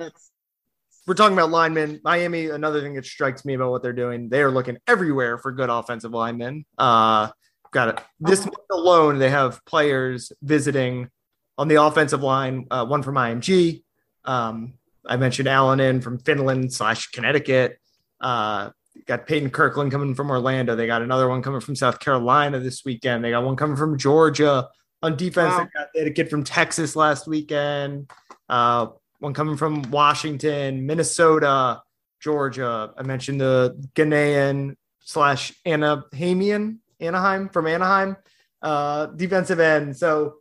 we're 1.05 1.13
talking 1.13 1.33
about 1.33 1.49
linemen. 1.49 1.99
Miami, 2.01 2.47
another 2.47 2.79
thing 2.79 2.93
that 2.93 3.05
strikes 3.05 3.43
me 3.43 3.55
about 3.55 3.71
what 3.71 3.83
they're 3.83 3.91
doing, 3.91 4.29
they 4.29 4.41
are 4.41 4.49
looking 4.49 4.77
everywhere 4.87 5.37
for 5.37 5.51
good 5.51 5.69
offensive 5.69 6.11
linemen. 6.11 6.65
Uh, 6.77 7.29
got 7.71 7.89
it. 7.89 7.99
This 8.21 8.45
month 8.45 8.55
alone, 8.71 9.19
they 9.19 9.29
have 9.29 9.65
players 9.65 10.31
visiting 10.41 11.09
on 11.57 11.67
the 11.67 11.83
offensive 11.83 12.23
line. 12.23 12.67
Uh, 12.71 12.85
one 12.85 13.03
from 13.03 13.15
IMG. 13.15 13.83
Um, 14.23 14.75
I 15.05 15.17
mentioned 15.17 15.49
Allen 15.49 15.81
in 15.81 15.99
from 15.99 16.19
Finland 16.19 16.71
slash 16.71 17.07
Connecticut. 17.07 17.79
Uh, 18.21 18.69
got 19.05 19.27
Peyton 19.27 19.49
Kirkland 19.49 19.91
coming 19.91 20.15
from 20.15 20.31
Orlando. 20.31 20.77
They 20.77 20.87
got 20.87 21.01
another 21.01 21.27
one 21.27 21.41
coming 21.41 21.59
from 21.59 21.75
South 21.75 21.99
Carolina 21.99 22.59
this 22.59 22.85
weekend. 22.85 23.25
They 23.25 23.31
got 23.31 23.43
one 23.43 23.57
coming 23.57 23.75
from 23.75 23.97
Georgia 23.97 24.69
on 25.01 25.15
defense. 25.15 25.53
Wow. 25.53 25.59
They, 25.59 25.79
got, 25.79 25.87
they 25.93 25.99
had 25.99 26.07
a 26.09 26.13
kid 26.13 26.29
from 26.29 26.43
Texas 26.43 26.95
last 26.95 27.27
weekend. 27.27 28.11
Uh, 28.47 28.87
one 29.19 29.33
coming 29.33 29.57
from 29.57 29.83
Washington, 29.91 30.85
Minnesota, 30.85 31.81
Georgia. 32.19 32.93
I 32.97 33.03
mentioned 33.03 33.41
the 33.41 33.77
Ghanaian 33.95 34.75
slash 34.99 35.53
Anahamian, 35.65 36.77
Anaheim 36.99 37.49
from 37.49 37.67
Anaheim, 37.67 38.17
uh, 38.61 39.07
defensive 39.07 39.59
end. 39.59 39.97
So 39.97 40.35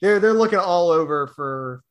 they're 0.00 0.18
they're 0.18 0.32
looking 0.32 0.58
all 0.58 0.90
over 0.90 1.28
for 1.28 1.82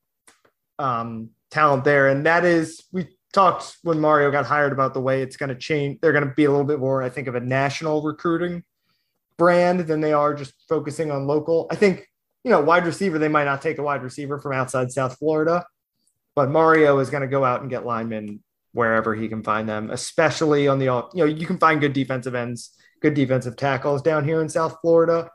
um, 0.79 1.29
talent 1.49 1.83
there, 1.83 2.09
and 2.09 2.25
that 2.25 2.45
is 2.45 2.83
we 2.91 3.07
talked 3.33 3.77
when 3.83 3.99
Mario 3.99 4.31
got 4.31 4.45
hired 4.45 4.73
about 4.73 4.93
the 4.93 5.01
way 5.01 5.21
it's 5.21 5.37
going 5.37 5.49
to 5.49 5.55
change. 5.55 5.99
They're 6.01 6.11
going 6.11 6.27
to 6.27 6.33
be 6.33 6.45
a 6.45 6.51
little 6.51 6.65
bit 6.65 6.79
more, 6.79 7.01
I 7.01 7.09
think, 7.09 7.27
of 7.27 7.35
a 7.35 7.39
national 7.39 8.01
recruiting 8.01 8.63
brand 9.41 9.79
than 9.79 10.01
they 10.01 10.13
are 10.13 10.35
just 10.35 10.53
focusing 10.69 11.09
on 11.09 11.25
local. 11.25 11.65
I 11.71 11.75
think 11.75 12.05
you 12.43 12.51
know 12.51 12.61
wide 12.61 12.85
receiver 12.85 13.17
they 13.17 13.27
might 13.27 13.45
not 13.45 13.59
take 13.59 13.79
a 13.79 13.81
wide 13.81 14.03
receiver 14.03 14.37
from 14.37 14.53
outside 14.53 14.91
South 14.91 15.17
Florida, 15.17 15.65
but 16.35 16.51
Mario 16.51 16.99
is 16.99 17.09
going 17.09 17.21
to 17.21 17.27
go 17.27 17.43
out 17.43 17.61
and 17.61 17.69
get 17.69 17.83
linemen 17.83 18.43
wherever 18.73 19.15
he 19.15 19.27
can 19.27 19.41
find 19.41 19.67
them, 19.67 19.89
especially 19.89 20.67
on 20.67 20.77
the 20.77 20.85
you 20.85 21.25
know 21.25 21.25
you 21.25 21.47
can 21.47 21.57
find 21.57 21.81
good 21.81 21.93
defensive 21.93 22.35
ends, 22.35 22.75
good 23.01 23.15
defensive 23.15 23.55
tackles 23.55 24.03
down 24.03 24.23
here 24.23 24.43
in 24.43 24.47
South 24.47 24.77
Florida, 24.79 25.31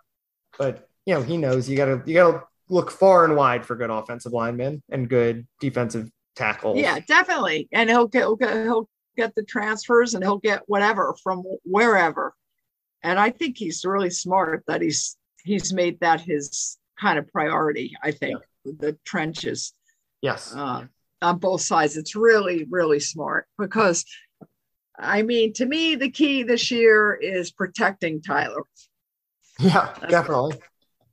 but 0.57 0.89
you 1.05 1.13
know 1.13 1.21
he 1.21 1.37
knows 1.37 1.69
you 1.69 1.77
got 1.77 1.87
to 1.87 2.01
you 2.07 2.15
got 2.15 2.31
to 2.31 2.43
look 2.69 2.93
far 2.93 3.25
and 3.25 3.35
wide 3.35 3.67
for 3.67 3.75
good 3.75 3.91
offensive 3.91 4.33
linemen 4.33 4.85
and 4.89 5.09
good 5.09 5.49
defensive 5.59 6.09
tackles. 6.37 6.79
yeah, 6.79 7.01
definitely. 7.01 7.69
And 7.73 7.91
he'll 7.91 8.07
get, 8.07 8.21
he'll 8.21 8.37
get 8.37 8.55
he'll 8.63 8.89
get 9.17 9.35
the 9.35 9.43
transfers 9.43 10.15
and 10.15 10.23
he'll 10.23 10.39
get 10.39 10.63
whatever 10.67 11.17
from 11.25 11.43
wherever. 11.65 12.35
And 13.03 13.19
I 13.19 13.31
think 13.31 13.57
he's 13.59 13.85
really 13.85 14.11
smart 14.11 14.65
that 14.67 14.83
he's 14.83 15.17
he's 15.45 15.73
made 15.73 16.01
that 16.01 16.21
his 16.21 16.79
kind 17.01 17.19
of 17.19 17.31
priority. 17.33 17.93
I 18.03 18.11
think 18.11 18.41
the 18.65 18.99
trenches 19.05 19.73
Yes. 20.23 20.55
uh, 20.55 20.87
on 21.23 21.39
both 21.39 21.61
sides. 21.61 21.97
It's 21.97 22.15
really 22.17 22.67
really 22.71 23.01
smart 23.01 23.47
because. 23.59 24.05
I 24.99 25.21
mean, 25.21 25.53
to 25.53 25.67
me, 25.67 25.95
the 25.95 26.09
key 26.11 26.43
this 26.43 26.71
year 26.71 27.13
is 27.13 27.51
protecting 27.53 28.23
Tyler. 28.23 28.63
yeah. 29.61 29.93
Definitely. 30.09 30.57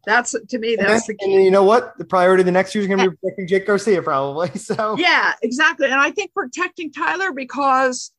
That's 0.06 0.32
to 0.32 0.58
me, 0.58 0.78
that's 0.78 1.06
then- 1.06 1.18
the 1.20 1.26
key. 1.26 1.44
you 1.44 1.52
know 1.52 1.66
what? 1.66 1.98
The 1.98 2.06
priority 2.06 2.44
the 2.44 2.52
next 2.54 2.74
year 2.74 2.82
is 2.84 2.88
going 2.88 3.00
to 3.00 3.12
be 3.12 3.18
protecting 3.18 3.46
Jake 3.50 3.68
Garcia, 3.68 4.02
probably. 4.02 4.50
So 4.56 4.96
Yeah, 4.98 5.34
exactly. 5.42 5.88
And 5.88 5.96
I 6.00 6.12
think 6.12 6.34
protecting 6.34 6.94
Tyler 6.94 7.34
because, 7.34 8.14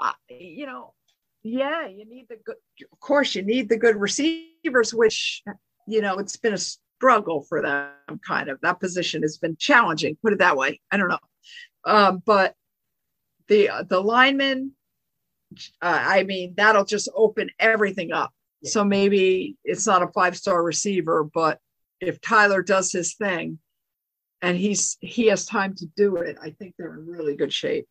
uh, 0.00 0.12
you 0.30 0.66
know, 0.66 0.94
yeah, 1.42 1.88
you 1.88 2.04
need 2.04 2.26
the 2.28 2.36
good, 2.44 2.56
of 2.92 3.00
course, 3.00 3.34
you 3.34 3.42
need 3.42 3.68
the 3.68 3.76
good 3.76 3.96
receivers, 3.96 4.94
which, 4.94 5.42
you 5.86 6.00
know, 6.00 6.18
it's 6.18 6.36
been 6.36 6.54
a 6.54 6.58
struggle 6.58 7.42
for 7.42 7.60
them, 7.60 8.20
kind 8.26 8.48
of. 8.48 8.60
That 8.62 8.78
position 8.78 9.22
has 9.22 9.38
been 9.38 9.56
challenging, 9.56 10.16
put 10.22 10.32
it 10.32 10.38
that 10.38 10.56
way. 10.56 10.80
I 10.90 10.96
don't 10.96 11.08
know. 11.08 11.18
Um, 11.84 12.22
but 12.24 12.54
the 13.48 13.70
the 13.88 14.00
linemen, 14.00 14.72
uh, 15.80 15.98
I 16.00 16.22
mean, 16.22 16.54
that'll 16.56 16.84
just 16.84 17.08
open 17.14 17.50
everything 17.58 18.12
up. 18.12 18.32
Yeah. 18.60 18.70
So 18.70 18.84
maybe 18.84 19.56
it's 19.64 19.86
not 19.86 20.02
a 20.02 20.08
five 20.08 20.36
star 20.36 20.62
receiver, 20.62 21.24
but 21.24 21.58
if 22.00 22.20
Tyler 22.20 22.62
does 22.62 22.92
his 22.92 23.14
thing, 23.14 23.58
and 24.40 24.56
he's 24.56 24.96
he 25.00 25.26
has 25.26 25.44
time 25.44 25.74
to 25.76 25.86
do 25.96 26.16
it, 26.16 26.36
I 26.40 26.50
think 26.50 26.74
they're 26.78 26.94
in 26.94 27.06
really 27.06 27.34
good 27.34 27.52
shape. 27.52 27.86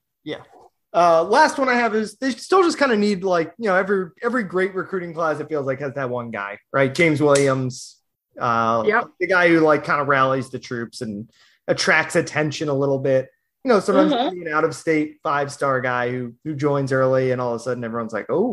Uh, 0.94 1.24
last 1.24 1.58
one 1.58 1.70
I 1.70 1.76
have 1.76 1.96
is 1.96 2.18
they 2.18 2.32
still 2.32 2.64
just 2.64 2.78
kind 2.78 2.92
of 2.92 3.00
need 3.00 3.24
like 3.24 3.54
you 3.58 3.66
know 3.70 3.76
every 3.76 4.10
every 4.22 4.44
great 4.44 4.76
recruiting 4.76 5.14
class 5.14 5.40
it 5.40 5.48
feels 5.48 5.66
like 5.66 5.80
has 5.80 5.94
that 5.94 6.10
one 6.10 6.32
guy 6.32 6.58
right 6.74 6.94
James 6.94 7.22
Williams, 7.22 7.98
uh, 8.40 8.84
Yep. 8.86 9.08
the 9.20 9.28
guy 9.28 9.48
who 9.48 9.60
like 9.62 9.86
kind 9.86 10.02
of 10.02 10.08
rallies 10.10 10.50
the 10.50 10.60
troops 10.60 11.00
and 11.02 11.30
attracts 11.68 12.16
attention 12.18 12.68
a 12.68 12.74
little 12.74 13.00
bit. 13.00 13.30
You 13.64 13.70
know, 13.70 13.80
sometimes 13.80 14.12
Mhm. 14.12 14.36
you 14.36 14.42
an 14.48 14.54
out 14.54 14.64
of 14.66 14.76
state 14.76 15.20
five 15.24 15.52
star 15.52 15.80
guy 15.80 16.10
who 16.12 16.34
who 16.44 16.56
joins 16.56 16.92
early 16.92 17.32
and 17.32 17.40
all 17.40 17.54
of 17.54 17.62
a 17.62 17.64
sudden 17.64 17.84
everyone's 17.84 18.14
like, 18.14 18.26
oh. 18.30 18.52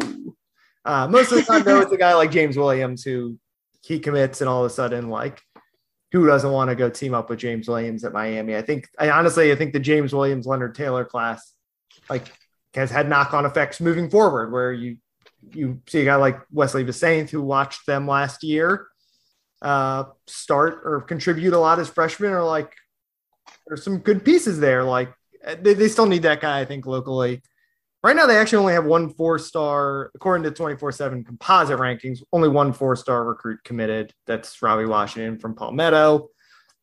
Uh, 0.85 1.07
most 1.09 1.33
of 1.33 1.39
the 1.39 1.43
time 1.45 1.65
though, 1.65 1.81
it's 1.81 1.93
a 1.93 1.97
guy 1.97 2.15
like 2.15 2.31
James 2.31 2.57
Williams 2.57 3.03
who 3.03 3.37
he 3.83 3.99
commits 3.99 4.41
and 4.41 4.49
all 4.49 4.65
of 4.65 4.71
a 4.71 4.75
sudden 4.75 5.09
like 5.09 5.43
who 6.13 6.27
doesn't 6.27 6.53
want 6.53 6.71
to 6.71 6.75
go 6.77 6.89
team 6.89 7.15
up 7.15 7.29
with 7.29 7.39
James 7.41 7.69
Williams 7.69 8.05
at 8.05 8.13
Miami? 8.13 8.55
I 8.57 8.63
think 8.63 8.89
I 8.99 9.11
honestly 9.11 9.51
I 9.51 9.57
think 9.57 9.73
the 9.73 9.81
James 9.81 10.15
Williams 10.15 10.47
Leonard 10.47 10.75
Taylor 10.77 11.05
class 11.05 11.53
like 12.09 12.33
has 12.75 12.91
had 12.91 13.09
knock-on 13.09 13.47
effects 13.47 13.81
moving 13.81 14.11
forward 14.11 14.53
where 14.53 14.73
you 14.73 14.97
you 15.53 15.81
see 15.89 16.01
a 16.01 16.05
guy 16.05 16.17
like 16.17 16.41
Wesley 16.53 16.85
Bissainthe 16.85 17.31
who 17.31 17.43
watched 17.43 17.87
them 17.87 18.07
last 18.07 18.43
year 18.43 18.89
uh 19.63 20.05
start 20.27 20.83
or 20.85 21.01
contribute 21.01 21.53
a 21.53 21.59
lot 21.59 21.81
as 21.81 21.89
freshmen 21.89 22.33
or 22.33 22.45
like 22.45 22.73
there's 23.67 23.85
some 23.85 23.99
good 23.99 24.25
pieces 24.25 24.59
there. 24.59 24.83
Like 24.83 25.13
they, 25.61 25.75
they 25.75 25.89
still 25.89 26.07
need 26.07 26.23
that 26.23 26.41
guy 26.41 26.61
I 26.61 26.65
think 26.65 26.87
locally. 26.87 27.43
Right 28.03 28.15
now 28.15 28.27
they 28.27 28.37
actually 28.37 28.59
only 28.59 28.73
have 28.75 28.85
one 28.85 29.11
four 29.11 29.39
star 29.39 30.11
according 30.15 30.45
to 30.45 30.63
24/7 30.63 31.27
composite 31.27 31.79
rankings 31.79 32.23
only 32.33 32.49
one 32.49 32.73
four 32.73 32.97
star 32.97 33.25
recruit 33.25 33.63
committed. 33.65 34.13
That's 34.27 34.61
Robbie 34.63 34.87
Washington 34.87 35.39
from 35.39 35.55
Palmetto. 35.55 36.29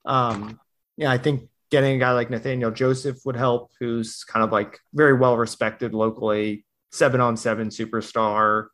Um 0.06 0.60
yeah 0.98 1.12
I 1.12 1.18
think 1.18 1.50
getting 1.76 1.98
a 1.98 2.00
guy 2.00 2.14
like 2.14 2.30
Nathaniel 2.30 2.72
Joseph 2.72 3.18
would 3.26 3.36
help, 3.36 3.70
who's 3.82 4.24
kind 4.24 4.46
of 4.46 4.52
like 4.54 4.80
very 4.94 5.14
well 5.14 5.36
respected 5.36 5.94
locally, 5.94 6.66
seven 6.94 7.20
on 7.20 7.36
seven 7.36 7.68
superstar, 7.68 8.68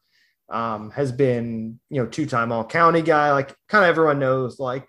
um, 0.50 0.92
has 0.92 1.12
been, 1.12 1.80
you 1.90 2.00
know, 2.04 2.08
two 2.08 2.28
time 2.28 2.52
all 2.52 2.64
county 2.64 3.02
guy. 3.02 3.32
Like 3.32 3.56
kind 3.70 3.84
of 3.84 3.90
everyone 3.90 4.20
knows, 4.20 4.60
like 4.60 4.88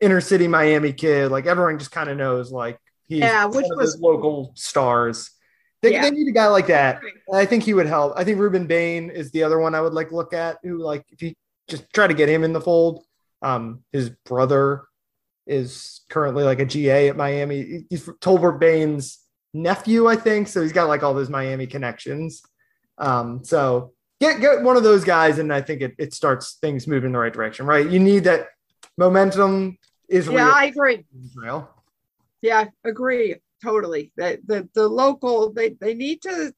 inner 0.00 0.22
city 0.22 0.48
Miami 0.48 0.94
kid. 0.94 1.30
Like 1.30 1.44
everyone 1.44 1.78
just 1.78 1.90
kind 1.90 2.08
of 2.08 2.16
knows, 2.16 2.50
like 2.50 2.78
he's 3.06 3.20
Yeah, 3.20 3.44
which 3.44 3.64
one 3.66 3.72
of 3.72 3.76
was- 3.78 4.00
local 4.00 4.52
stars. 4.56 5.30
They, 5.82 5.92
Yeah. 5.92 6.02
they 6.02 6.12
need 6.12 6.28
a 6.28 6.32
guy 6.32 6.46
like 6.46 6.68
that. 6.68 7.02
I 7.30 7.44
think 7.44 7.64
he 7.64 7.74
would 7.74 7.86
help. 7.86 8.14
I 8.16 8.24
think 8.24 8.38
Rueben 8.38 8.66
Bain 8.66 9.10
is 9.10 9.30
the 9.32 9.42
other 9.42 9.58
one 9.58 9.74
I 9.74 9.82
would 9.82 9.92
like 9.92 10.10
look 10.12 10.32
at 10.32 10.56
who 10.62 10.78
like 10.78 11.04
if 11.10 11.20
you 11.20 11.34
just 11.68 11.84
try 11.92 12.06
to 12.06 12.14
get 12.14 12.30
him 12.30 12.42
in 12.44 12.54
the 12.54 12.60
fold. 12.62 13.04
Um, 13.42 13.84
his 13.92 14.08
brother 14.24 14.84
is 15.46 16.00
currently 16.08 16.44
like 16.44 16.60
a 16.60 16.64
GA 16.64 17.08
at 17.08 17.16
Miami. 17.16 17.84
He's 17.90 18.04
Tolbert 18.06 18.58
Bain's 18.58 19.18
nephew, 19.52 20.06
I 20.06 20.16
think. 20.16 20.48
So 20.48 20.62
he's 20.62 20.72
got 20.72 20.88
like 20.88 21.02
all 21.02 21.14
those 21.14 21.30
Miami 21.30 21.66
connections. 21.66 22.42
Um, 22.98 23.44
so 23.44 23.92
get 24.20 24.40
get 24.40 24.62
one 24.62 24.76
of 24.76 24.82
those 24.82 25.04
guys, 25.04 25.38
and 25.38 25.52
I 25.52 25.60
think 25.60 25.80
it, 25.82 25.94
it 25.98 26.14
starts 26.14 26.54
things 26.60 26.86
moving 26.86 27.08
in 27.08 27.12
the 27.12 27.18
right 27.18 27.32
direction, 27.32 27.66
right? 27.66 27.88
You 27.88 27.98
need 28.00 28.24
that 28.24 28.48
momentum 28.96 29.78
is 30.08 30.28
Yeah, 30.28 30.46
real. 30.46 30.54
I 30.54 30.64
agree. 30.66 31.04
real. 31.34 31.68
Yeah, 32.42 32.66
agree 32.84 33.36
totally. 33.62 34.12
The 34.16 34.38
the, 34.44 34.68
the 34.74 34.88
local 34.88 35.52
they 35.52 35.70
they 35.70 35.94
need 35.94 36.22
to 36.22 36.52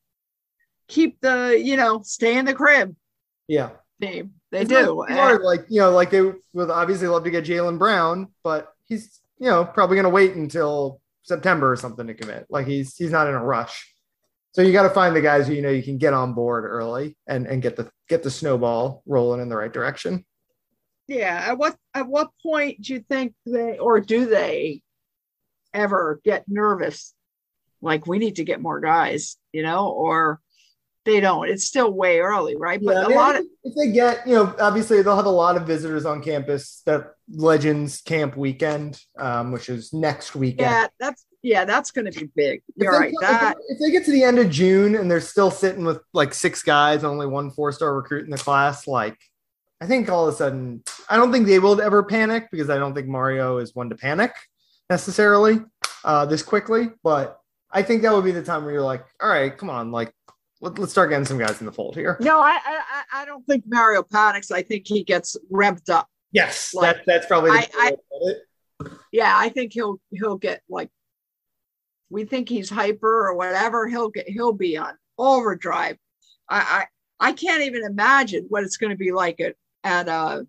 keep 0.88 1.20
the 1.20 1.60
you 1.62 1.76
know 1.76 2.02
stay 2.02 2.36
in 2.36 2.44
the 2.44 2.54
crib 2.54 2.94
Yeah. 3.48 3.70
team. 4.00 4.32
They 4.52 4.60
It's 4.62 4.70
do. 4.70 5.04
like 5.08 5.66
you 5.68 5.80
know, 5.80 5.90
like 5.92 6.10
they 6.10 6.22
would 6.22 6.70
obviously 6.70 7.08
love 7.08 7.24
to 7.24 7.30
get 7.30 7.44
Jalen 7.44 7.78
Brown, 7.78 8.28
but 8.42 8.72
he's 8.86 9.20
you 9.38 9.50
know, 9.50 9.64
probably 9.64 9.96
going 9.96 10.04
to 10.04 10.10
wait 10.10 10.34
until 10.34 11.00
September 11.22 11.70
or 11.70 11.76
something 11.76 12.06
to 12.06 12.14
commit. 12.14 12.46
Like 12.48 12.66
he's 12.66 12.96
he's 12.96 13.10
not 13.10 13.28
in 13.28 13.34
a 13.34 13.44
rush. 13.44 13.92
So 14.52 14.62
you 14.62 14.72
got 14.72 14.84
to 14.84 14.90
find 14.90 15.14
the 15.14 15.20
guys 15.20 15.46
who 15.46 15.54
you 15.54 15.62
know 15.62 15.70
you 15.70 15.82
can 15.82 15.98
get 15.98 16.14
on 16.14 16.32
board 16.32 16.64
early 16.64 17.16
and 17.26 17.46
and 17.46 17.60
get 17.60 17.76
the 17.76 17.90
get 18.08 18.22
the 18.22 18.30
snowball 18.30 19.02
rolling 19.06 19.40
in 19.40 19.48
the 19.48 19.56
right 19.56 19.72
direction. 19.72 20.24
Yeah. 21.08 21.44
At 21.48 21.58
what 21.58 21.76
at 21.94 22.08
what 22.08 22.30
point 22.42 22.80
do 22.80 22.94
you 22.94 23.00
think 23.00 23.34
they 23.44 23.78
or 23.78 24.00
do 24.00 24.26
they 24.26 24.82
ever 25.74 26.20
get 26.24 26.44
nervous? 26.48 27.12
Like 27.82 28.06
we 28.06 28.18
need 28.18 28.36
to 28.36 28.44
get 28.44 28.62
more 28.62 28.80
guys, 28.80 29.36
you 29.52 29.62
know, 29.62 29.88
or 29.88 30.40
they 31.06 31.20
don't. 31.20 31.48
It's 31.48 31.64
still 31.64 31.90
way 31.92 32.18
early, 32.20 32.54
right? 32.56 32.78
But 32.84 32.96
Yeah, 32.96 33.06
I 33.06 33.12
a 33.12 33.16
lot 33.16 33.36
of 33.36 33.46
if 33.64 33.74
they 33.74 33.90
get, 33.92 34.26
you 34.26 34.34
know, 34.34 34.54
obviously 34.60 35.00
they'll 35.00 35.16
have 35.16 35.24
a 35.24 35.30
lot 35.30 35.56
of 35.56 35.66
visitors 35.66 36.04
on 36.04 36.22
campus 36.22 36.82
that 36.84 37.12
Legends 37.30 38.02
Camp 38.02 38.36
weekend, 38.36 39.00
um, 39.18 39.52
which 39.52 39.70
is 39.70 39.92
next 39.94 40.34
weekend. 40.36 40.60
yeah, 40.70 40.86
that's 41.00 41.24
yeah, 41.42 41.64
that's 41.64 41.90
going 41.92 42.10
to 42.10 42.20
be 42.20 42.28
big. 42.36 42.62
You're 42.76 42.92
they- 42.92 42.98
right. 42.98 43.12
if 43.14 43.20
That 43.20 43.56
they, 43.56 43.74
if 43.74 43.78
they 43.80 43.90
get 43.90 44.04
to 44.04 44.10
the 44.10 44.22
end 44.24 44.38
of 44.38 44.50
June 44.50 44.94
and 44.96 45.10
they're 45.10 45.20
still 45.20 45.50
sitting 45.50 45.84
with 45.84 46.00
like 46.12 46.34
six 46.34 46.62
guys, 46.62 47.04
only 47.04 47.26
one 47.26 47.50
four 47.50 47.72
star 47.72 47.94
recruit 47.94 48.24
in 48.24 48.30
the 48.30 48.38
class, 48.38 48.86
like 48.86 49.16
I 49.80 49.86
think 49.86 50.08
all 50.10 50.26
of 50.26 50.34
a 50.34 50.36
sudden, 50.36 50.82
I 51.08 51.16
don't 51.16 51.30
think 51.32 51.46
they 51.46 51.58
will 51.58 51.80
ever 51.80 52.02
panic 52.02 52.48
because 52.50 52.68
I 52.70 52.78
don't 52.78 52.94
think 52.94 53.06
Mario 53.08 53.58
is 53.58 53.74
one 53.74 53.90
to 53.90 53.94
panic 53.96 54.32
necessarily 54.90 55.60
uh, 56.04 56.26
this 56.26 56.42
quickly. 56.42 56.90
But 57.02 57.38
I 57.70 57.82
think 57.82 58.02
that 58.02 58.12
would 58.14 58.24
be 58.24 58.32
the 58.32 58.42
time 58.42 58.64
where 58.64 58.72
you're 58.72 58.82
like, 58.82 59.04
all 59.20 59.28
right, 59.28 59.56
come 59.56 59.68
on, 59.70 59.90
like 59.90 60.12
let, 60.60 60.78
let's 60.78 60.92
start 60.92 61.10
getting 61.10 61.24
some 61.26 61.38
guys 61.38 61.60
in 61.60 61.66
the 61.66 61.72
fold 61.72 61.94
here. 61.96 62.16
no, 62.20 62.40
I, 62.40 62.58
I 62.64 63.02
I- 63.22 63.24
don't 63.24 63.44
think 63.46 63.64
Mario 63.66 64.02
panics. 64.02 64.50
I 64.50 64.62
think 64.62 64.86
he 64.86 65.04
gets 65.04 65.36
revved 65.52 65.90
up. 65.90 66.08
Yes, 66.32 66.74
Like, 66.74 66.96
that, 66.96 67.04
that's 67.06 67.26
probably 67.26 67.50
the 67.50 67.56
I- 67.56 67.68
I- 67.78 67.84
way 67.84 67.90
to 67.90 67.96
put 67.96 68.30
it. 68.30 68.98
Yeah, 69.12 69.32
I 69.36 69.48
think 69.48 69.72
he'll 69.72 70.00
he'll 70.10 70.36
get 70.36 70.62
like 70.68 70.90
we 72.10 72.24
think 72.24 72.48
he's 72.48 72.68
hyper 72.70 73.26
or 73.26 73.34
whatever. 73.34 73.88
He'll 73.88 74.10
get 74.10 74.28
he'll 74.28 74.52
be 74.52 74.76
on 74.76 74.94
overdrive. 75.18 75.96
I 76.48 76.86
I, 77.20 77.28
I 77.28 77.32
can't 77.32 77.62
even 77.62 77.84
imagine 77.84 78.46
what 78.48 78.64
it's 78.64 78.76
going 78.76 78.90
to 78.90 78.96
be 78.96 79.12
like 79.12 79.40
at 79.40 79.54
at 79.82 80.08
uh 80.08 80.42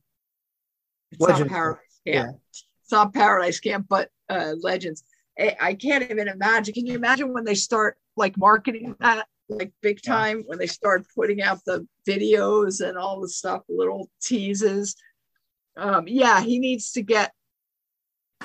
it's 1.11 1.21
not 1.21 1.29
Legends. 1.29 1.51
Paradise 1.53 2.01
Yeah. 2.03 2.23
Camp. 2.25 2.37
It's 2.51 2.91
not 2.91 3.13
Paradise 3.13 3.59
Camp, 3.61 3.85
but 3.87 4.09
uh 4.29 4.53
Legends. 4.59 5.03
I, 5.39 5.55
I 5.59 5.73
can't 5.75 6.09
even 6.11 6.27
imagine. 6.27 6.73
Can 6.73 6.85
you 6.85 6.95
imagine 6.95 7.33
when 7.33 7.45
they 7.45 7.55
start 7.55 7.97
like 8.17 8.37
marketing 8.37 8.95
that 8.99 9.25
like 9.49 9.71
big 9.81 10.01
time 10.01 10.43
when 10.47 10.59
they 10.59 10.67
start 10.67 11.05
putting 11.15 11.41
out 11.41 11.59
the 11.65 11.87
videos 12.07 12.87
and 12.87 12.97
all 12.97 13.21
the 13.21 13.29
stuff, 13.29 13.61
little 13.69 14.09
teases. 14.21 14.95
Um, 15.75 16.07
yeah, 16.07 16.41
he 16.41 16.59
needs 16.59 16.91
to 16.93 17.01
get 17.01 17.31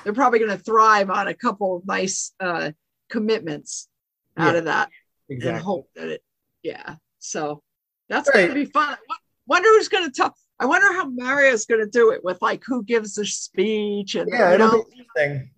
they're 0.05 0.13
probably 0.13 0.39
going 0.41 0.51
to 0.57 0.63
thrive 0.63 1.11
on 1.11 1.29
a 1.29 1.35
couple 1.35 1.77
of 1.77 1.87
nice 1.87 2.33
uh, 2.41 2.73
commitments 3.09 3.89
out 4.37 4.55
Yeah, 4.55 4.59
of 4.59 4.65
that 4.65 4.91
Exactly. 5.29 5.55
and 5.57 5.63
hope 5.65 5.89
that 5.95 6.09
it, 6.09 6.23
yeah. 6.63 6.97
So 7.21 7.63
that's 8.09 8.29
Right. 8.29 8.35
going 8.47 8.49
to 8.49 8.55
be 8.55 8.65
fun. 8.67 8.97
Wo- 9.09 9.15
Wonder 9.47 9.69
who's 9.71 9.89
going 9.89 10.05
to 10.05 10.11
tell. 10.11 10.35
I 10.59 10.67
wonder 10.67 10.93
how 10.93 11.09
Mario's 11.09 11.67
going 11.67 11.81
to 11.85 11.91
do 11.91 12.11
it 12.13 12.23
with 12.25 12.41
like 12.43 12.63
who 12.67 12.83
gives 12.85 13.15
the 13.15 13.25
speech 13.27 14.15
and 14.15 14.29
Yeah, 14.31 14.49
you 14.51 14.55
it'll 14.55 14.69
know. 14.73 14.85
be 14.91 15.07
interesting. 15.19 15.51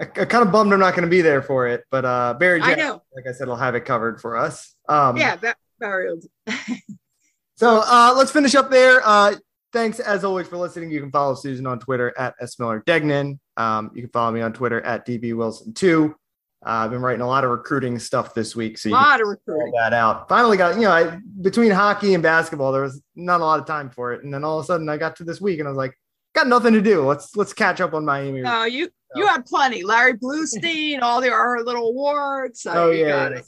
I, 0.00 0.04
I 0.04 0.24
kind 0.24 0.44
of 0.46 0.52
bummed 0.52 0.72
I'm 0.72 0.80
not 0.80 0.94
going 0.94 1.04
to 1.04 1.10
be 1.10 1.22
there 1.22 1.42
for 1.42 1.66
it, 1.68 1.84
but 1.90 2.04
uh, 2.04 2.34
Barry 2.34 2.60
I 2.60 2.74
know. 2.74 3.02
like 3.14 3.26
I 3.28 3.32
said, 3.32 3.48
will 3.48 3.56
have 3.56 3.74
it 3.74 3.84
covered 3.84 4.20
for 4.20 4.36
us. 4.36 4.74
Um, 4.88 5.16
Yeah, 5.16 5.36
Mario. 5.80 6.16
So 7.56 7.82
uh, 7.86 8.12
let's 8.16 8.32
finish 8.32 8.56
up 8.56 8.70
there. 8.70 9.02
Uh, 9.06 9.36
thanks 9.72 10.00
as 10.00 10.24
always 10.24 10.48
for 10.48 10.56
listening. 10.56 10.90
You 10.90 11.00
can 11.00 11.12
follow 11.12 11.34
Susan 11.34 11.64
on 11.66 11.78
Twitter 11.78 12.12
at 12.18 12.34
S 12.40 12.58
Miller 12.58 12.82
Degnan. 12.86 13.38
Um, 13.56 13.92
you 13.94 14.02
can 14.02 14.10
follow 14.10 14.32
me 14.32 14.40
on 14.40 14.52
Twitter 14.52 14.80
at 14.80 15.06
DB 15.06 15.32
Wilson 15.36 15.72
two. 15.72 16.16
Uh, 16.64 16.70
I've 16.70 16.90
been 16.90 17.02
writing 17.02 17.20
a 17.20 17.26
lot 17.26 17.44
of 17.44 17.50
recruiting 17.50 17.98
stuff 18.00 18.34
this 18.34 18.56
week, 18.56 18.78
so 18.78 18.88
A 18.88 18.90
you 18.90 18.96
can 18.96 19.04
lot 19.04 19.20
of 19.20 19.28
recruiting. 19.28 19.72
that 19.76 19.92
out. 19.92 20.28
Finally 20.28 20.56
got 20.56 20.74
you 20.74 20.82
know 20.82 20.90
I, 20.90 21.18
between 21.40 21.70
hockey 21.70 22.14
and 22.14 22.22
basketball, 22.22 22.72
there 22.72 22.82
was 22.82 23.00
not 23.14 23.40
a 23.40 23.44
lot 23.44 23.60
of 23.60 23.66
time 23.66 23.90
for 23.90 24.12
it, 24.12 24.24
and 24.24 24.32
then 24.34 24.42
all 24.42 24.58
of 24.58 24.64
a 24.64 24.66
sudden 24.66 24.88
I 24.88 24.96
got 24.96 25.14
to 25.16 25.24
this 25.24 25.40
week 25.40 25.60
and 25.60 25.68
I 25.68 25.70
was 25.70 25.78
like, 25.78 25.96
got 26.34 26.48
nothing 26.48 26.72
to 26.72 26.80
do. 26.82 27.06
Let's 27.06 27.36
let's 27.36 27.52
catch 27.52 27.80
up 27.80 27.94
on 27.94 28.04
Miami. 28.04 28.40
No, 28.40 28.64
you 28.64 28.88
you 29.16 29.26
had 29.26 29.44
plenty. 29.46 29.82
Larry 29.82 30.14
Blustein, 30.14 31.00
all 31.02 31.20
the 31.20 31.30
our 31.30 31.62
little 31.62 31.88
awards. 31.88 32.62
So 32.62 32.72
oh 32.72 32.90
yeah. 32.90 33.40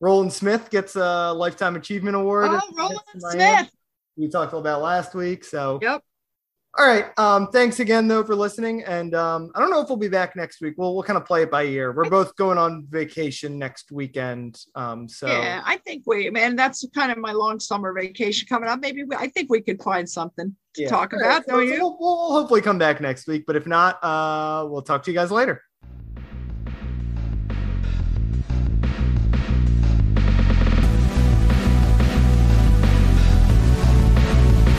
Roland 0.00 0.32
Smith 0.32 0.70
gets 0.70 0.96
a 0.96 1.32
lifetime 1.32 1.76
achievement 1.76 2.16
award. 2.16 2.50
Oh, 2.50 2.60
Roland. 2.76 3.00
Smith. 3.18 3.70
we 4.16 4.28
talked 4.28 4.52
about 4.52 4.82
last 4.82 5.14
week. 5.14 5.44
So 5.44 5.78
Yep. 5.80 6.02
All 6.76 6.86
right. 6.86 7.16
Um, 7.18 7.48
thanks 7.52 7.78
again 7.78 8.08
though 8.08 8.24
for 8.24 8.34
listening. 8.34 8.82
And 8.82 9.14
um, 9.14 9.52
I 9.54 9.60
don't 9.60 9.70
know 9.70 9.80
if 9.80 9.88
we'll 9.88 9.96
be 9.96 10.08
back 10.08 10.34
next 10.34 10.60
week. 10.60 10.74
We'll 10.76 10.94
we'll 10.94 11.04
kind 11.04 11.16
of 11.16 11.24
play 11.24 11.42
it 11.42 11.50
by 11.50 11.64
ear. 11.64 11.92
We're 11.92 12.10
both 12.10 12.34
going 12.34 12.58
on 12.58 12.86
vacation 12.90 13.58
next 13.58 13.92
weekend. 13.92 14.58
Um, 14.74 15.08
so 15.08 15.28
Yeah, 15.28 15.62
I 15.64 15.76
think 15.76 16.02
we, 16.06 16.30
man, 16.30 16.56
that's 16.56 16.84
kind 16.92 17.12
of 17.12 17.18
my 17.18 17.30
long 17.30 17.60
summer 17.60 17.92
vacation 17.92 18.48
coming 18.48 18.68
up. 18.68 18.80
Maybe 18.80 19.04
we, 19.04 19.14
I 19.14 19.28
think 19.28 19.50
we 19.50 19.60
could 19.60 19.80
find 19.82 20.08
something 20.08 20.56
to 20.74 20.82
yeah. 20.82 20.88
talk 20.88 21.12
about, 21.12 21.46
don't 21.46 21.58
so 21.58 21.60
you? 21.60 21.78
We'll, 21.78 21.96
we'll 22.00 22.32
hopefully 22.32 22.60
come 22.60 22.78
back 22.78 23.00
next 23.00 23.28
week. 23.28 23.44
But 23.46 23.54
if 23.54 23.68
not, 23.68 24.02
uh, 24.02 24.66
we'll 24.68 24.82
talk 24.82 25.04
to 25.04 25.12
you 25.12 25.16
guys 25.16 25.30
later. 25.30 25.62